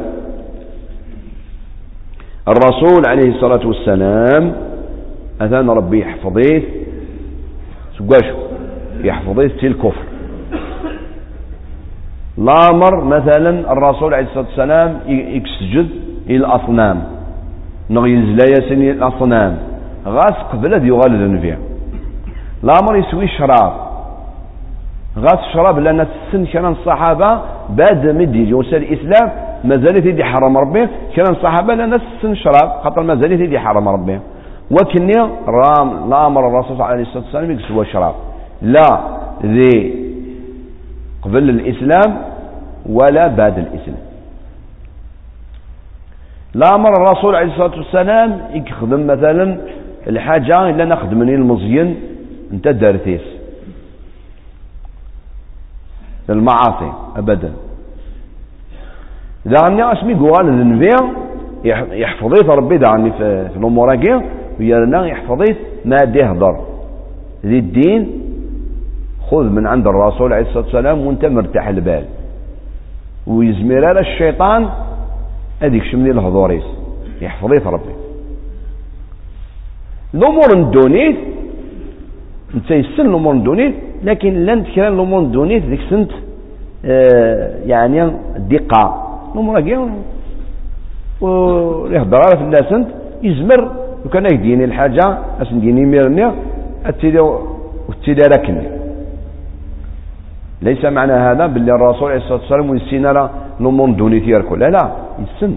الرسول 2.49 3.03
عليه 3.09 3.35
الصلاة 3.35 3.67
والسلام 3.67 4.53
أذان 5.43 5.71
ربي 5.71 6.01
يحفظيه 6.01 6.63
سقاشو 7.99 8.37
يحفظيه 9.05 9.53
الكفر. 9.63 10.08
لامر 12.39 13.05
مثلا 13.05 13.73
الرسول 13.73 14.15
عليه 14.15 14.27
الصلاة 14.27 14.45
والسلام 14.45 15.01
يسجد 15.09 15.89
الأصنام. 16.31 17.03
نغيز 17.91 18.25
لا 18.25 18.45
يسني 18.59 18.91
الأصنام. 18.91 19.59
غاس 20.07 20.37
قبل 20.53 20.73
يغال 20.87 21.13
ذنبيا 21.25 21.59
لامر 22.63 22.97
يسوي 22.97 23.29
شراب. 23.29 23.73
غاس 25.19 25.41
شراب 25.53 25.79
لأن 25.79 26.01
السن 26.01 26.45
كان 26.45 26.67
الصحابة 26.67 27.41
بعد 27.69 28.07
مدي 28.07 28.49
يوصل 28.49 28.77
الإسلام 28.77 29.31
ما 29.65 29.77
زالت 29.77 30.07
يدي 30.07 30.25
حرم 30.25 30.59
ربي. 30.59 30.89
كان 31.17 31.27
الصحابة 31.31 31.75
لأن 31.75 31.95
السن 31.95 32.35
شراب 32.35 32.69
خاطر 32.83 33.03
ما 33.03 33.15
زالت 33.15 33.41
يدي 33.41 33.59
حرم 33.59 33.89
ربي. 33.89 34.21
وكني 34.71 35.19
رام 35.47 36.11
لامر 36.11 36.49
الرسول 36.49 36.83
عليه 36.83 37.03
الصلاة 37.03 37.25
والسلام 37.25 37.51
يكسوا 37.51 37.85
شراب. 37.85 38.15
لا 38.63 39.01
ذي 39.45 40.09
قبل 41.23 41.51
الإسلام 41.51 42.17
ولا 42.89 43.27
بعد 43.27 43.59
الإسلام 43.59 43.99
لا 46.55 46.75
أمر 46.75 46.93
الرسول 46.93 47.35
عليه 47.35 47.53
الصلاة 47.53 47.77
والسلام 47.77 48.41
يخدم 48.55 49.07
مثلا 49.07 49.59
الحاجة 50.07 50.69
إلا 50.71 50.85
نخدمني 50.85 51.35
المزين 51.35 51.97
أنت 52.53 52.69
دارتيس. 52.69 53.21
المعاصي 56.31 56.93
أبدا. 57.17 57.53
إذا 59.47 59.57
غني 59.69 59.93
أسمي 59.93 60.15
قوال 60.15 60.49
النبي 60.49 60.91
يحفظيت 61.93 62.45
ربي 62.51 62.79
دعني 62.79 63.13
في, 63.13 63.49
الأمور 63.57 63.95
هكي 63.95 64.21
ويرنا 64.61 65.07
يحفظيت 65.07 65.57
ما 65.85 65.97
دي 66.05 66.23
هضر 66.25 66.65
ذي 67.47 67.59
الدين 67.59 68.23
خذ 69.31 69.45
من 69.45 69.67
عند 69.67 69.87
الرسول 69.87 70.33
عليه 70.33 70.47
الصلاة 70.47 70.65
والسلام 70.65 71.07
وأنت 71.07 71.25
مرتاح 71.25 71.69
البال. 71.69 72.05
ويزمر 73.29 73.85
على 73.85 74.01
الشيطان. 74.01 74.69
هذيك 75.63 75.85
شمني 75.85 76.11
الهضوريس 76.11 76.63
يحفظيت 77.21 77.67
ربي. 77.67 77.95
الأمور 80.15 80.49
الدونيت 80.57 81.17
أنت 82.55 82.71
يسن 82.71 83.07
الأمور 83.07 83.35
الدونيت 83.35 83.75
لكن 84.05 84.47
لن 84.47 84.65
تكرا 84.65 84.89
الأمور 84.89 85.21
الدونيت 85.21 85.65
ذيك 85.65 85.81
سنت 85.91 86.11
آه 86.85 87.55
يعني 87.67 88.13
دقة 88.39 88.83
الأمور 89.35 89.59
هكي 89.59 89.77
ويهضر 91.21 92.21
على 92.27 92.77
انت 92.77 92.89
يزمر. 93.23 93.71
وكان 94.07 94.25
يديني 94.35 94.65
الحاجة 94.65 95.19
أسنديني 95.43 95.85
ميرني 95.87 96.33
اتدي 96.87 97.19
ركني 98.23 98.63
ليس 100.63 100.85
معنى 100.85 101.13
هذا 101.13 101.47
باللي 101.47 101.73
الرسول 101.73 102.11
عليه 102.11 102.21
الصلاة 102.21 102.41
والسلام 102.41 102.71
ونسينا 102.71 103.09
لا 103.09 103.31
نمون 103.61 103.97
دوني 103.97 104.21
تيركو 104.21 104.55
لا 104.57 104.67
لا 104.71 104.85
يسن. 105.23 105.57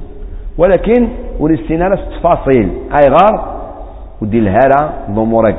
ولكن 0.58 1.08
ونسينا 1.40 1.88
التفاصيل 1.88 2.70
أي 2.98 3.06
غار 3.10 3.62
ودي 4.22 4.40
الهالة 4.40 4.82
ضمورك 5.10 5.58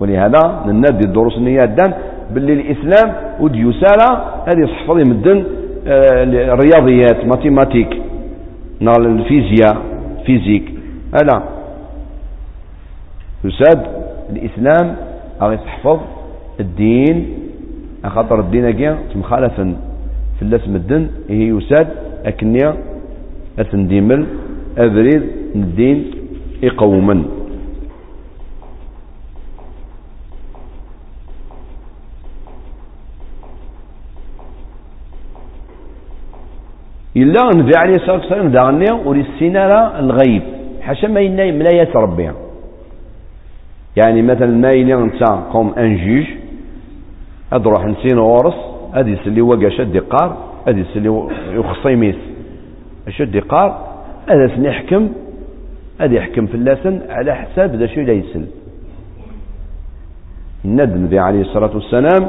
ولهذا 0.00 0.62
ننادي 0.66 1.04
الدروس 1.06 1.36
النية 1.38 1.64
الدان 1.64 1.92
باللي 2.30 2.52
الإسلام 2.52 3.14
ودي 3.40 3.60
يسالة 3.60 4.08
هذه 4.48 4.66
صحفظي 4.66 5.04
مدن 5.04 5.44
آه، 5.86 6.22
الرياضيات 6.54 7.24
ماتيماتيك 7.24 8.02
نال 8.80 9.06
الفيزياء 9.06 9.76
فيزيك. 10.26 10.64
هلا 11.14 11.42
يساد 13.44 13.86
الإسلام 14.30 14.96
أغي 15.42 15.56
تحفظ 15.56 16.00
الدين 16.60 17.16
خاطر 18.08 18.40
الدين 18.40 18.70
كيا 18.70 18.98
مخالفا 19.16 19.76
في 20.36 20.42
اللاس 20.42 20.68
مدن 20.68 21.10
هي 21.28 21.48
يساد 21.48 21.88
أكنيا 22.24 22.76
أثنديمل 23.58 24.26
أبريد 24.78 25.22
الدين 25.54 26.10
يقومن. 26.62 27.24
إلا 37.16 37.50
النبي 37.50 37.72
عليه 37.76 37.94
الصلاة 37.94 38.16
والسلام 38.16 38.48
داغني 38.48 38.92
وللسينارة 39.04 39.98
الغيب. 39.98 40.42
حاشا 40.80 41.06
ما 41.06 41.20
ينا 41.20 41.50
ملايات 41.50 41.96
ربي 41.96 42.32
يعني 43.96 44.22
مثلا 44.22 44.46
ما 44.46 44.72
يلي 44.72 44.94
أنت 44.94 45.22
قوم 45.52 45.74
ان 45.74 45.96
جيج 45.96 46.26
اد 47.52 47.66
روح 47.66 47.84
نسين 47.86 48.18
ورس 48.18 48.54
اد 48.94 49.08
يسلي 49.08 49.40
وقا 49.40 49.68
شد 49.68 49.96
قار 49.96 50.36
اد 50.68 50.78
يسلي 50.78 51.28
يخصيميس 51.52 52.16
شد 53.08 53.36
قار 53.36 53.90
هذا 54.28 54.56
سن 54.56 54.64
يحكم 54.64 55.08
هذا 56.00 56.14
يحكم 56.14 56.46
في 56.46 56.54
اللسن 56.54 57.00
على 57.08 57.34
حساب 57.34 57.74
ذا 57.74 57.86
شيء 57.86 58.04
لا 58.06 58.12
يسل. 58.12 58.46
الندم 60.64 61.18
عليه 61.18 61.40
الصلاة 61.40 61.70
والسلام 61.74 62.28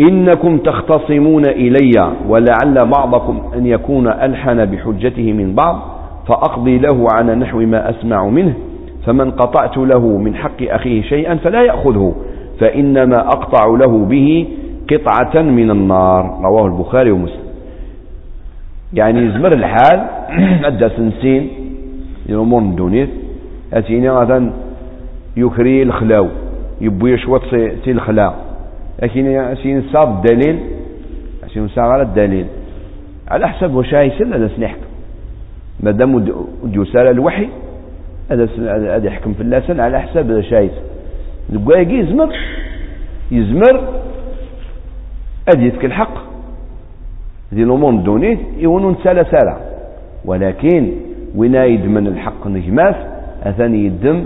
إنكم 0.00 0.58
تختصمون 0.58 1.46
إلي 1.46 2.12
ولعل 2.28 2.90
بعضكم 2.96 3.42
أن 3.54 3.66
يكون 3.66 4.08
ألحن 4.08 4.64
بحجته 4.64 5.32
من 5.32 5.54
بعض 5.54 5.80
فأقضي 6.28 6.78
له 6.78 7.06
على 7.12 7.34
نحو 7.34 7.58
ما 7.58 7.90
أسمع 7.90 8.26
منه 8.26 8.54
فمن 9.06 9.30
قطعت 9.30 9.76
له 9.76 10.18
من 10.18 10.34
حق 10.34 10.62
أخيه 10.62 11.02
شيئا 11.02 11.34
فلا 11.34 11.62
يأخذه. 11.62 12.14
فإنما 12.60 13.16
أقطع 13.16 13.66
له 13.66 14.04
به 14.04 14.48
قطعة 14.90 15.42
من 15.42 15.70
النار. 15.70 16.40
رواه 16.42 16.66
البخاري 16.66 17.10
ومسلم. 17.10 17.50
يعني 18.94 19.20
يزمر 19.20 19.52
الحال 19.52 20.00
أدى 20.68 20.88
سنسين 20.88 21.50
الأمور 22.28 22.62
الدونيت 22.62 23.08
أتيني 23.72 24.10
غدا 24.10 24.52
يكري 25.36 25.82
الخلاو 25.82 26.28
يبوي 26.80 27.18
شوط 27.18 27.42
سي 27.84 27.90
الخلا 27.90 28.32
لكن 29.02 29.26
أتيني 29.26 29.82
صار 29.92 30.08
الدليل 30.08 30.58
أتيني 31.44 31.68
صار 31.68 31.84
على 31.84 32.02
الدليل. 32.02 32.46
على 33.28 33.48
حسب 33.48 33.74
واش 33.74 33.92
يسل 33.92 34.34
هذا 34.34 34.50
سنحكم 34.56 34.90
مادام 35.80 36.26
يسال 36.64 37.06
الوحي 37.06 37.48
هذا 38.30 39.06
يحكم 39.06 39.32
في 39.32 39.40
اللسان 39.40 39.80
على 39.80 40.00
حساب 40.00 40.30
هذا 40.30 40.70
شايس 41.50 41.60
الكواكي 41.60 41.98
يزمر 41.98 42.34
يزمر 43.30 43.88
أديتك 45.54 45.84
الحق. 45.84 46.14
ذي 47.54 47.62
الأمور 47.62 47.90
الدونيت 47.90 48.38
يونون 48.58 48.96
سالة 49.04 49.22
سالة 49.22 49.56
ولكن 50.24 50.92
وين 51.36 51.54
يدمن 51.54 52.06
الحق 52.06 52.46
نجماس 52.46 52.94
أثاني 53.42 53.84
يدم. 53.84 54.24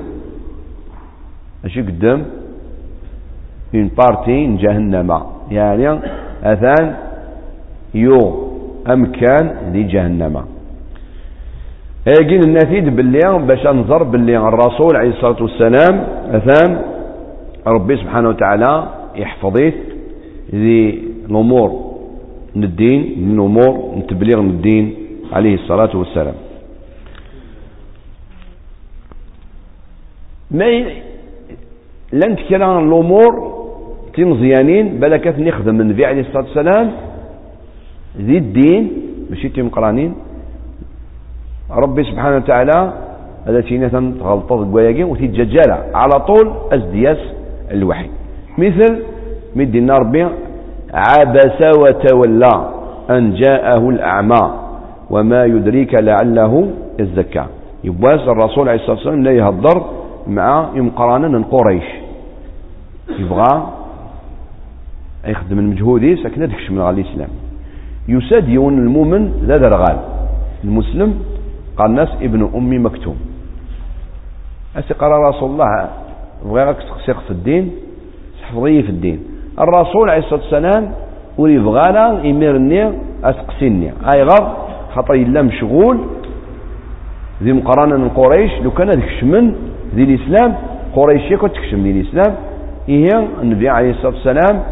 أشي 1.64 1.82
قدام. 1.82 2.24
اون 3.74 3.90
بارتي 3.98 4.56
جهنم 4.56 5.20
يعني 5.50 6.00
أثان 6.42 6.94
يو 7.94 8.44
أمكان 8.92 9.72
لجهنم. 9.74 10.44
لكن 12.06 12.40
النتيجة 12.46 12.90
باللي 12.90 13.38
باش 13.46 13.66
نظر 13.66 14.02
باللي 14.02 14.36
الرسول 14.36 14.96
عليه 14.96 15.10
الصلاة 15.10 15.42
والسلام. 15.42 16.04
أثان 16.30 16.93
ربي 17.66 17.96
سبحانه 17.96 18.28
وتعالى 18.28 18.72
يحفظيه 19.16 19.72
ذي 20.54 20.80
الأمور 21.30 21.70
من 22.56 22.64
الدين 22.64 23.00
من 23.18 23.34
الأمور 23.34 23.72
من 23.96 24.06
تبليغ 24.06 24.40
من 24.40 24.50
الدين 24.50 24.94
عليه 25.32 25.54
الصلاة 25.54 25.96
والسلام. 25.96 26.34
ما 30.50 30.70
لن 32.12 32.32
كرا 32.48 32.80
الأمور 32.80 33.32
تمزيانين 34.14 35.00
بلا 35.00 35.16
كيف 35.16 35.38
نخدم 35.38 35.80
النبي 35.80 36.06
عليه 36.06 36.20
الصلاة 36.20 36.44
والسلام 36.44 36.86
ذي 38.18 38.36
الدين 38.38 38.82
ماشي 39.30 39.48
تيم 39.48 39.68
قرانين. 39.68 40.14
ربي 41.70 42.04
سبحانه 42.04 42.36
وتعالى 42.36 42.92
هذا 43.46 43.60
تينا 43.60 43.88
تغلطة 43.88 44.56
قواياقين 44.72 45.04
وتيتججالة 45.04 45.76
على 45.94 46.20
طول 46.28 46.46
أزدياس 46.72 47.18
الوحي. 47.70 48.10
مثل 48.58 49.02
مدينا 49.56 49.98
ربي 49.98 50.26
عبس 50.94 51.60
وتولى 51.78 52.70
أن 53.10 53.34
جاءه 53.34 53.88
الأعمى 53.88 54.54
وما 55.10 55.44
يدريك 55.44 55.94
لعله 55.94 56.70
يزكى. 56.98 57.44
يبواس 57.84 58.20
الرسول 58.20 58.68
عليه 58.68 58.80
الصلاة 58.80 58.96
والسلام 58.96 59.22
لا 59.22 59.32
يهضر 59.32 59.84
مع 60.26 60.68
يمقرانا 60.74 61.44
قريش. 61.50 61.84
يبغى 63.18 63.66
يخدم 65.26 65.58
المجهودي 65.58 66.16
ساكن 66.22 66.46
ديك 66.46 66.70
من 66.70 66.80
على 66.80 67.00
الإسلام. 67.00 67.28
يساد 68.08 68.48
يون 68.48 68.78
المؤمن 68.78 69.32
ذا 69.46 69.56
درغال. 69.56 69.98
المسلم 70.64 71.14
قال 71.76 71.90
الناس 71.90 72.08
ابن 72.22 72.50
أمي 72.54 72.78
مكتوم. 72.78 73.16
أسي 74.76 74.94
قال 74.94 75.12
رسول 75.12 75.50
الله 75.50 75.88
بغيرك 76.44 76.76
تقصيق 76.76 77.20
في 77.20 77.30
الدين 77.30 77.72
تحفظي 78.42 78.82
في 78.82 78.88
الدين. 78.88 79.20
الرسول 79.60 80.10
عليه 80.10 80.18
الصلاة 80.18 80.40
والسلام 80.40 80.90
ولي 81.38 81.58
بغانا 81.58 82.24
يميرني 82.24 82.92
أسقسيني 83.24 83.92
أي 84.12 84.22
غر 84.22 84.56
خاطر 84.94 85.14
إلا 85.14 85.42
مشغول 85.42 85.98
ذي 87.42 87.52
مقارنة 87.52 87.96
من 87.96 88.08
قريش. 88.08 88.52
لو 88.62 88.70
كان 88.70 88.90
تكشمن 88.90 89.54
ذي 89.94 90.02
الإسلام 90.02 90.54
قريش 90.96 91.30
يكون 91.30 91.52
تكشم 91.52 91.82
ذي 91.82 91.90
الإسلام. 91.90 92.34
هي 92.86 93.08
النبي 93.42 93.68
عليه 93.68 93.90
الصلاة 93.90 94.12
والسلام 94.12 94.62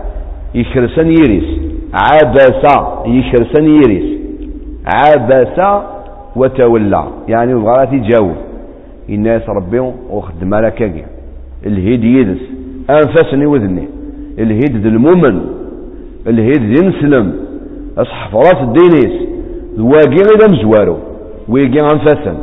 يكرسن 0.55 1.07
يريس. 1.07 1.49
عبس 1.95 2.65
يكرسن 3.07 3.65
يريس. 3.65 4.19
عبس 4.87 5.83
وتولى. 6.37 7.05
يعني 7.29 7.55
بغا 7.55 7.85
جاوب 7.85 8.37
الناس 9.09 9.49
ربي 9.49 9.79
وخدم 10.11 10.55
على 10.55 10.71
كاكي 10.71 11.05
الهيد 11.67 12.05
يدس 12.05 12.41
أنفسني 12.91 13.47
وذني. 13.47 13.89
الهيد 14.39 14.77
ذي 14.77 14.89
المؤمن 14.89 15.41
الهيد 16.27 16.63
ذي 16.63 16.89
نسلم 16.89 17.33
اصحف 17.99 18.35
راس 18.35 18.61
الدينيس. 18.61 19.29
واقي 19.79 20.17
غير 20.29 20.51
مزوارو 20.51 20.97
ويقي 21.49 21.79
أنفسن. 21.95 22.37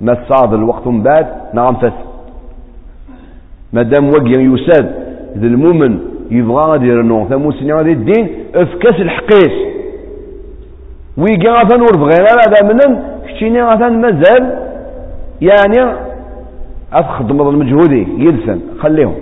ما 0.00 0.14
تصاد 0.14 0.54
الوقت 0.54 0.86
من 0.86 1.02
بعد 1.02 1.26
نا 1.54 1.68
انفسن 1.68 2.04
مادام 3.72 4.08
وقي 4.08 4.30
يساد 4.30 4.94
ذي 5.38 5.46
المؤمن 5.46 5.98
يبغى 6.30 6.54
غادي 6.54 6.86
يرنو 6.86 7.28
ثموسني 7.28 7.72
غادي 7.72 7.92
الدين 7.92 8.28
أفكاس 8.54 9.00
الحقيس. 9.00 9.56
ويقي 11.18 11.48
غاثان 11.48 11.80
وربغينا 11.80 12.28
هذا 12.46 12.68
منن 12.68 12.98
كتشيني 13.28 13.62
غاثان 13.62 14.00
مازال. 14.00 14.42
يعني 15.40 15.94
أتخدم 16.94 17.48
المجهودي 17.48 18.06
يلسن 18.18 18.60
خليهم. 18.78 19.14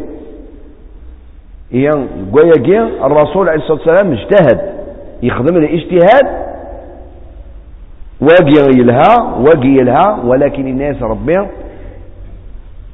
هي 1.73 1.91
قوياكي 2.33 2.79
الرسول 2.81 3.49
عليه 3.49 3.59
الصلاة 3.59 3.79
والسلام 3.79 4.13
اجتهد 4.13 4.61
يخدم 5.23 5.57
الاجتهاد 5.57 6.43
واقي 8.21 8.79
يلها 8.79 9.37
واقي 9.39 9.69
يلها 9.69 10.21
ولكن 10.25 10.67
الناس 10.67 11.03
ربي 11.03 11.47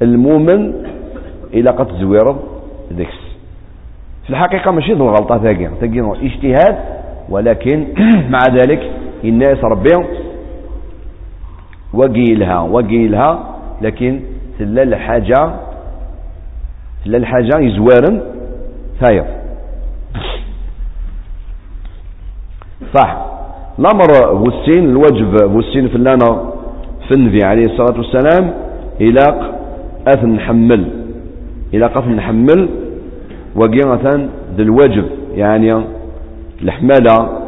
المؤمن 0.02 0.72
إلى 1.54 1.70
قد 1.70 1.92
زوير 2.00 2.34
ذكس 2.92 3.18
في 4.24 4.30
الحقيقة 4.30 4.70
ماشي 4.70 4.92
ذو 4.92 5.08
الغلطة 5.08 5.38
ثاقي 5.38 5.70
ثاقي 5.80 6.26
اجتهاد 6.26 6.78
ولكن 7.28 7.86
مع 8.32 8.38
ذلك 8.54 8.90
الناس 9.24 9.64
ربي 9.64 10.04
وقيلها 11.94 12.60
وقيلها 12.60 13.58
لكن 13.82 14.20
تلا 14.58 14.82
الحاجة 14.82 15.50
تلا 17.04 17.18
الحاجة 17.18 17.58
يزوارن 17.58 18.20
ثاير 19.00 19.24
صح. 22.94 23.24
الأمر 23.78 24.34
بوسين 24.34 24.84
الواجب 24.84 25.52
بوسين 25.52 25.88
فلانا 25.88 26.50
في 27.08 27.14
النبي 27.14 27.44
عليه 27.44 27.64
الصلاة 27.66 27.96
والسلام 27.98 28.54
إلى 29.00 29.52
أثن 30.06 30.28
نحمل. 30.28 30.88
إلى 31.74 31.86
قف 31.86 32.06
نحمل 32.06 32.68
وقيمة 33.56 34.28
الواجب 34.58 35.04
يعني 35.34 35.82
الحمالة 36.62 37.38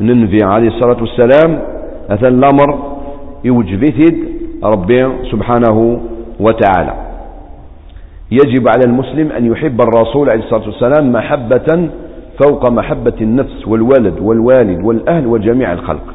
النبي 0.00 0.38
عليه 0.44 0.68
الصلاة 0.68 0.96
والسلام 1.00 1.58
أثن 2.10 2.26
الأمر 2.26 2.96
يوجبثد 3.44 4.16
ربي 4.62 5.08
سبحانه 5.30 6.00
وتعالى. 6.40 6.94
يجب 8.30 8.68
على 8.68 8.84
المسلم 8.86 9.32
أن 9.32 9.46
يحب 9.46 9.80
الرسول 9.80 10.30
عليه 10.30 10.44
الصلاة 10.44 10.66
والسلام 10.66 11.12
محبة 11.12 11.88
فوق 12.44 12.70
محبة 12.70 13.14
النفس 13.20 13.68
والولد 13.68 14.20
والوالد 14.20 14.84
والأهل 14.84 15.26
وجميع 15.26 15.72
الخلق. 15.72 16.14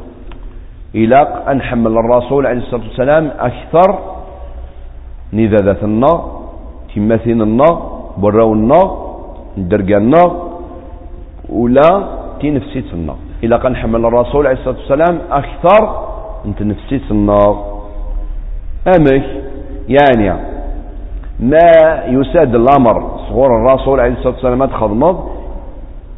إلى 0.94 1.16
أن 1.48 1.62
حمل 1.62 1.98
الرسول 1.98 2.46
عليه 2.46 2.58
الصلاة 2.58 2.82
والسلام 2.82 3.30
أكثر 3.38 3.98
نذاذة 5.32 5.84
النار 5.84 6.42
تماثين 6.94 7.42
النار 7.42 8.02
ولا 11.48 12.08
تنفسيت 12.42 12.94
النار. 12.94 13.16
إلا 13.44 13.56
قد 13.56 13.70
نحمل 13.70 14.06
الرسول 14.06 14.46
عليه 14.46 14.58
الصلاة 14.58 14.76
والسلام 14.78 15.18
أكثر 15.30 16.06
أنت 16.44 16.62
نفسي 16.62 17.00
النار. 17.10 17.82
أمك 18.98 19.24
يعني 19.88 20.40
ما 21.40 21.58
يساد 22.06 22.54
الأمر. 22.54 23.18
صغور 23.28 23.56
الرسول 23.56 24.00
عليه 24.00 24.12
الصلاة 24.12 24.34
والسلام 24.34 24.58
ما 24.58 24.66
تخدمض 24.66 25.28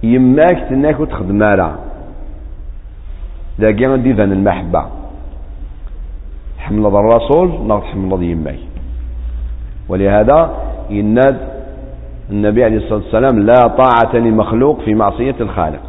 يماك 0.03 0.67
تناك 0.69 1.01
وتخدم 1.01 1.39
لا 1.39 1.75
ذاك 3.61 3.75
دي 3.75 4.13
ذن 4.13 4.33
المحبة. 4.33 4.85
حمل 6.59 6.87
الرسول 6.87 7.49
نغط 7.67 7.83
حمل 7.83 8.23
يماك. 8.23 8.59
ولهذا 9.89 10.57
يناد 10.91 11.39
النبي 12.31 12.65
عليه 12.65 12.77
الصلاة 12.77 12.95
والسلام 12.95 13.39
لا 13.39 13.67
طاعة 13.69 14.17
لمخلوق 14.17 14.81
في 14.81 14.95
معصية 14.95 15.35
الخالق. 15.41 15.81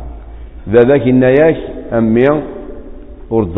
ذاك 0.69 1.07
النياك 1.07 1.57
أمي 1.93 2.26
ورد 3.30 3.53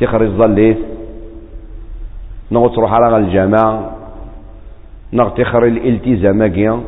تخرج 0.00 0.28
ظليت 0.28 0.78
نغ 2.52 2.68
تروح 2.68 2.92
على 2.92 3.16
الجامعة 3.16 3.92
نغ 5.12 5.28
تخرج 5.28 5.70
الالتزام 5.70 6.82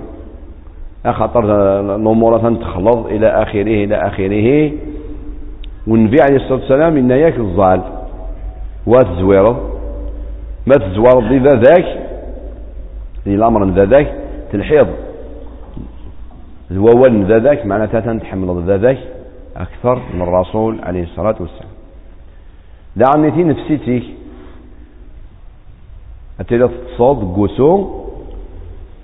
أخطر 1.07 1.45
الأمور 1.81 2.55
تخلط 2.55 3.07
إلى 3.07 3.27
آخره 3.27 3.85
إلى 3.85 3.97
آخره. 3.97 4.73
والنبي 5.87 6.17
عليه 6.23 6.37
الصلاة 6.37 6.61
والسلام 6.61 6.97
إن 6.97 7.11
ياك 7.11 7.39
الظال 7.39 7.81
واتزويرض 8.87 9.57
ما 10.67 10.75
تزويرض 10.75 11.33
إذا 11.33 11.55
ذاك 11.55 11.87
الأمر 13.27 13.71
ذا 13.71 13.85
ذاك 13.85 14.15
تلحيض. 14.53 14.89
الوول 16.71 17.25
ذا 17.25 17.39
ذاك 17.39 17.67
معناتها 17.67 18.19
تحمل 18.19 18.63
ذا 18.67 18.77
ذاك 18.77 18.99
أكثر 19.57 20.03
من 20.15 20.23
الرسول 20.23 20.79
عليه 20.83 21.03
الصلاة 21.03 21.37
والسلام. 21.41 21.73
دعني 22.97 23.45
نفسيتك 23.45 24.03
أتلا 26.41 26.69
تصاد 26.97 27.17
قسو 27.37 27.87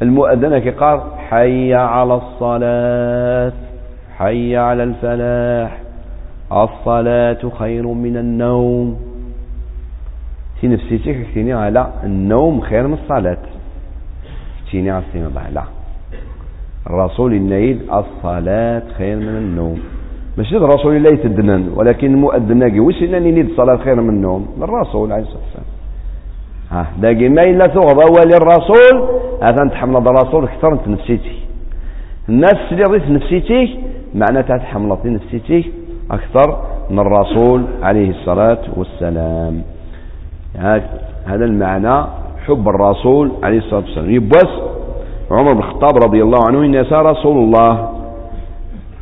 المؤذن 0.02 0.58
كقال 0.58 1.00
حي 1.28 1.74
على 1.74 2.14
الصلاة 2.14 3.52
حي 4.18 4.56
على 4.56 4.82
الفلاح 4.82 5.80
الصلاة 6.52 7.42
خير 7.58 7.86
من 7.86 8.16
النوم. 8.16 8.96
في 10.60 10.68
نفسيتك 10.68 11.26
كتيني 11.30 11.52
على 11.52 11.86
النوم 12.04 12.60
خير 12.60 12.86
من 12.86 12.94
الصلاة. 12.94 13.42
كتيني 14.66 14.90
على 14.90 15.04
السيما 15.08 15.50
لا. 15.54 15.64
الرسول 16.86 17.32
النيل 17.34 17.78
الصلاة 17.90 18.82
خير 18.98 19.16
من 19.16 19.36
النوم. 19.44 19.78
ماشي 20.38 20.56
الرسول 20.56 21.02
لا 21.02 21.10
يتدنن 21.10 21.72
ولكن 21.76 22.14
المؤذن 22.14 22.56
ناقي 22.56 22.80
وش 22.80 23.02
انني 23.02 23.30
نيد 23.32 23.50
الصلاة 23.50 23.76
خير 23.76 24.00
من 24.00 24.08
النوم؟ 24.08 24.48
الرسول 24.62 25.12
عليه 25.12 25.22
الصلاة 25.22 25.42
والسلام. 25.42 25.73
ها 26.74 26.86
داقي 26.98 27.28
ما 27.28 27.42
إلا 27.42 27.66
تغضى 27.66 28.04
ولي 28.04 28.36
الرسول 28.36 29.08
هذا 29.42 29.68
تحمل 29.70 29.96
الرسول 29.96 30.44
أكثر 30.44 30.72
انت 30.72 30.88
نفسيتي 30.88 31.36
الناس 32.28 32.56
اللي 32.72 32.82
رضيت 32.82 33.10
نفسيتي 33.10 33.78
معناتها 34.14 34.56
تحمل 34.56 34.98
نفسيتي 35.04 35.72
أكثر 36.10 36.62
من 36.90 36.98
الرسول 36.98 37.64
عليه 37.82 38.10
الصلاة 38.10 38.58
والسلام. 38.76 39.62
هذا 41.26 41.44
المعنى 41.44 42.06
حب 42.46 42.68
الرسول 42.68 43.32
عليه 43.42 43.58
الصلاة 43.58 43.80
والسلام. 43.80 44.10
يبوس 44.10 44.62
عمر 45.30 45.52
بن 45.52 45.58
الخطاب 45.58 45.90
رضي 46.04 46.22
الله 46.22 46.38
عنه 46.46 46.64
إن 46.64 46.74
رسول 46.92 47.36
الله 47.44 47.90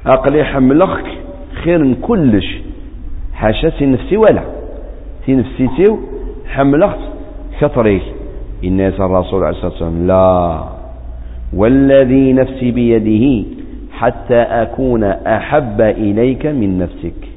أقلي 0.07 0.45
حملخك 0.45 1.07
خير 1.65 1.79
من 1.79 1.95
كلش 1.95 2.61
حاشا 3.35 3.71
سي 3.79 3.87
نفسي 3.87 4.17
ولا؟ 4.17 4.43
سي 5.27 5.35
نفسي 5.35 5.69
تيو 5.77 5.99
كثري 7.63 8.03
إن 8.65 8.81
الرسول 8.81 9.45
عليه 9.45 9.57
الصلاة 9.57 9.73
والسلام 9.73 10.07
لا. 10.07 10.65
والذي 11.53 12.33
نفسي 12.33 12.71
بيده 12.71 13.49
حتى 13.93 14.41
أكون 14.43 15.05
أحب 15.05 15.81
إليك 15.81 16.47
من 16.47 16.79
نفسك. 16.79 17.29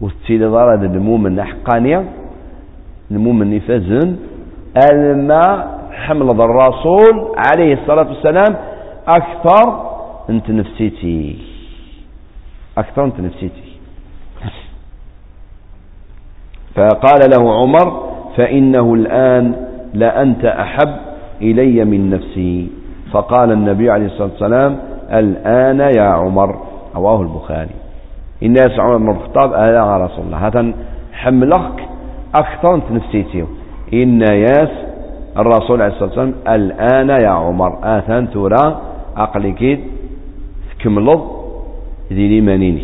وستيلي 0.00 0.46
ضرد 0.46 0.82
المؤمن 0.82 1.44
حقانية 1.44 2.04
المؤمن 3.10 3.52
يفزن 3.52 4.16
الماء 4.92 5.88
حمل 5.92 6.30
الرسول 6.30 7.34
عليه 7.36 7.74
الصلاة 7.74 8.08
والسلام 8.08 8.56
أكثر 9.08 9.88
أنت 10.30 10.50
نفسيتي. 10.50 11.38
أكثر 12.78 13.04
أنت 13.04 13.20
نفسيتي. 13.20 13.68
فقال 16.74 17.30
له 17.30 17.54
عمر 17.60 18.07
فإنه 18.38 18.94
الآن 18.94 19.52
لأنت 19.94 20.44
أحب 20.44 20.96
إلي 21.42 21.84
من 21.84 22.10
نفسي. 22.10 22.68
فقال 23.12 23.52
النبي 23.52 23.90
عليه 23.90 24.06
الصلاة 24.06 24.28
والسلام 24.30 24.76
الآن 25.12 25.80
يا 25.80 26.02
عمر 26.02 26.56
رواه 26.96 27.22
البخاري. 27.22 27.70
الناس 28.42 28.78
عمر 28.78 28.96
بن 28.96 29.10
الخطاب 29.10 29.52
أهلا 29.52 29.76
يا 29.76 29.96
رسول 29.96 30.24
الله 30.26 30.46
هذا 30.46 30.72
حملك 31.12 31.88
أكثر 32.34 32.74
أنت 32.74 32.84
نفسيتي 32.92 33.44
إن 33.94 34.20
ياس 34.22 34.70
الرسول 35.38 35.82
عليه 35.82 35.92
الصلاة 35.92 36.08
والسلام 36.08 36.34
الآن 36.48 37.08
يا 37.08 37.28
عمر 37.28 37.78
آثان 37.82 38.30
ترى 38.30 38.80
أقلك 39.16 39.80
تكملض 40.78 41.20
ذي 42.12 42.28
ليمانينك 42.28 42.82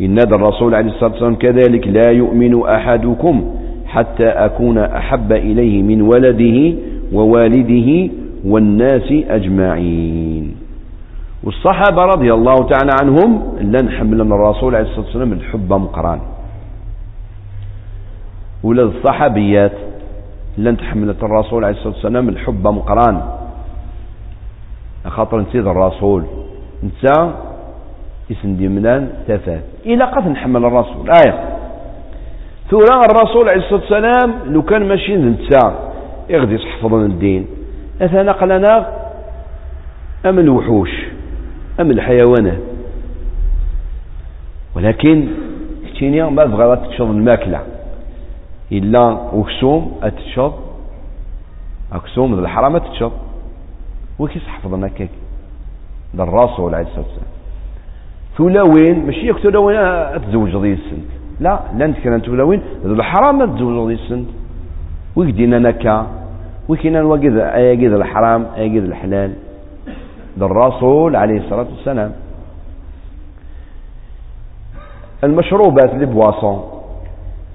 إن 0.00 0.18
الرسول 0.18 0.74
عليه 0.74 0.90
الصلاة 0.90 1.10
والسلام 1.10 1.34
كذلك 1.34 1.88
لا 1.88 2.10
يؤمن 2.10 2.62
أحدكم 2.62 3.44
حتى 3.86 4.26
أكون 4.26 4.78
أحب 4.78 5.32
إليه 5.32 5.82
من 5.82 6.02
ولده 6.02 6.78
ووالده 7.12 8.12
والناس 8.44 9.12
أجمعين. 9.28 10.56
والصحابة 11.44 12.04
رضي 12.04 12.34
الله 12.34 12.54
تعالى 12.54 12.92
عنهم 13.02 13.42
لن 13.60 13.90
حملنا 13.90 14.34
الرسول 14.34 14.74
عليه 14.74 14.86
الصلاة 14.86 15.04
والسلام 15.06 15.32
الحب 15.32 15.72
مقران. 15.72 16.20
ولا 18.62 18.82
الصحابيات 18.82 19.72
لن 20.58 20.76
تحملت 20.76 21.22
الرسول 21.22 21.64
عليه 21.64 21.76
الصلاة 21.76 21.94
والسلام 21.94 22.28
الحب 22.28 22.66
مقران. 22.66 23.20
خاطر 25.06 25.40
نسيد 25.40 25.66
الرسول. 25.66 26.24
انت 26.82 27.30
اسم 28.30 28.56
ديمنان 28.56 29.10
تفات. 29.28 29.62
إلى 29.86 30.04
قد 30.04 30.28
نحمل 30.28 30.64
الرسول. 30.64 31.10
آية. 31.10 31.58
ثورا 32.70 33.00
الرسول 33.04 33.48
عليه 33.48 33.62
الصلاة 33.62 33.80
والسلام 33.80 34.34
لو 34.52 34.62
كان 34.62 34.88
ماشي 34.88 35.16
ننسى 35.16 35.72
يغدي 36.30 36.54
يحفظنا 36.54 37.06
الدين. 37.06 37.46
أثنى 38.00 38.30
قلنا 38.30 39.00
أم 40.26 40.38
الوحوش 40.38 40.90
أم 41.80 41.90
الحيوانات. 41.90 42.58
ولكن 44.76 45.28
كتيني 45.86 46.22
ما 46.22 46.44
بغا 46.44 46.74
تشرب 46.74 47.10
الماكلة. 47.10 47.60
إلا 48.72 49.18
وكسوم 49.32 50.00
أتشرب. 50.02 50.54
أكسوم 51.92 52.38
الحرام 52.38 52.76
أتشرب. 52.76 53.12
وكيس 54.18 54.42
حفظنا 54.42 54.88
كيك. 54.88 55.10
ذا 56.16 56.22
الرسول 56.22 56.74
عليه 56.74 56.86
الصلاة 56.86 57.04
والسلام. 57.04 57.39
ثلاوين 58.40 59.06
ماشي 59.06 59.26
ياك 59.26 59.38
ثلاوين 59.38 59.76
أتزوج 59.76 60.56
ذي 60.56 60.72
السنت 60.72 61.10
لا 61.40 61.60
لانت 61.76 61.96
كان 61.98 62.20
ثلاوين 62.20 62.60
ذا 62.84 62.92
الحرام 62.92 63.42
أتزوج 63.42 63.88
ذي 63.88 63.94
السنت 63.94 64.28
ويقدينا 65.16 65.58
نكا 65.58 66.06
وكنا 66.68 67.00
نوجد 67.00 67.36
أيجد 67.36 67.92
الحرام 67.92 68.46
أيجد 68.56 68.82
الحلال. 68.82 69.32
ذا 70.38 70.44
الرسول 70.44 71.16
عليه 71.16 71.38
الصلاة 71.38 71.66
والسلام. 71.76 72.12
المشروبات 75.24 75.90
اللي 75.94 76.06
بواسون. 76.06 76.64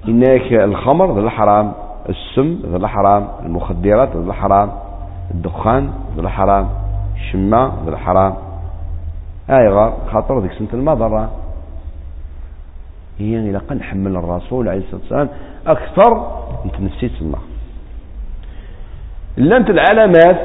هناك 0.08 0.52
الخمر 0.52 1.14
ذا 1.14 1.20
الحرام 1.20 1.72
السم 2.08 2.58
ذا 2.70 2.76
الحرام 2.76 3.28
المخدرات 3.46 4.16
ذا 4.16 4.30
الحرام 4.30 4.70
الدخان 5.34 5.90
ذا 6.16 6.20
الحرام 6.20 6.68
الشماء 7.16 7.72
ذا 7.84 7.90
الحرام. 7.90 8.34
هاي 9.48 9.68
غار 9.68 9.98
خاطر 10.12 10.40
ذيك 10.40 10.52
سنة 10.52 10.68
المضرة. 10.74 11.30
هي 13.18 13.32
يعني 13.32 13.52
لقد 13.52 13.76
نحمل 13.76 14.16
الرسول 14.16 14.68
عليه 14.68 14.80
الصلاة 14.80 15.00
والسلام 15.00 15.28
أكثر 15.66 16.32
نسيت 16.80 17.12
الله. 17.20 17.38
لانت 19.36 19.70
العلامات 19.70 20.40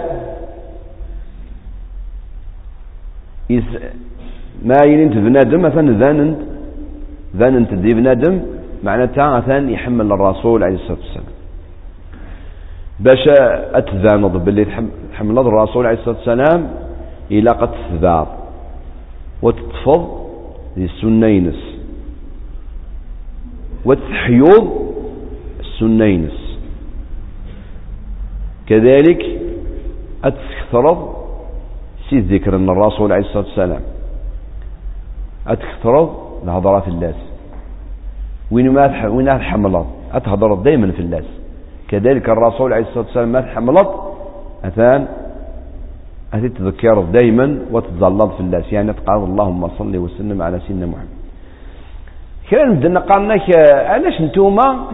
ما 4.64 4.76
ينت 4.86 5.14
بنادم 5.14 5.62
مثلا 5.62 5.98
ذاننت 6.00 6.40
ذاننت 7.36 7.74
دي 7.74 7.94
بنادم 7.94 8.42
معناتها 8.84 9.38
مثلا 9.40 9.72
يحمل 9.72 10.12
الرسول 10.12 10.64
عليه 10.64 10.76
الصلاة 10.76 10.98
والسلام. 10.98 11.26
باش 13.00 13.28
أتذانض 13.74 14.46
باللي 14.46 14.66
تحمل 15.12 15.40
الرسول 15.40 15.86
عليه 15.86 15.98
الصلاة 16.00 16.16
والسلام 16.18 16.70
إلى 17.32 17.50
قد 17.50 17.72
تثبات 17.72 18.28
وتتفض 19.42 20.22
السنة 20.78 21.28
ينس 21.28 21.76
وتحيوض 23.86 24.94
السنة 25.60 26.06
ينس 26.06 26.58
كذلك 28.68 29.26
أتكثرض 30.24 31.16
سيد 32.10 32.34
ذكر 32.34 32.56
أن 32.56 32.70
الرسول 32.70 33.12
عليه 33.12 33.26
الصلاة 33.26 33.46
والسلام 33.46 33.82
أتكثرض 35.48 36.16
الهضرة 36.44 36.80
في 36.80 36.88
اللاس 36.88 37.16
وين 38.52 38.70
ما 38.70 39.08
وين 39.08 39.26
تحملض 39.40 39.88
أتهضر 40.14 40.54
دائما 40.56 40.92
في 40.92 41.00
اللاس 41.00 41.26
كذلك 41.88 42.30
الرسول 42.30 42.74
عليه 42.74 42.86
الصلاة 42.86 43.06
والسلام 43.06 43.32
ما 43.32 43.42
تحملض 43.42 43.88
أثان 44.64 45.08
أتتذكر 46.34 47.02
دائما 47.02 47.60
وتتظلظ 47.72 48.30
في 48.36 48.40
اللاس 48.40 48.74
يعني 48.74 48.94
تقال 48.94 49.24
اللهم 49.24 49.68
صل 49.68 49.98
وسلم 49.98 50.42
على 50.42 50.60
سيدنا 50.68 50.86
محمد. 50.86 51.08
كان 52.50 52.76
بدنا 52.76 53.00
قالنا 53.00 53.36
علاش 53.92 54.22
نتوما 54.22 54.88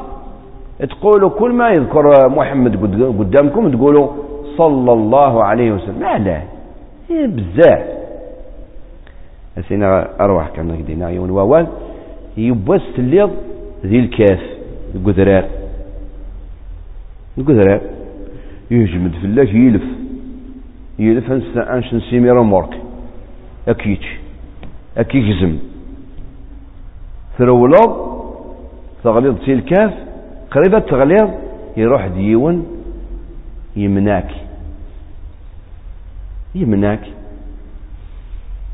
تقولوا 0.80 1.30
كل 1.30 1.52
ما 1.52 1.70
يذكر 1.70 2.30
محمد 2.30 2.76
قدامكم 3.20 3.72
تقولوا 3.72 4.08
صلى 4.58 4.94
الله 4.94 5.44
عليه 5.44 5.72
وسلم؟ 5.72 6.00
لا 6.00 6.42
إيه 7.12 7.28
بزاف. 7.28 7.98
أسينا 9.58 10.08
أروح 10.22 10.50
كان 10.50 10.72
قدينا 10.72 11.10
يوم 11.10 11.32
ووال 11.32 11.68
يبوس 12.38 13.00
الليض 13.00 13.32
ذي 13.86 14.00
الكاف 14.00 14.40
القدرار 14.96 15.46
القدرار 17.38 17.82
يهجمد 18.72 19.12
يلف 21.00 21.32
أنش 21.58 21.94
نسيمي 21.94 22.30
رمورك 22.30 22.82
أكيتش 23.68 24.08
أكي 24.98 25.20
جزم 25.20 25.58
ثرولض 27.38 28.08
تغليظ 29.04 29.36
في 29.36 29.54
الكاف 29.54 29.94
قريبة 30.52 30.80
تغليظ 30.80 31.30
يروح 31.78 32.08
ديون 32.08 32.66
يمناك. 33.76 34.30
يمناك. 36.56 37.00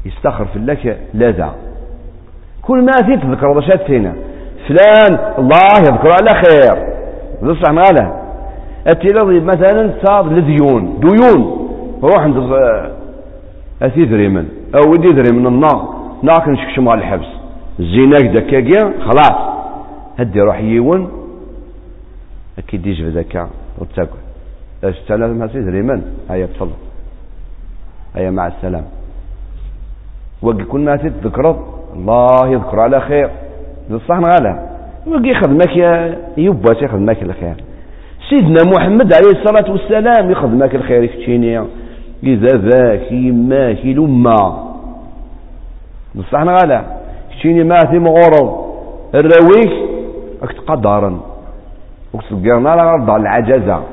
يستخر 0.06 0.46
في 0.46 0.60
لك 0.60 1.00
لاذع 1.14 1.52
كل 2.62 2.82
ما 2.82 2.92
في 3.06 3.18
تذكر 3.18 3.60
ضشات 3.60 3.82
فينا. 3.82 4.14
فلان 4.68 5.20
الله 5.38 5.80
يذكر 5.80 6.12
على 6.12 6.42
خير. 6.44 6.94
بصح 7.44 7.72
ماله. 7.72 8.22
التلاضي 8.88 9.40
مثلا 9.40 9.94
صاد 10.06 10.26
لذيون 10.26 11.00
ديون. 11.00 11.63
روح 12.04 12.20
عند 12.20 12.38
اثي 13.82 14.04
ذريمن 14.04 14.46
أو 14.76 14.92
ودي 14.92 15.08
ذريمن 15.08 15.48
النار 15.48 15.94
ناك 16.24 16.48
نشكشم 16.48 16.90
على 16.90 17.00
الحبس. 17.02 17.32
زيناك 17.80 18.24
دكاكيا 18.24 18.94
خلاص. 19.06 19.38
هدي 20.20 20.42
روح 20.42 20.60
يون 20.60 21.12
أكيد 22.58 22.86
يجي 22.86 23.10
ذكا 23.10 23.50
وتاكل 23.80 24.24
لازم 25.10 25.44
هسي 25.44 25.60
ذريمن 25.60 26.02
هيا 26.30 26.46
تفضل 26.46 26.72
هيا 28.16 28.32
مع 28.32 28.48
السلامة. 28.48 28.88
وقي 30.42 30.64
كل 30.64 30.80
ما 30.80 30.96
تذكر 30.96 31.46
الله 31.96 32.48
يذكر 32.48 32.80
على 32.80 33.02
خير. 33.02 33.30
بصح 33.92 34.20
غالا. 34.20 34.54
وقي 35.08 35.34
خدمك 35.34 35.78
يا 35.78 36.18
يبا 36.38 36.72
يخدمك 36.82 37.24
الخير. 37.24 37.56
سيدنا 38.30 38.60
محمد 38.76 39.14
عليه 39.14 39.42
الصلاة 39.42 39.72
والسلام 39.72 40.32
يخدمك 40.32 40.76
الخير 40.76 41.06
كتشيني 41.06 41.64
إذا 42.24 42.58
ذاك 42.58 43.12
يماك 43.12 43.86
لما. 43.86 44.40
بصح 46.16 46.44
غالا. 46.44 46.84
كتشيني 47.32 47.64
ما 47.64 47.80
في 47.92 48.00
مغرض 48.00 48.48
الرويك 49.16 49.74
أكت 50.44 50.60
قدرا. 50.68 51.20
وكتلقينا 52.14 52.70
على 52.72 52.94
رضع 52.94 53.16
العجزة. 53.16 53.84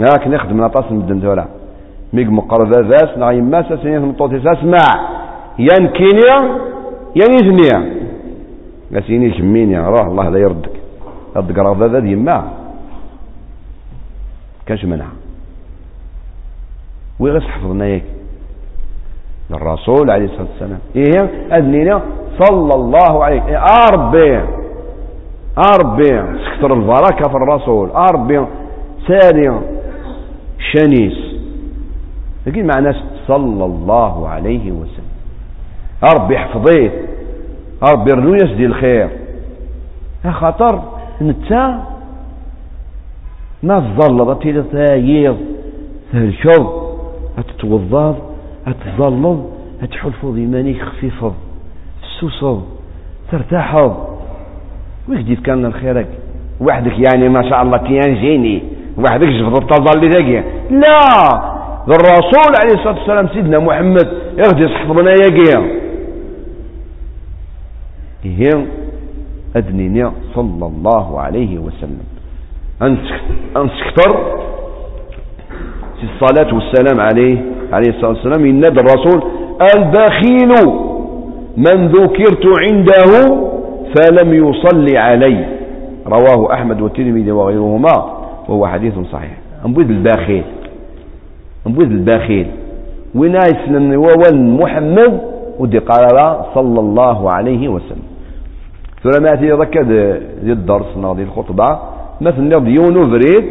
ياك 0.00 0.28
نخدم 0.28 0.60
نطاس 0.64 0.92
مدن 0.92 1.20
دولا 1.20 1.46
ميق 2.12 2.28
مقرض 2.30 2.72
ذاس 2.74 3.18
نا 3.18 3.30
يما 3.30 3.62
ساسنين 3.68 4.00
مطوطي 4.00 4.40
ساسمع. 4.40 4.86
ين 5.58 5.86
كينيا 5.86 6.38
ين 7.16 7.32
يزنيا 7.34 7.78
قاسيني 8.94 9.30
كمينيا 9.30 9.80
روح 9.88 10.06
الله 10.06 10.28
لا 10.28 10.38
يردك. 10.38 10.76
ردك 11.36 11.58
رغض 11.58 11.82
ذا 11.82 11.98
يما 11.98 12.38
كانش 14.66 14.84
منها 14.84 15.08
ويغس 17.22 17.42
حفظنا 17.42 17.86
ياك 17.86 18.02
الرسول 19.50 20.10
عليه 20.10 20.24
الصلاة 20.24 20.46
والسلام. 20.52 20.78
إيه 20.96 21.20
أذنينا 21.58 22.02
صلى 22.38 22.74
الله 22.74 23.24
عليه 23.24 23.58
أربي 23.92 24.40
أربي 25.74 26.22
سكتر 26.44 26.74
البركة 26.74 27.28
في 27.28 27.36
الرسول. 27.36 27.90
أربي 27.90 28.46
ثانيا 29.08 29.60
شنيس. 30.72 31.18
لكن 32.46 32.66
مع 32.66 32.80
ناس 32.80 32.96
صلى 33.28 33.64
الله 33.64 34.28
عليه 34.28 34.72
وسلم. 34.72 35.12
ربي 36.14 36.38
حفظيه 36.38 36.90
ربي 37.92 38.10
رنو 38.10 38.34
يسدي 38.34 38.66
الخير. 38.66 39.08
خاطر 40.30 40.82
نتا 41.22 41.84
ما 43.62 43.80
تظلظ 43.80 44.38
تيلي 44.38 44.62
تايض 44.62 45.36
تهلكض 46.12 46.81
تتوضض 47.36 48.16
تظلظ 48.66 49.38
تحلفض 49.90 50.38
يمانيك 50.38 50.82
خفيفض 50.82 51.34
تسوسض 52.02 52.62
ترتاحض 53.32 53.96
ويجدي 55.08 55.36
كان 55.36 55.64
الخيرك 55.64 56.08
وحدك 56.60 56.98
يعني 56.98 57.28
ما 57.28 57.50
شاء 57.50 57.62
الله 57.62 57.78
كيان 57.78 58.14
جيني 58.14 58.62
وحدك 58.98 59.28
جفض 59.28 59.66
تظل 59.66 60.10
ذاك 60.10 60.44
لا! 60.70 60.98
الرسول 61.88 62.52
عليه 62.60 62.74
الصلاة 62.74 62.98
والسلام 62.98 63.28
سيدنا 63.28 63.58
محمد 63.58 64.08
يغدي 64.38 64.68
صحبنا 64.68 65.10
هي 68.24 68.50
أدنيني 69.56 70.10
صلى 70.34 70.66
الله 70.66 71.20
عليه 71.20 71.58
وسلم. 71.58 72.04
أنسكتر؟ 73.56 74.10
الصلاة 76.02 76.54
والسلام 76.54 77.00
عليه 77.00 77.38
عليه 77.72 77.90
الصلاة 77.90 78.08
والسلام. 78.08 78.44
إن 78.44 78.64
الرسول 78.64 79.22
البخيل 79.76 80.52
من 81.56 81.88
ذكرت 81.88 82.46
عنده 82.58 83.10
فلم 83.94 84.34
يصلي 84.34 84.98
علي 84.98 85.46
رواه 86.06 86.54
أحمد 86.54 86.80
والترمذي 86.80 87.32
وغيرهما 87.32 88.22
وهو 88.48 88.66
حديث 88.66 88.94
صحيح. 89.12 89.38
أنبذ 89.66 89.90
البخيل 89.90 90.44
نبوذ 91.66 91.86
البخيل 91.86 92.46
وين 93.14 93.34
يسلم 93.34 93.92
وول 93.92 94.40
محمد 94.40 95.20
ودي 95.58 95.78
قال 95.78 96.36
صلى 96.54 96.80
الله 96.80 97.30
عليه 97.30 97.68
وسلم. 97.68 98.06
ثم 99.02 99.22
ما 99.22 99.34
ذكا 99.34 99.82
ذي 100.44 100.52
الدرس 100.52 100.96
ذي 101.16 101.22
الخطبة 101.22 101.78
مثلا 102.20 102.58
ديون 102.58 103.10
بريد 103.10 103.44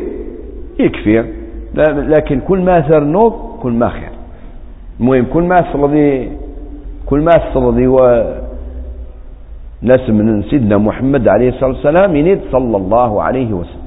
يكفي. 0.79 1.40
لكن 1.75 2.39
كل 2.39 2.59
ما 2.59 2.81
ثر 2.81 3.03
نوض 3.03 3.33
كل 3.61 3.71
ما 3.71 3.89
خير. 3.89 4.09
المهم 4.99 5.25
كل 5.33 5.43
ما 5.43 5.55
صلى 5.73 6.27
كل 7.05 7.19
ما 7.19 7.31
صلى 7.53 7.87
و 7.87 7.97
ناس 9.81 10.09
من 10.09 10.43
سيدنا 10.43 10.77
محمد 10.77 11.27
عليه 11.27 11.49
الصلاة 11.49 11.69
والسلام 11.69 12.15
ينيد 12.15 12.39
صلى 12.51 12.77
الله 12.77 13.21
عليه 13.21 13.53
وسلم. 13.53 13.81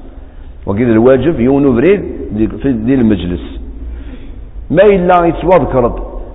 وكذا 0.67 0.91
الواجب 0.91 1.39
يونو 1.39 1.71
بريد 1.71 2.01
في 2.61 2.71
ذي 2.71 2.93
المجلس. 2.93 3.59
ما 4.71 4.83
إلا 4.83 5.25
يتوذكر 5.25 5.85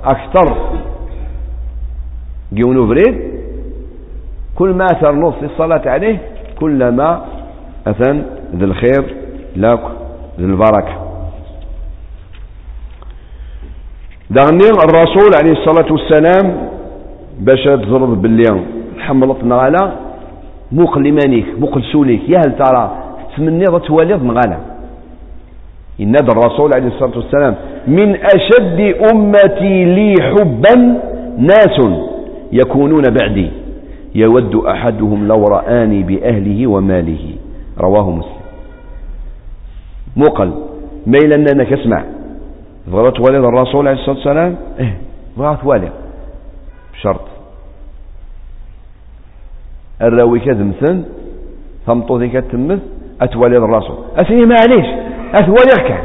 أكثر 0.04 0.56
جيونو 2.52 2.86
بريد 2.86 3.16
كل 4.54 4.68
ما 4.74 4.84
أثر 4.84 5.14
نص 5.14 5.34
الصلاة 5.42 5.82
عليه 5.86 6.18
كلما 6.60 7.24
أثن 7.86 8.22
ذي 8.54 8.64
الخير 8.64 9.04
لك 9.56 9.80
ذي 10.38 10.44
البركة. 10.44 11.09
دغني 14.30 14.70
الرسول 14.86 15.30
عليه 15.40 15.52
الصلاة 15.52 15.92
والسلام 15.92 16.68
باش 17.40 17.64
تزرد 17.64 18.22
باللي 18.22 18.60
حملتنا 18.98 19.56
على 19.56 19.92
موقل 20.72 21.02
لمانيك 21.02 21.46
موقل 21.58 21.82
سوليك 21.92 22.28
يا 22.28 22.38
هل 22.38 22.52
ترى 22.58 22.90
تمني 23.36 23.64
تواليض 23.64 24.22
نغالا 24.24 24.58
إن 26.00 26.14
الرسول 26.14 26.70
عليه 26.74 26.86
الصلاة 26.86 27.16
والسلام 27.16 27.54
من 27.88 28.16
أشد 28.16 28.94
أمتي 29.12 29.84
لي 29.84 30.14
حبا 30.22 30.74
ناس 31.38 31.80
يكونون 32.52 33.02
بعدي. 33.02 33.50
يود 34.14 34.54
أحدهم 34.66 35.28
لو 35.28 35.44
رآني 35.44 36.02
بأهله 36.02 36.66
وماله. 36.66 37.24
رواه 37.80 38.10
مسلم. 38.10 38.40
مقل 40.16 40.50
ميلا 41.06 41.36
أنك 41.36 41.72
اسمع 41.72 42.04
ضغط 42.88 43.20
والد 43.20 43.44
الرسول 43.44 43.88
عليه 43.88 43.98
الصلاة 44.00 44.16
والسلام؟ 44.16 44.56
إيه 44.78 44.98
ضغط 45.38 45.64
والد. 45.64 45.92
شرط 47.02 47.26
الراوي 50.02 50.40
كذمثن 50.40 51.04
ثمطوذي 51.86 52.28
كتمث 52.28 52.78
أتوالي 53.20 53.56
الرسول. 53.56 53.96
أسني 54.16 54.46
معليش 54.46 54.86
أتوالي 55.34 55.88
كان 55.88 56.02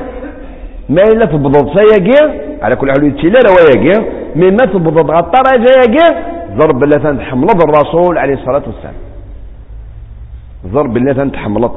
ما 0.89 1.01
إلا 1.01 1.25
تبضض 1.25 1.77
سياقير 1.77 2.57
على 2.61 2.75
كل 2.75 2.91
حال 2.91 3.03
يتشلال 3.03 3.45
وياقير 3.55 4.11
مما 4.35 4.65
تبضض 4.73 5.11
غطار 5.11 5.45
ياقير 5.59 6.13
ضرب 6.57 6.83
اللي 6.83 7.17
تحملض 7.17 7.61
الرسول 7.63 8.17
عليه 8.17 8.33
الصلاة 8.33 8.63
والسلام. 8.67 8.93
ضرب 10.67 10.97
اللي 10.97 11.29
تحملض 11.29 11.75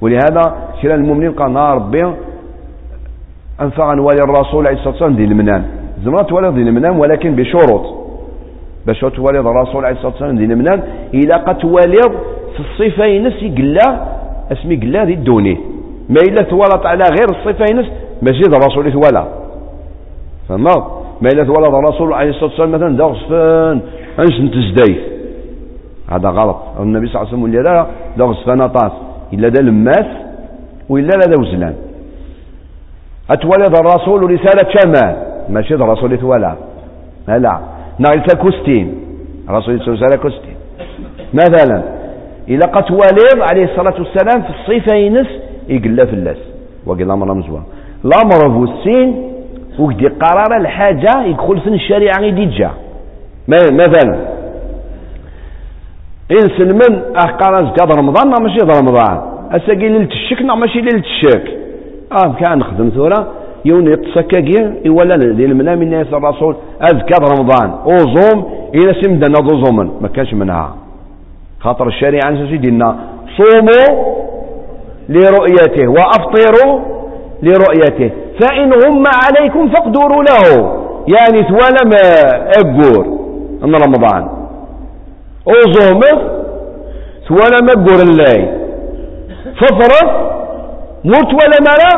ولهذا 0.00 0.56
كلا 0.82 0.94
المؤمنين 0.94 1.32
قال 1.32 1.52
نار 1.52 1.74
ربي 1.74 2.14
أنفع 3.60 3.92
أن 3.92 3.98
والي 3.98 4.22
الرسول 4.24 4.66
عليه 4.66 4.76
الصلاة 4.76 4.90
والسلام 4.90 5.16
ذي 5.16 5.24
المنام 5.24 5.64
زمرة 6.04 6.26
والي 6.32 6.48
ذي 6.48 6.62
المنام 6.62 6.98
ولكن 6.98 7.36
بشروط. 7.36 7.84
باش 8.86 9.00
تواليض 9.00 9.46
الرسول 9.46 9.84
عليه 9.84 9.96
الصلاة 9.96 10.12
والسلام 10.12 10.38
ذي 10.38 10.44
المنام 10.44 10.82
إلا 11.14 11.52
تواليض 11.52 12.12
في 12.54 12.60
الصفة 12.60 13.04
ينس 13.04 13.42
يقلا 13.42 13.88
اسمي 14.52 14.76
قلا 14.76 15.04
ذي 15.04 15.14
الدوني. 15.14 15.54
ما 16.08 16.20
إلا 16.28 16.42
توالط 16.42 16.86
على 16.86 17.04
غير 17.04 17.28
الصفة 17.30 17.64
ينس 17.70 17.86
ماشي 18.22 18.42
ذا 18.50 18.56
الرسول 18.56 18.86
يتوالى 18.86 19.24
فهمت؟ 20.48 20.84
ما 21.22 21.28
إلا 21.32 21.44
توالط 21.44 21.74
الرسول 21.74 22.12
عليه 22.12 22.30
الصلاة 22.30 22.50
والسلام 22.50 22.72
مثلا 22.72 22.96
دا 22.96 23.04
غصفان 23.04 23.80
أنش 24.18 24.40
نتزدايف 24.40 24.98
هذا 26.10 26.28
غلط. 26.28 26.56
النبي 26.80 27.06
صلى 27.06 27.16
الله 27.16 27.28
عليه 27.28 27.28
وسلم 27.28 27.42
ولا 27.42 27.60
لا 27.68 27.86
دا 28.16 28.24
غصفان 28.24 28.66
طاس 28.66 28.92
إلا 29.32 29.48
دا 29.48 29.62
لماس 29.62 30.06
وإلا 30.88 31.14
لا 31.20 31.26
دا 31.26 31.40
وزلان. 31.40 31.74
أتولد 33.30 33.76
الرسول 33.76 34.30
رسالة 34.30 34.70
شمال 34.74 35.16
ماشي 35.48 35.74
الرسول 35.74 36.12
يتوالى 36.12 36.56
لا 37.28 37.60
نغلت 38.00 38.36
كوستين. 38.36 38.94
الرسول 39.48 39.74
يتوالى 39.74 40.16
كوستين. 40.16 40.56
مثلا 41.34 41.82
إلا 42.48 42.66
قد 42.66 42.90
وليض 42.90 43.48
عليه 43.50 43.64
الصلاة 43.64 43.94
والسلام 43.98 44.42
في 44.42 44.50
الصيفة 44.50 44.94
ينس 44.94 45.26
يقلا 45.68 46.04
في 46.06 46.12
اللاس 46.12 46.36
وقال 46.86 47.02
الأمر 47.02 47.34
مزوى 47.34 47.62
الأمر 48.04 48.40
في 48.66 48.72
السين 48.72 49.32
وقدي 49.78 50.08
قرار 50.08 50.60
الحاجة 50.60 51.24
يدخل 51.24 51.60
في 51.60 51.68
الشريعة 51.68 52.20
غير 52.20 52.44
جا 52.44 52.70
مثلا 53.48 54.18
إنسان 56.30 56.72
من 56.72 57.16
أحقار 57.24 57.64
زكاة 57.66 58.00
رمضان 58.00 58.42
ماشي 58.42 58.58
رمضان. 58.80 59.20
أساقي 59.52 59.88
ليلة 59.88 60.04
الشك 60.04 60.42
ماشي 60.42 60.80
ليلة 60.80 60.98
الشك 60.98 61.57
آه 62.12 62.34
كان 62.40 62.58
نخدم 62.58 62.88
ثورة 62.88 63.26
يون 63.64 63.86
يتسكاكي 63.92 64.88
ولا 64.88 65.16
ديال 65.16 65.50
المنا 65.50 65.74
من 65.74 65.82
الناس 65.82 66.06
الرسول 66.12 66.56
أذكر 66.82 67.22
رمضان 67.22 67.70
أوزوم 67.84 68.44
إلى 68.74 68.94
سمدنا 69.02 69.40
دوزومن 69.40 69.90
ما 70.00 70.08
كانش 70.08 70.34
منها. 70.34 70.74
خاطر 71.60 71.86
الشريعة 71.86 72.30
نسي 72.30 72.56
دينا 72.56 72.96
صوموا 73.36 74.18
لرؤيته 75.08 75.88
وأفطروا 75.88 76.80
لرؤيته. 77.42 78.10
فإن 78.40 78.72
غم 78.72 79.04
عليكم 79.24 79.68
فاقدروا 79.68 80.22
له. 80.22 80.72
يعني 81.08 81.42
ثوالا 81.42 81.82
ما 81.84 82.02
أقور 82.60 83.06
من 83.62 83.74
رمضان. 83.74 84.28
أوزومه 85.48 86.38
ما 87.30 87.72
أقور 87.76 88.02
الليل. 88.02 88.48
ففرض 89.60 90.37
موت 91.04 91.34
ولا 91.34 91.58
مرة 91.68 91.92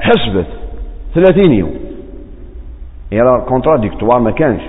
حسبت. 0.00 0.46
ثلاثين 1.14 1.52
يوم. 1.52 1.74
يرى 3.12 3.44
كونتراديكتوار 3.48 4.18
ما 4.18 4.30
كانش 4.30 4.62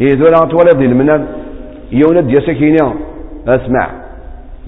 إيه 0.00 0.14
ذولا 0.14 0.36
تولد 0.36 0.82
المنام 0.82 1.26
يولد 1.92 2.30
يا 2.30 2.40
سكينة 2.40 2.94
أسمع. 3.48 3.90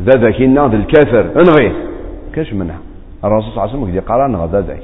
ذا 0.00 0.30
كينا 0.30 0.68
ذا 0.68 0.76
الكافر. 0.76 1.40
انغيه 1.40 1.72
كاش 2.34 2.52
منها. 2.52 2.78
الرسول 3.24 3.52
صلى 3.52 3.64
الله 3.64 3.74
عليه 3.74 3.82
وسلم 3.82 4.00
قال 4.08 4.20
قال 4.20 4.32
نغ 4.32 4.46
ذا 4.46 4.60
ذاك 4.60 4.82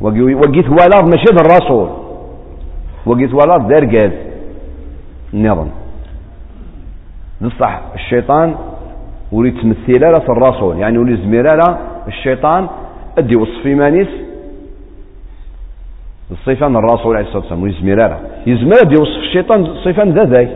وقيت 0.00 0.68
ولاد 0.68 1.04
ماشي 1.04 1.30
الرسول. 1.40 1.88
وقيت 3.06 3.34
ولاد 3.34 3.68
دار 3.68 3.84
قاز. 3.96 4.12
النظام 5.34 5.70
بصح 7.40 7.80
الشيطان 7.94 8.54
ولي 9.32 9.50
تمثل 9.50 10.00
لا 10.00 10.22
الرسول 10.28 10.78
يعني 10.78 10.98
ولي 10.98 11.16
زميرة 11.16 11.78
الشيطان 12.08 12.68
أدي 13.18 13.36
وصف 13.36 13.66
مانيس 13.66 14.08
الصفان 16.30 16.76
الرسول 16.76 17.16
عليه 17.16 17.26
الصلاة 17.26 17.42
والسلام 17.42 17.62
ولي 17.62 17.72
زميرة 17.80 18.20
يزمر 18.46 18.74
أدي 18.82 18.94
وصف 19.02 19.16
الشيطان 19.16 19.66
صفان 19.84 20.10
ذا 20.10 20.24
ذاك 20.24 20.48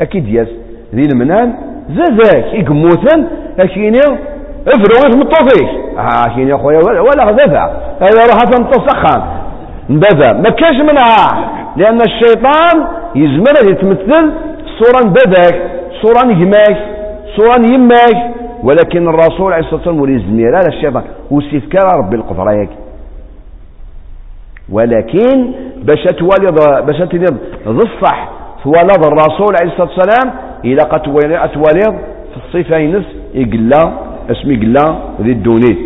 أكيد 0.00 0.28
ياس. 0.28 0.48
ذي 0.94 1.02
المنام 1.12 1.54
ذا 1.90 2.04
ذاك 2.04 2.54
يقموثن 2.54 3.26
أكيني 3.58 4.00
أفرو 4.66 4.94
غير 5.02 5.16
مطوفيك 5.18 5.68
آه 5.98 6.34
كيني 6.34 6.54
أخويا 6.54 6.78
ولا 6.78 7.24
غذافة 7.24 7.64
هذا 8.00 8.20
راح 8.30 8.38
تنتصخن 8.52 9.22
بذا 9.88 10.32
ما 10.32 10.50
كاش 10.50 10.76
منها. 10.76 11.52
لأن 11.76 11.98
الشيطان 12.00 12.86
يزمر 13.14 13.70
يتمثل 13.70 14.32
صورا 14.78 15.10
بذاك 15.10 15.70
صورا 16.02 16.24
نجماك 16.26 16.91
صورا 17.36 17.56
يماك 17.74 18.34
ولكن 18.62 19.08
الرسول 19.08 19.52
عليه 19.52 19.64
الصلاة 19.64 19.76
والسلام 19.76 20.00
ولي 20.00 20.18
زمير 20.18 20.56
على 20.56 20.68
الشيطان 20.68 21.04
وسيفكر 21.30 21.78
ربي 21.98 22.16
القدرة 22.16 22.52
ياك. 22.52 22.68
ولكن 24.70 25.52
باش 25.82 26.02
تولد 26.04 26.58
باش 26.86 26.98
تولد 26.98 27.38
الصح 27.66 28.28
تولد 28.64 29.02
الرسول 29.06 29.52
عليه 29.60 29.72
الصلاة 29.72 29.88
والسلام 29.88 30.34
إلى 30.64 30.82
قد 30.82 31.02
تولد 31.02 31.98
في 32.32 32.36
الصفة 32.36 32.76
ينس 32.76 33.04
يقلا 33.34 33.92
اسمي 34.30 34.56
قلا 34.56 34.98
ذي 35.20 35.32
الدونيت 35.32 35.78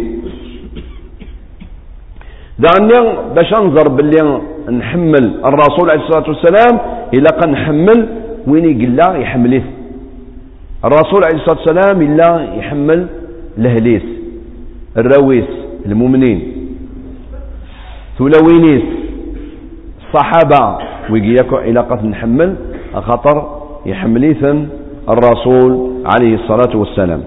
دعني 2.58 3.16
باش 3.34 3.52
نظر 3.52 3.88
باللي 3.88 4.40
نحمل 4.70 5.24
الرسول 5.44 5.90
عليه 5.90 6.00
الصلاة 6.02 6.28
والسلام 6.28 6.78
إلى 7.14 7.28
قد 7.38 7.48
نحمل 7.48 8.08
وين 8.46 8.64
يقلا 8.64 9.16
يحمليه. 9.18 9.64
الرسول 10.86 11.20
عليه 11.24 11.42
الصلاة 11.42 11.58
والسلام 11.58 12.02
إلا 12.02 12.54
يحمل 12.54 13.06
الهليس 13.58 14.02
الرويس 14.96 15.44
المؤمنين 15.86 16.38
ثلوينيس 18.18 18.82
الصحابة. 20.06 20.78
ويجيكو 21.10 21.56
علاقة 21.56 22.06
نحمل 22.06 22.56
خطر 22.94 23.36
يحمليثن 23.86 24.68
الرسول 25.08 26.02
عليه 26.06 26.34
الصلاة 26.34 26.76
والسلام. 26.76 27.22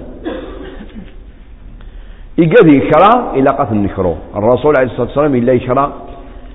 إيقاد 2.39 2.74
يكرا 2.74 3.14
علاقة 3.36 3.68
النكرو. 3.72 4.16
الرسول 4.36 4.74
عليه 4.78 4.91
الصلاة 4.91 5.07
والسلام 5.07 5.36
إلا 5.36 5.53
يكرا 5.53 5.93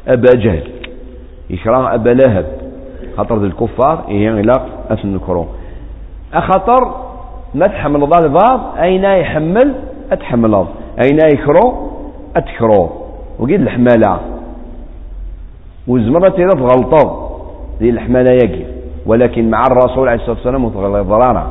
أبا 0.08 0.30
جهل 0.34 0.68
يكرا 1.50 1.94
أبا 1.94 2.10
لهب 2.10 2.46
خطر 3.16 3.36
الكفار 3.36 4.04
إيه 4.08 4.30
علاقة 4.30 4.98
النكرو. 5.04 5.46
أخطر 6.34 6.94
ما 7.54 7.66
تحمل 7.66 8.00
ضاد 8.00 8.32
ضاد 8.32 8.60
أين 8.78 9.04
يحمل؟ 9.04 9.74
أتحمل 10.12 10.54
أين 11.04 11.18
يكرو؟ 11.32 11.90
أتكرو. 12.36 12.90
وقيد 13.38 13.60
الحمالة. 13.60 14.18
وزمرة 15.88 16.28
تيرا 16.28 16.50
تغلطض. 16.50 17.24
ذي 17.80 17.90
الحمالة 17.90 18.32
يجي 18.32 18.66
ولكن 19.06 19.50
مع 19.50 19.62
الرسول 19.70 20.08
عليه 20.08 20.20
الصلاة 20.20 20.36
والسلام 20.36 20.68
ضرارة 21.08 21.46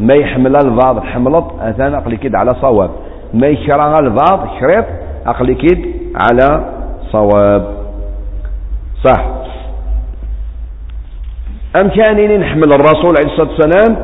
ما 0.00 0.14
يحمل 0.14 0.56
الضاد 0.56 1.00
حملط 1.00 1.44
أثان 1.60 1.94
أقلي 1.94 2.16
كيد 2.16 2.34
على 2.34 2.54
صواب. 2.60 2.90
ما 3.34 3.46
يكره 3.46 3.98
الضاد 3.98 4.40
شريط 4.60 4.84
أقلي 5.26 5.54
كيد 5.54 5.96
على 6.14 6.64
صواب. 7.12 7.76
صح. 9.04 9.35
أم 11.80 11.88
كان 11.88 12.40
نحمل 12.40 12.72
الرسول 12.72 13.14
عليه 13.18 13.32
الصلاة 13.32 13.48
والسلام؟ 13.50 13.96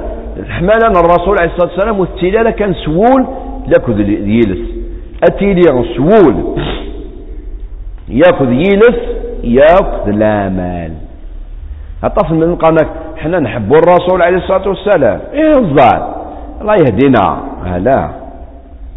حمالا 0.48 0.88
الرسول 1.00 1.36
عليه 1.40 1.52
الصلاة 1.52 1.70
والسلام 1.70 2.00
والتلالة 2.00 2.50
كان 2.50 2.74
سوول. 2.74 3.26
يلس 4.08 4.70
التيلي 5.30 5.60
سوول. 5.96 6.34
يأخذ 8.08 8.52
يلس 8.52 8.98
يأخذ 9.44 10.10
لا 10.10 10.48
مال. 10.48 10.92
الطفل 12.04 12.34
من 12.34 12.56
قالك 12.56 12.88
حنا 13.16 13.38
نحب 13.38 13.72
الرسول 13.72 14.22
عليه 14.22 14.36
الصلاة 14.36 14.68
والسلام. 14.68 15.20
إيه 15.32 15.52
الظاهر 15.58 16.14
الله 16.60 16.74
يهدينا. 16.74 17.40
لا. 17.78 18.10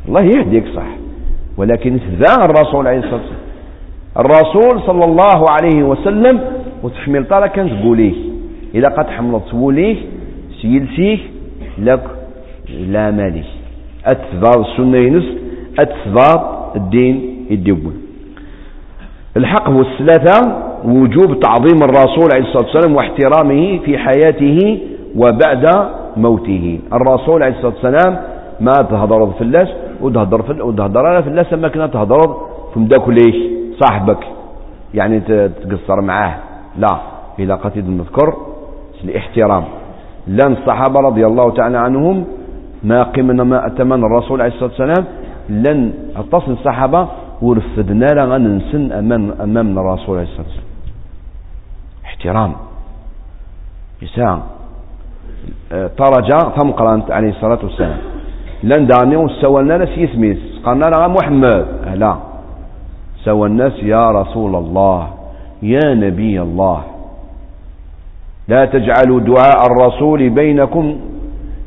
الله 0.08 0.22
يهديك 0.22 0.66
صح. 0.76 0.88
ولكن 1.58 2.00
ذا 2.20 2.46
الرسول 2.46 2.88
عليه 2.88 3.00
الصلاة 3.00 3.14
والسلام 3.14 3.46
الرسول 4.20 4.82
صلى 4.88 5.06
الله 5.06 5.46
عليه 5.50 5.84
وسلم 5.84 6.42
وتحمل 6.84 7.26
طالة 7.26 7.48
كانت 7.48 7.74
تقوليه. 7.82 8.35
إذا 8.76 8.88
قد 8.88 9.10
حملت 9.10 9.54
وليه 9.54 9.98
سيلسيه 10.62 11.18
لك 11.78 12.04
لا 12.88 13.12
مالي. 13.12 13.44
أتثبار 14.06 14.62
السنة 14.62 14.98
ينس 14.98 15.26
أتثبار 15.80 16.72
الدين 16.76 17.46
الدول 17.52 17.94
الحق 19.38 19.70
هو 19.70 19.82
الثلاثة 19.82 20.56
وجوب 20.86 21.40
تعظيم 21.40 21.84
الرسول 21.84 22.30
عليه 22.34 22.46
الصلاة 22.48 22.66
والسلام 22.66 22.96
واحترامه 22.96 23.78
في 23.86 23.98
حياته 23.98 24.80
وبعد 25.16 25.66
موته. 26.18 26.80
الرسول 26.94 27.44
عليه 27.44 27.56
الصلاة 27.56 27.74
والسلام 27.74 28.18
ما 28.60 28.74
تهضر 28.74 29.32
في 29.32 29.42
اللاس 29.42 29.70
وتهضر 30.02 30.42
في 30.44 30.62
وتهضر 30.62 31.22
في 31.22 31.30
اللاس 31.30 31.54
ما 31.54 31.68
كنا 31.68 31.88
تهضر 31.88 32.38
في 32.74 32.80
مداكليك 32.80 33.36
صاحبك. 33.80 34.20
يعني 34.94 35.20
تقصر 35.64 36.02
معاه. 36.02 36.36
لا. 36.78 36.98
إلى 37.40 37.54
قتيد 37.54 37.86
المذكر 37.86 38.36
الاحترام 39.10 39.64
لأن 40.28 40.52
الصحابة 40.52 41.00
رضي 41.00 41.26
الله 41.26 41.52
تعالى 41.52 41.78
عنهم 41.78 42.26
ما 42.84 43.04
قمنا 43.04 43.44
ما 43.44 43.68
أتمنى 43.68 44.06
الرسول 44.06 44.42
عليه 44.42 44.54
الصلاة 44.54 44.70
والسلام 44.70 45.06
لن 45.50 45.94
أتصل 46.16 46.52
الصحابة 46.52 47.08
ورفدنا 47.42 48.06
لها 48.06 48.38
ننسن 48.38 48.92
أمام, 48.92 49.32
أمام 49.42 49.80
الرسول 49.80 50.18
عليه 50.18 50.28
الصلاة 50.28 50.48
والسلام. 50.48 50.70
إحترام. 52.06 52.52
يساع 54.02 54.40
طرجا 55.98 56.38
ثم 56.58 56.70
قرانت 56.72 57.12
عليه 57.12 57.30
الصلاة 57.30 57.60
والسلام. 57.64 57.98
لن 58.64 58.88
دعني 58.88 59.16
وسوى 59.16 59.62
الناس 59.62 59.90
يسميس 59.98 60.38
قالنا 60.66 60.86
لها 60.86 61.08
محمد. 61.08 61.66
لا. 61.96 62.16
سوى 63.24 63.48
الناس 63.48 63.74
يا 63.84 64.12
رسول 64.12 64.56
الله 64.56 65.08
يا 65.64 65.94
نبي 65.94 66.42
الله. 66.42 66.82
لا 68.48 68.66
تجعلوا 68.66 69.20
دعاء 69.20 69.66
الرسول 69.72 70.30
بينكم 70.30 70.98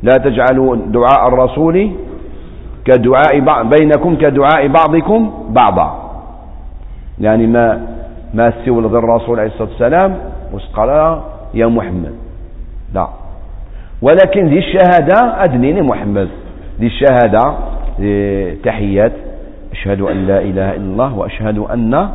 لا 0.02 0.14
تجعلوا 0.24 0.76
دعاء 0.76 1.28
الرسول 1.28 1.90
كدعاء 2.84 3.40
بينكم 3.62 4.16
كدعاء 4.16 4.68
بعضكم 4.68 5.32
بعضا. 5.48 6.10
يعني 7.20 7.46
ما 7.46 7.86
ما 8.34 8.52
سوى 8.64 8.78
الرسول 8.86 9.40
عليه 9.40 9.50
الصلاة 9.50 9.68
والسلام 9.68 10.18
وسقال 10.52 11.20
يا 11.54 11.66
محمد. 11.66 12.14
لا. 12.94 13.08
ولكن 14.02 14.46
ذي 14.46 14.58
الشهادة 14.58 15.44
أدنيني 15.44 15.82
محمد 15.82 16.28
ذي 16.80 16.86
الشهادة 16.86 17.54
تحيات. 18.64 19.12
أشهد 19.72 20.00
أن 20.00 20.26
لا 20.26 20.38
إله 20.38 20.70
إلا 20.70 20.76
الله 20.76 21.18
وأشهد 21.18 21.58
أن 21.58 22.08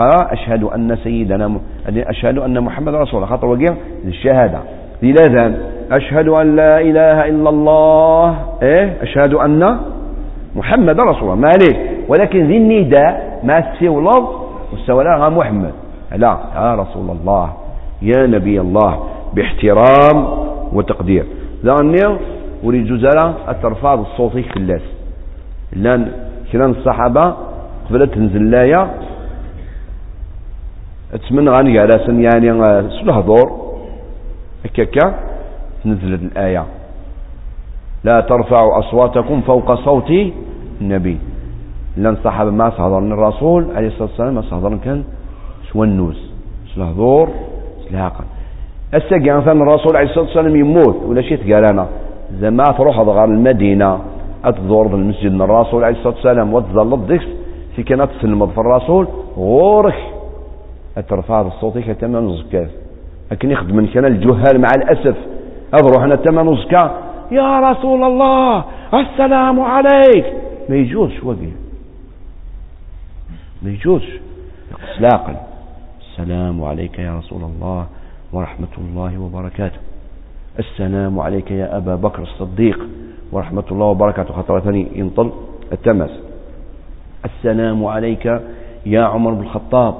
قال 0.00 0.26
أشهد 0.30 0.62
أن 0.62 0.96
سيدنا 0.96 1.60
أشهد 1.88 2.38
أن 2.38 2.60
محمد 2.60 2.94
رسول 2.94 3.22
الله. 3.22 3.26
خاطر 3.26 3.46
وقيع 3.46 3.74
الشهادة. 4.04 4.58
ذي 5.02 5.10
الأذان 5.10 5.58
أشهد 5.92 6.28
أن 6.28 6.56
لا 6.56 6.80
إله 6.80 7.28
إلا 7.28 7.50
الله. 7.50 8.36
إيه؟ 8.62 8.96
أشهد 9.02 9.34
أن 9.34 9.80
محمد 10.56 11.00
رسول 11.00 11.22
الله. 11.22 11.34
ما 11.34 11.48
عليه 11.48 11.76
ولكن 12.08 12.46
ذي 12.46 12.56
النداء 12.56 13.40
ما 13.44 13.60
لفظ 13.82 14.26
والسولاء 14.72 15.30
محمد. 15.30 15.72
لا 16.16 16.38
يا 16.56 16.74
رسول 16.74 17.10
الله 17.10 17.52
يا 18.02 18.26
نبي 18.26 18.60
الله 18.60 19.00
باحترام 19.34 20.26
وتقدير. 20.72 21.24
ذا 21.64 21.74
وريد 22.64 22.86
جزالة 22.86 23.34
الترفاض 23.48 24.00
الصوتي 24.00 24.42
الناس. 24.56 24.82
لأن 25.72 26.06
كلام 26.52 26.70
الصحابة 26.70 27.34
قبل 27.90 28.06
تنزل 28.10 28.42
الآية 28.42 28.90
أتمنى 31.14 31.50
غني 31.50 31.78
على 31.78 32.04
سن 32.06 32.20
يعني 32.22 32.48
سلح 33.00 33.18
دور. 33.20 33.48
هكاكا 34.64 35.14
نزلت 35.86 36.22
الآية. 36.22 36.64
لا 38.04 38.20
ترفعوا 38.20 38.78
أصواتكم 38.78 39.40
فوق 39.40 39.74
صوت 39.74 40.10
النبي. 40.80 41.18
لأن 41.96 42.12
الصحابة 42.12 42.50
ما 42.50 42.70
صهضرن 42.70 43.12
الرسول 43.12 43.66
عليه 43.76 43.86
الصلاة 43.88 44.08
والسلام 44.08 44.34
ما 44.34 44.42
صهضرن 44.42 44.78
كان 44.78 45.04
سوى 45.72 45.86
النوز 45.86 46.18
سلح 46.74 46.86
عقل 47.94 48.24
الساقي 48.94 49.30
مثلا 49.40 49.52
الرسول 49.52 49.96
عليه 49.96 50.08
الصلاة 50.08 50.24
والسلام 50.24 50.56
يموت 50.56 50.96
ولا 51.06 51.22
شيء 51.22 51.36
تقال 51.36 51.86
زعما 52.40 52.64
تروح 52.64 52.98
غير 52.98 53.24
المدينة 53.24 53.98
أتزور 54.44 54.86
المسجد 54.86 55.32
من 55.32 55.42
الرسول 55.42 55.84
عليه 55.84 55.96
الصلاة 55.96 56.14
والسلام 56.14 56.54
وتظل 56.54 57.06
ديكس 57.06 57.24
في 57.76 57.82
كانت 57.82 58.08
تسلم 58.18 58.46
في 58.46 58.58
الرسول 58.58 59.08
غورك 59.36 59.98
الترفع 60.98 61.40
الصوت 61.40 61.78
كتمن 61.78 62.36
زكاة 62.36 62.68
لكن 63.30 63.50
يخدم 63.50 63.86
كان 63.86 64.04
الجهال 64.04 64.60
مع 64.60 64.68
الأسف. 64.76 65.16
أضروح 65.74 66.02
أنا 66.02 66.16
تمن 66.16 66.56
زكاة 66.56 66.90
يا 67.30 67.60
رسول 67.60 68.04
الله 68.04 68.64
السلام 68.94 69.60
عليك. 69.60 70.26
ما 70.68 70.76
يجوزش 70.76 71.24
وقي. 71.24 71.50
ما 73.62 73.70
يجوزش 73.70 74.20
إطلاقا. 74.72 75.46
السلام 76.00 76.64
عليك 76.64 76.98
يا 76.98 77.18
رسول 77.18 77.42
الله 77.42 77.86
ورحمة 78.32 78.74
الله 78.78 79.18
وبركاته. 79.18 79.78
السلام 80.58 81.20
عليك 81.20 81.50
يا 81.50 81.76
أبا 81.76 81.96
بكر 81.96 82.22
الصديق 82.22 82.78
ورحمة 83.32 83.64
الله 83.70 83.86
وبركاته. 83.86 84.34
خطرة 84.34 84.60
ثاني 84.60 84.88
ينطل. 84.94 85.30
التمس 85.72 86.10
السلام 87.24 87.84
عليك 87.84 88.40
يا 88.86 89.02
عمر 89.02 89.30
بن 89.34 89.42
الخطاب. 89.42 89.94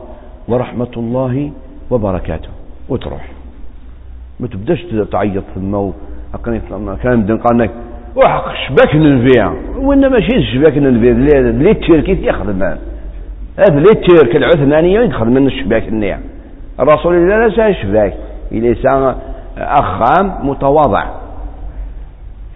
ورحمة 0.50 0.94
الله 0.96 1.50
وبركاته. 1.90 2.48
وتروح. 2.88 3.26
ما 4.40 4.46
تبداش 4.46 4.82
تعيط 5.12 5.44
ثم 5.54 5.90
كان 7.02 7.22
بدنا 7.22 7.42
قالنا 7.44 7.68
وحق 8.16 8.44
شباك 8.68 8.94
ننفيع 8.94 9.52
وأنا 9.76 10.08
ماشي 10.08 10.42
شباك 10.54 10.78
ننفيع 10.78 11.12
لي 11.12 11.70
التركي 11.70 12.26
يخدم 12.26 12.62
هذا 13.58 13.80
لي 13.80 13.90
الترك 13.92 14.36
العثمانية 14.36 15.00
يخدم 15.00 15.28
من 15.28 15.46
الشباك 15.46 15.88
النيع 15.88 16.18
الرسول 16.80 17.28
لا 17.28 17.48
لا 17.48 17.72
شباك. 17.82 18.14
إلى 18.52 18.76
أخام 19.58 20.48
متواضع. 20.48 21.04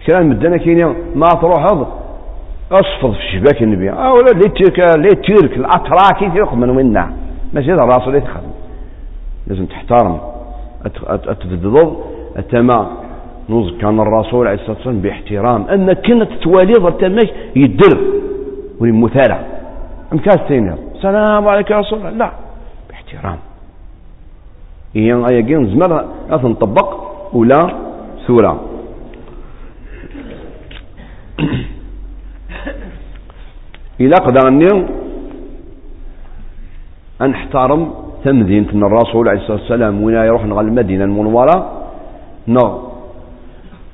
كان 0.07 0.29
مدنا 0.29 0.57
كاين 0.57 0.95
ما 1.15 1.27
تروح 1.41 1.63
اصفض 2.71 3.13
في 3.13 3.21
شباك 3.33 3.63
النبي. 3.63 3.89
اولا 3.89 4.29
لي 4.29 4.49
تيرك 4.49 4.79
لي 4.97 5.09
تيرك 5.09 5.57
الاتراكي 5.57 6.29
تيرك 6.29 6.53
من 6.53 6.69
وين 6.69 6.93
ماشي 7.55 7.71
هذا 7.71 7.83
الرسول 7.83 8.15
يتخدم 8.15 8.51
لازم 9.47 9.65
تحترم. 9.65 10.19
اتضض 11.07 11.97
التما 12.37 12.91
نوز 13.49 13.73
كان 13.81 13.99
الرسول 13.99 14.47
عليه 14.47 14.59
الصلاة 14.59 14.75
والسلام 14.75 14.99
باحترام 14.99 15.61
أن 15.61 15.93
كانت 15.93 16.31
توالي 16.41 16.73
ضرب 16.73 17.19
يدر 17.55 17.99
والمثالة 18.79 19.39
أم 20.13 20.17
كاستين 20.17 20.75
السلام 20.95 21.47
عليك 21.47 21.71
يا 21.71 21.79
رسول 21.79 21.99
الله. 21.99 22.09
لا 22.09 22.31
باحترام. 22.89 23.37
هي 24.95 25.13
ايا 25.13 25.41
كين 25.41 25.67
زمر 25.67 26.05
نطبق 26.29 26.95
ولا 27.33 27.75
سوره 28.27 28.69
إلا 34.01 34.15
قدرني 34.15 34.85
أن 37.25 37.29
نحترم 37.31 37.91
تمدينة 38.25 38.87
الرسول 38.87 39.29
عليه 39.29 39.39
الصلاة 39.39 39.57
والسلام 39.57 40.03
وين 40.03 40.15
يروح 40.15 40.45
نغ 40.45 40.59
المدينة 40.59 41.03
المنورة. 41.03 41.71
نغ 42.47 42.77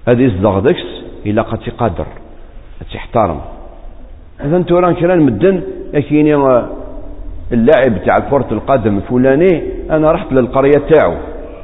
هذه 0.08 0.26
الزغدكس 0.26 0.86
إلا 1.26 1.42
قد 1.42 1.58
تقدر 1.58 2.06
تحترم 2.94 3.40
إذا 4.46 4.64
راه 4.72 4.92
كلا 4.92 5.14
المدن 5.14 5.62
لكن 5.94 6.28
اللاعب 7.52 8.04
تاع 8.06 8.16
كرة 8.30 8.48
القدم 8.52 8.98
الفلاني 8.98 9.64
أنا 9.92 10.12
رحت 10.12 10.34
للقرية 10.34 10.82
تاعو. 10.90 11.14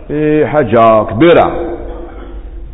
إيه 0.10 0.46
حاجة 0.46 1.04
كبيرة. 1.04 1.46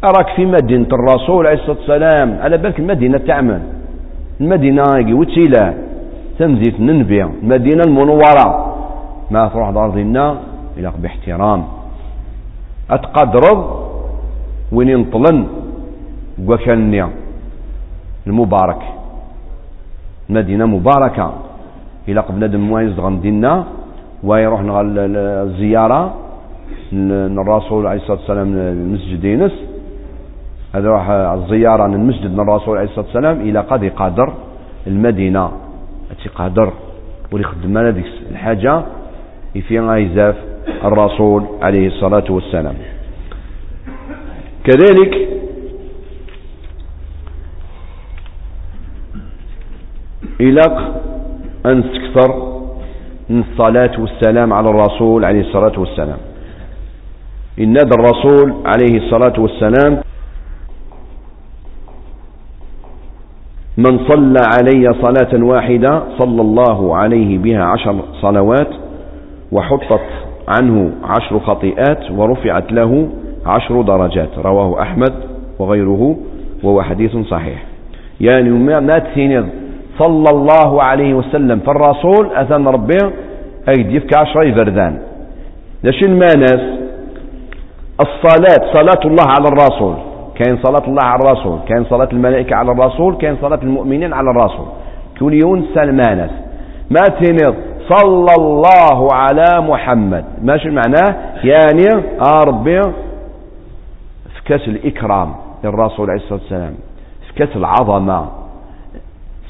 أراك 0.04 0.36
في 0.36 0.46
مدينة 0.46 0.88
الرسول 0.94 1.48
عليه 1.48 1.58
الصلاة 1.58 1.78
والسلام. 1.78 2.38
على 2.41 2.58
بالك 2.58 2.80
المدينة 2.80 3.18
تعمل 3.18 3.62
المدينة 4.41 4.84
وتيلا 5.20 5.74
تمزيت 6.39 6.80
ننبيا 6.80 7.32
المدينة 7.44 7.82
المنورة. 7.88 8.73
ما 9.34 9.48
تروح 9.48 9.70
دار 9.70 9.90
دينا 9.90 10.26
إلى 10.78 10.94
باحترام. 11.04 11.62
أتقدرض 12.96 13.60
وين 14.72 14.90
ينطلن 14.90 15.38
وكان 16.48 16.92
المبارك. 18.28 18.82
مدينة 20.30 20.66
مباركة. 20.66 21.28
إلى 22.08 22.20
قبل 22.28 22.42
دم 22.54 22.72
وايز 22.72 23.00
غندينا 23.00 23.54
ويروح 24.24 24.62
الزيارة 24.66 26.02
الرسول 27.44 27.88
عليه 27.88 28.02
الصلاة 28.02 28.18
والسلام 28.18 28.48
المسجد 28.58 29.24
ينس 29.24 29.56
هذا 30.76 30.90
راح 30.90 31.10
الزيارة 31.10 31.88
من 31.88 32.40
الرسول 32.40 32.78
عليه 32.78 32.90
الصلاة 32.90 33.06
والسلام 33.06 33.42
إلى 33.42 33.60
قد 33.60 33.84
قادر 33.86 34.34
المدينة. 34.88 35.52
التي 36.12 36.30
قادر 36.30 36.74
واللي 37.32 37.48
خدم 37.48 37.90
ديك 37.90 38.06
الحاجة. 38.32 38.84
في 39.62 39.80
غايزاف 39.80 40.36
الرسول 40.84 41.45
عليه 41.62 41.88
الصلاة 41.88 42.24
والسلام. 42.30 42.76
كذلك 44.64 45.28
إلى 50.41 50.62
أن 51.66 51.84
تكثر 51.84 52.54
الصلاة 53.30 53.91
والسلام 53.99 54.54
على 54.54 54.70
الرسول 54.70 55.26
عليه 55.26 55.41
الصلاة 55.41 55.80
والسلام. 55.80 56.18
إن 57.60 57.78
الرسول 57.78 58.54
عليه 58.66 58.97
الصلاة 58.97 59.34
والسلام 59.39 60.01
من 63.78 64.08
صلى 64.08 64.39
علي 64.58 64.93
صلاة 65.01 65.43
واحدة 65.43 66.04
صلى 66.18 66.41
الله 66.41 66.95
عليه 66.95 67.38
بها 67.38 67.64
عشر 67.64 68.04
صلوات 68.22 68.83
وحطت 69.54 70.01
عنه 70.47 70.91
عشر 71.04 71.39
خطيئات 71.39 72.12
ورفعت 72.12 72.72
له 72.72 73.08
عشر 73.45 73.82
درجات 73.82 74.30
رواه 74.38 74.82
أحمد 74.82 75.14
وغيره 75.60 76.16
وهو 76.64 76.82
حديث 76.82 77.18
صحيح. 77.18 77.64
يعني 78.22 78.49
ما 78.49 78.99
تثينيض 78.99 79.45
صلى 79.99 80.30
الله 80.32 80.84
عليه 80.84 81.14
وسلم 81.14 81.60
فالرسول 81.60 82.30
أثنى 82.34 82.70
ربي 82.70 82.97
أيدي 83.70 83.99
في 83.99 84.08
عشر 84.18 84.43
يفردان. 84.43 84.99
ليش 85.84 86.04
المانس 86.04 86.62
الصلاة 88.01 88.74
صلاة 88.74 89.01
الله 89.06 89.28
على 89.28 89.47
الرسول. 89.47 89.95
كاين 90.36 90.58
صلاة 90.64 90.84
الله 90.88 91.04
على 91.04 91.20
الرسول 91.26 91.60
كاين 91.68 91.86
صلاة 91.86 92.10
الملائكة 92.14 92.56
على 92.56 92.72
الرسول 92.72 93.16
كاين 93.16 93.38
صلاة 93.41 93.60
المؤمنين 93.64 94.14
على 94.14 94.30
الرسول. 94.32 94.66
كل 95.20 95.34
يوم 95.34 95.66
سلمانس 95.76 96.32
ما 96.91 97.01
تنض 97.20 97.56
صلى 97.90 98.34
الله 98.38 99.14
على 99.14 99.46
محمد. 99.60 100.26
ماشي 100.42 100.70
معناه؟ 100.70 101.16
يعني 101.44 102.04
ربي 102.48 102.82
في 104.34 104.44
كاس 104.46 104.68
الإكرام 104.68 105.36
للرسول 105.64 106.10
عليه 106.10 106.22
الصلاة 106.22 106.40
والسلام 106.40 106.76
في 107.28 107.34
كاس 107.34 107.56
العظمة. 107.56 108.28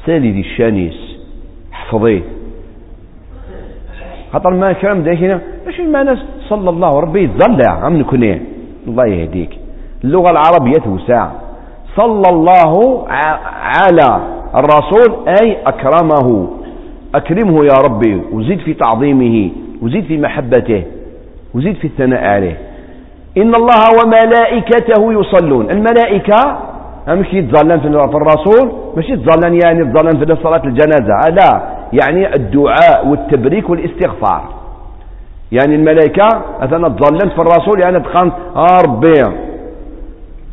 سالي 0.05 0.31
ذي 0.31 0.39
الشانيس 0.39 1.17
حفظيه. 1.71 2.21
خاطر 4.33 4.49
ما 4.49 4.73
كلام 4.73 5.03
ده 5.03 5.13
هنا 5.13 5.41
إيش 5.67 5.79
المعنى 5.79 6.15
صلى 6.49 6.69
الله 6.69 6.99
ربي 6.99 7.23
يتظلع 7.23 7.71
عم 7.71 7.97
نكون 7.97 8.39
الله 8.87 9.05
يهديك. 9.05 9.59
اللغة 10.03 10.31
العربية 10.31 10.79
توسع. 10.83 11.29
صلى 11.95 12.29
الله 12.29 13.05
على 13.09 14.21
الرسول 14.55 15.27
أي 15.27 15.57
أكرمه. 15.65 16.47
أكرمه 17.15 17.65
يا 17.65 17.73
ربي 17.85 18.21
وزيد 18.31 18.59
في 18.59 18.73
تعظيمه 18.73 19.51
وزيد 19.81 20.03
في 20.05 20.17
محبته 20.17 20.83
وزيد 21.55 21.75
في 21.75 21.87
الثناء 21.87 22.23
عليه. 22.23 22.57
إن 23.37 23.55
الله 23.55 23.81
وملائكته 24.03 25.13
يصلون. 25.13 25.69
الملائكة 25.71 26.57
مش 27.07 27.33
يتظلم 27.33 27.79
في 27.79 27.87
الرسول 28.17 28.71
مش 28.97 29.09
يتظلم 29.09 29.59
يعني 29.63 29.79
يتظلم 29.79 30.25
في 30.25 30.43
صلاة 30.43 30.61
الجنازة. 30.65 31.29
لا 31.29 31.61
يعني 31.93 32.35
الدعاء 32.35 33.07
والتبريك 33.07 33.69
والاستغفار. 33.69 34.43
يعني 35.51 35.75
الملائكة 35.75 36.27
أثناء 36.61 36.89
تظلمت 36.89 37.33
في 37.33 37.41
الرسول 37.41 37.81
يعني 37.83 37.99
تقام 37.99 38.31
آه 38.55 38.77
ربي 38.87 39.13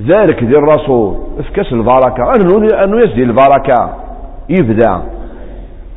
ذلك 0.07 0.43
ذي 0.43 0.57
الرسول. 0.57 1.17
أفكس 1.39 1.73
البركة 1.73 2.33
أنه 2.85 3.01
يسدي 3.01 3.23
البركة. 3.23 3.95
يبدأ. 4.49 5.03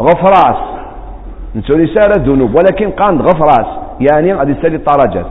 غفراس. 0.03 0.57
نسولي 1.55 1.87
سارة 1.87 2.17
الذنوب 2.17 2.55
ولكن 2.55 2.89
قاند 2.89 3.21
غفراس 3.21 3.67
يعني 3.99 4.33
غادي 4.33 4.51
يسالي 4.51 4.75
الطرجات. 4.75 5.25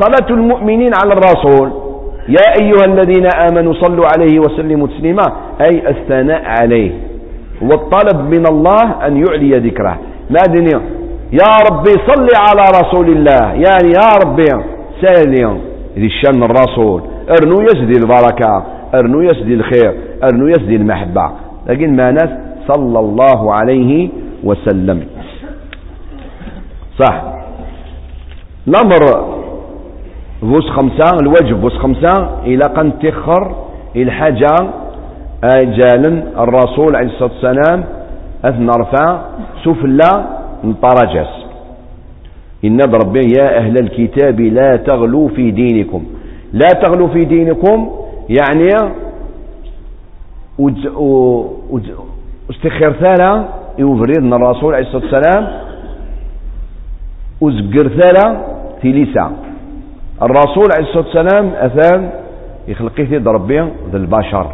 صلاة 0.00 0.30
المؤمنين 0.30 0.90
على 1.02 1.12
الرسول 1.12 1.72
يا 2.28 2.62
أيها 2.62 2.84
الذين 2.84 3.26
آمنوا 3.50 3.72
صلوا 3.72 4.06
عليه 4.16 4.38
وسلموا 4.38 4.86
تسليما 4.86 5.22
أي 5.70 5.88
الثناء 5.88 6.42
عليه. 6.44 6.92
والطلب 7.62 8.34
من 8.34 8.46
الله 8.46 9.06
أن 9.06 9.24
يعلي 9.26 9.58
ذكره. 9.58 9.98
ما 10.30 10.40
دنيا؟ 10.48 10.80
يا 11.32 11.52
ربي 11.70 11.90
صل 11.90 12.28
على 12.48 12.64
رسول 12.80 13.08
الله. 13.08 13.52
يعني 13.52 13.88
يا 13.88 14.08
ربي 14.24 14.48
سالي 15.02 15.58
ذي 15.98 16.06
الشان 16.06 16.42
الرسول 16.42 17.02
أرنو 17.40 17.60
يسدي 17.60 18.00
البركة 18.00 18.64
أرنو 18.94 19.20
يسدي 19.20 19.54
الخير 19.54 19.94
أرنو 20.24 20.46
يسدي 20.48 20.76
المحبة. 20.76 21.30
لكن 21.66 21.96
ما 21.96 22.10
ناس 22.10 22.30
صلى 22.68 22.98
الله 22.98 23.54
عليه 23.54 24.08
وسلم. 24.44 25.06
صح. 26.98 27.22
الأمر 28.68 29.02
بوس 30.42 30.70
خمسة 30.70 31.16
الواجب 31.20 31.60
بوس 31.60 31.72
خمسة 31.72 32.12
إلى 32.44 32.62
قن 32.76 32.98
تخر 32.98 33.54
الحاجة 33.96 34.56
أجالا 35.44 36.42
الرسول 36.42 36.96
عليه 36.96 37.06
الصلاة 37.06 37.30
والسلام 37.32 37.84
أثنى 38.44 38.70
رفع 38.80 39.20
سفلى 39.64 40.10
نطرجس 40.64 41.32
إن 42.64 42.80
ربي 42.80 43.26
يا 43.38 43.58
أهل 43.58 43.74
الكتاب 43.82 44.40
لا 44.40 44.76
تغلوا 44.76 45.28
في 45.28 45.50
دينكم. 45.50 46.04
لا 46.52 46.68
تغلوا 46.68 47.08
في 47.08 47.24
دينكم 47.24 47.90
يعني 48.28 48.68
استخير 52.50 52.92
ثالا 52.92 53.44
يوفريدنا 53.78 54.36
الرسول 54.36 54.74
عليه 54.74 54.86
الصلاة 54.86 55.04
والسلام 55.04 55.48
وزقر 57.40 57.88
ثالا 57.88 58.40
في 58.82 58.92
لسا 58.92 59.32
الرسول 60.22 60.64
عليه 60.72 60.88
الصلاة 60.88 61.04
والسلام 61.06 61.46
أثان 61.48 62.10
يخلقيه 62.68 63.22
ربي 63.26 63.60
ذي 63.60 63.96
البشر 63.96 64.46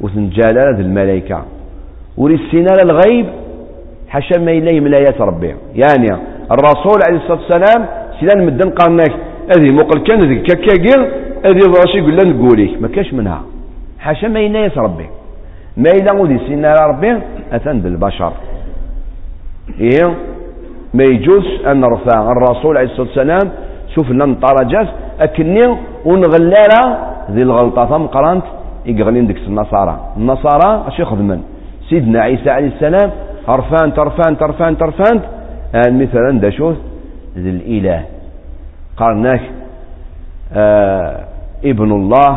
وثنجالة 0.00 0.70
ذي 0.76 0.82
الملائكة. 0.82 1.42
ورسينا 2.16 2.82
الغيب 2.82 3.26
حاشا 4.08 4.38
ما 4.38 4.50
إليه 4.50 4.80
من 4.80 4.94
آيات 4.94 5.20
ربي. 5.20 5.54
يعني 5.74 6.08
الرسول 6.50 6.98
عليه 7.08 7.18
الصلاة 7.18 7.40
والسلام 7.40 7.86
سيدان 8.20 8.46
مدن 8.46 8.70
قارناك 8.70 9.12
هذه 9.56 9.70
مقل 9.70 10.00
كان 10.00 10.22
ذي 10.22 10.38
كاكاكير 10.38 11.00
هذه 11.44 11.60
راسي 11.66 11.98
يقول 11.98 12.12
لنا 12.12 12.80
ما 12.80 12.88
كاش 12.88 13.14
منها. 13.14 13.42
حاشا 13.98 14.26
ما 14.26 14.40
إليه 14.40 14.72
ربي. 14.76 15.06
ما 15.78 15.90
إلا 15.98 16.12
غودي 16.12 16.38
سينا 16.38 16.74
ربي 16.90 17.18
أتن 17.52 17.80
بالبشر. 17.80 18.32
إيه؟ 19.80 20.06
ما 20.94 21.04
يجوز 21.12 21.46
أن 21.66 21.80
نرفع 21.80 22.32
الرسول 22.32 22.76
عليه 22.78 22.88
الصلاة 22.90 23.06
والسلام 23.06 23.46
شوف 23.94 24.10
لنا 24.10 24.36
طرجات 24.42 24.88
أكني 25.20 25.76
ونغلالا 26.04 26.82
ذي 27.30 27.42
الغلطة. 27.42 27.86
ثم 27.86 28.06
قرانت 28.06 28.44
يقغنين 28.86 29.26
ديك 29.26 29.36
النصارى. 29.36 29.94
النصارى 30.16 30.70
اش 30.88 30.98
يخدمن. 30.98 31.40
سيدنا 31.88 32.20
عيسى 32.20 32.50
عليه 32.50 32.68
السلام 32.74 33.10
عرفان 33.48 33.94
ترفان 33.94 34.38
ترفان 34.38 34.78
ترفان. 34.78 35.20
آن 35.74 36.02
مثلا 36.02 36.40
دا 36.40 36.50
شوف 36.50 36.76
ذي 37.36 37.50
الإله. 37.50 38.04
قالناك 38.96 39.42
آه 40.52 41.24
ابن 41.64 41.90
الله 41.92 42.32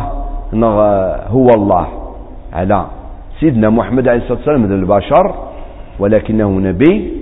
هو 1.28 1.48
الله. 1.54 1.86
على 2.52 2.84
سيدنا 3.42 3.70
محمد 3.70 4.08
عليه 4.08 4.18
الصلاة 4.18 4.38
والسلام 4.38 4.62
من 4.62 4.72
البشر 4.72 5.34
ولكنه 5.98 6.50
نبي. 6.50 7.12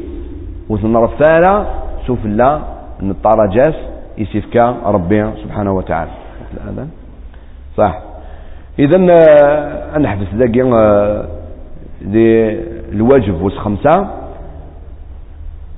وثنرفانا 0.69 1.67
شوف 2.07 2.25
الله 2.25 2.63
ان 3.03 3.11
الطرجاس 3.11 3.75
يسفك 4.19 4.57
ربي 4.85 5.31
سبحانه 5.43 5.73
وتعالى. 5.73 6.11
صح. 7.77 8.03
اذا 8.79 8.99
آه، 9.11 10.07
حدث 10.07 10.35
ذاك 10.35 10.59
آه، 10.59 11.27
الواجب 12.93 13.43
وس 13.43 13.57
خمسة. 13.59 14.11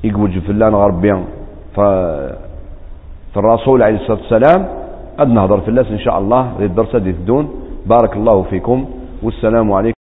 يقول 0.05 0.41
في 0.41 0.51
الله 0.51 0.87
ربي. 0.87 1.25
فالرسول 3.35 3.83
عليه 3.83 3.97
الصلاة 3.97 4.19
والسلام 4.19 4.69
أد 5.19 5.29
نهضر 5.29 5.61
في 5.61 5.69
الله 5.69 5.91
إن 5.91 5.99
شاء 5.99 6.19
الله 6.19 6.53
الدرس 6.61 6.97
دي 6.97 7.15
بارك 7.87 8.17
الله 8.17 8.43
فيكم. 8.43 8.87
والسلام 9.23 9.73
عليكم. 9.73 10.02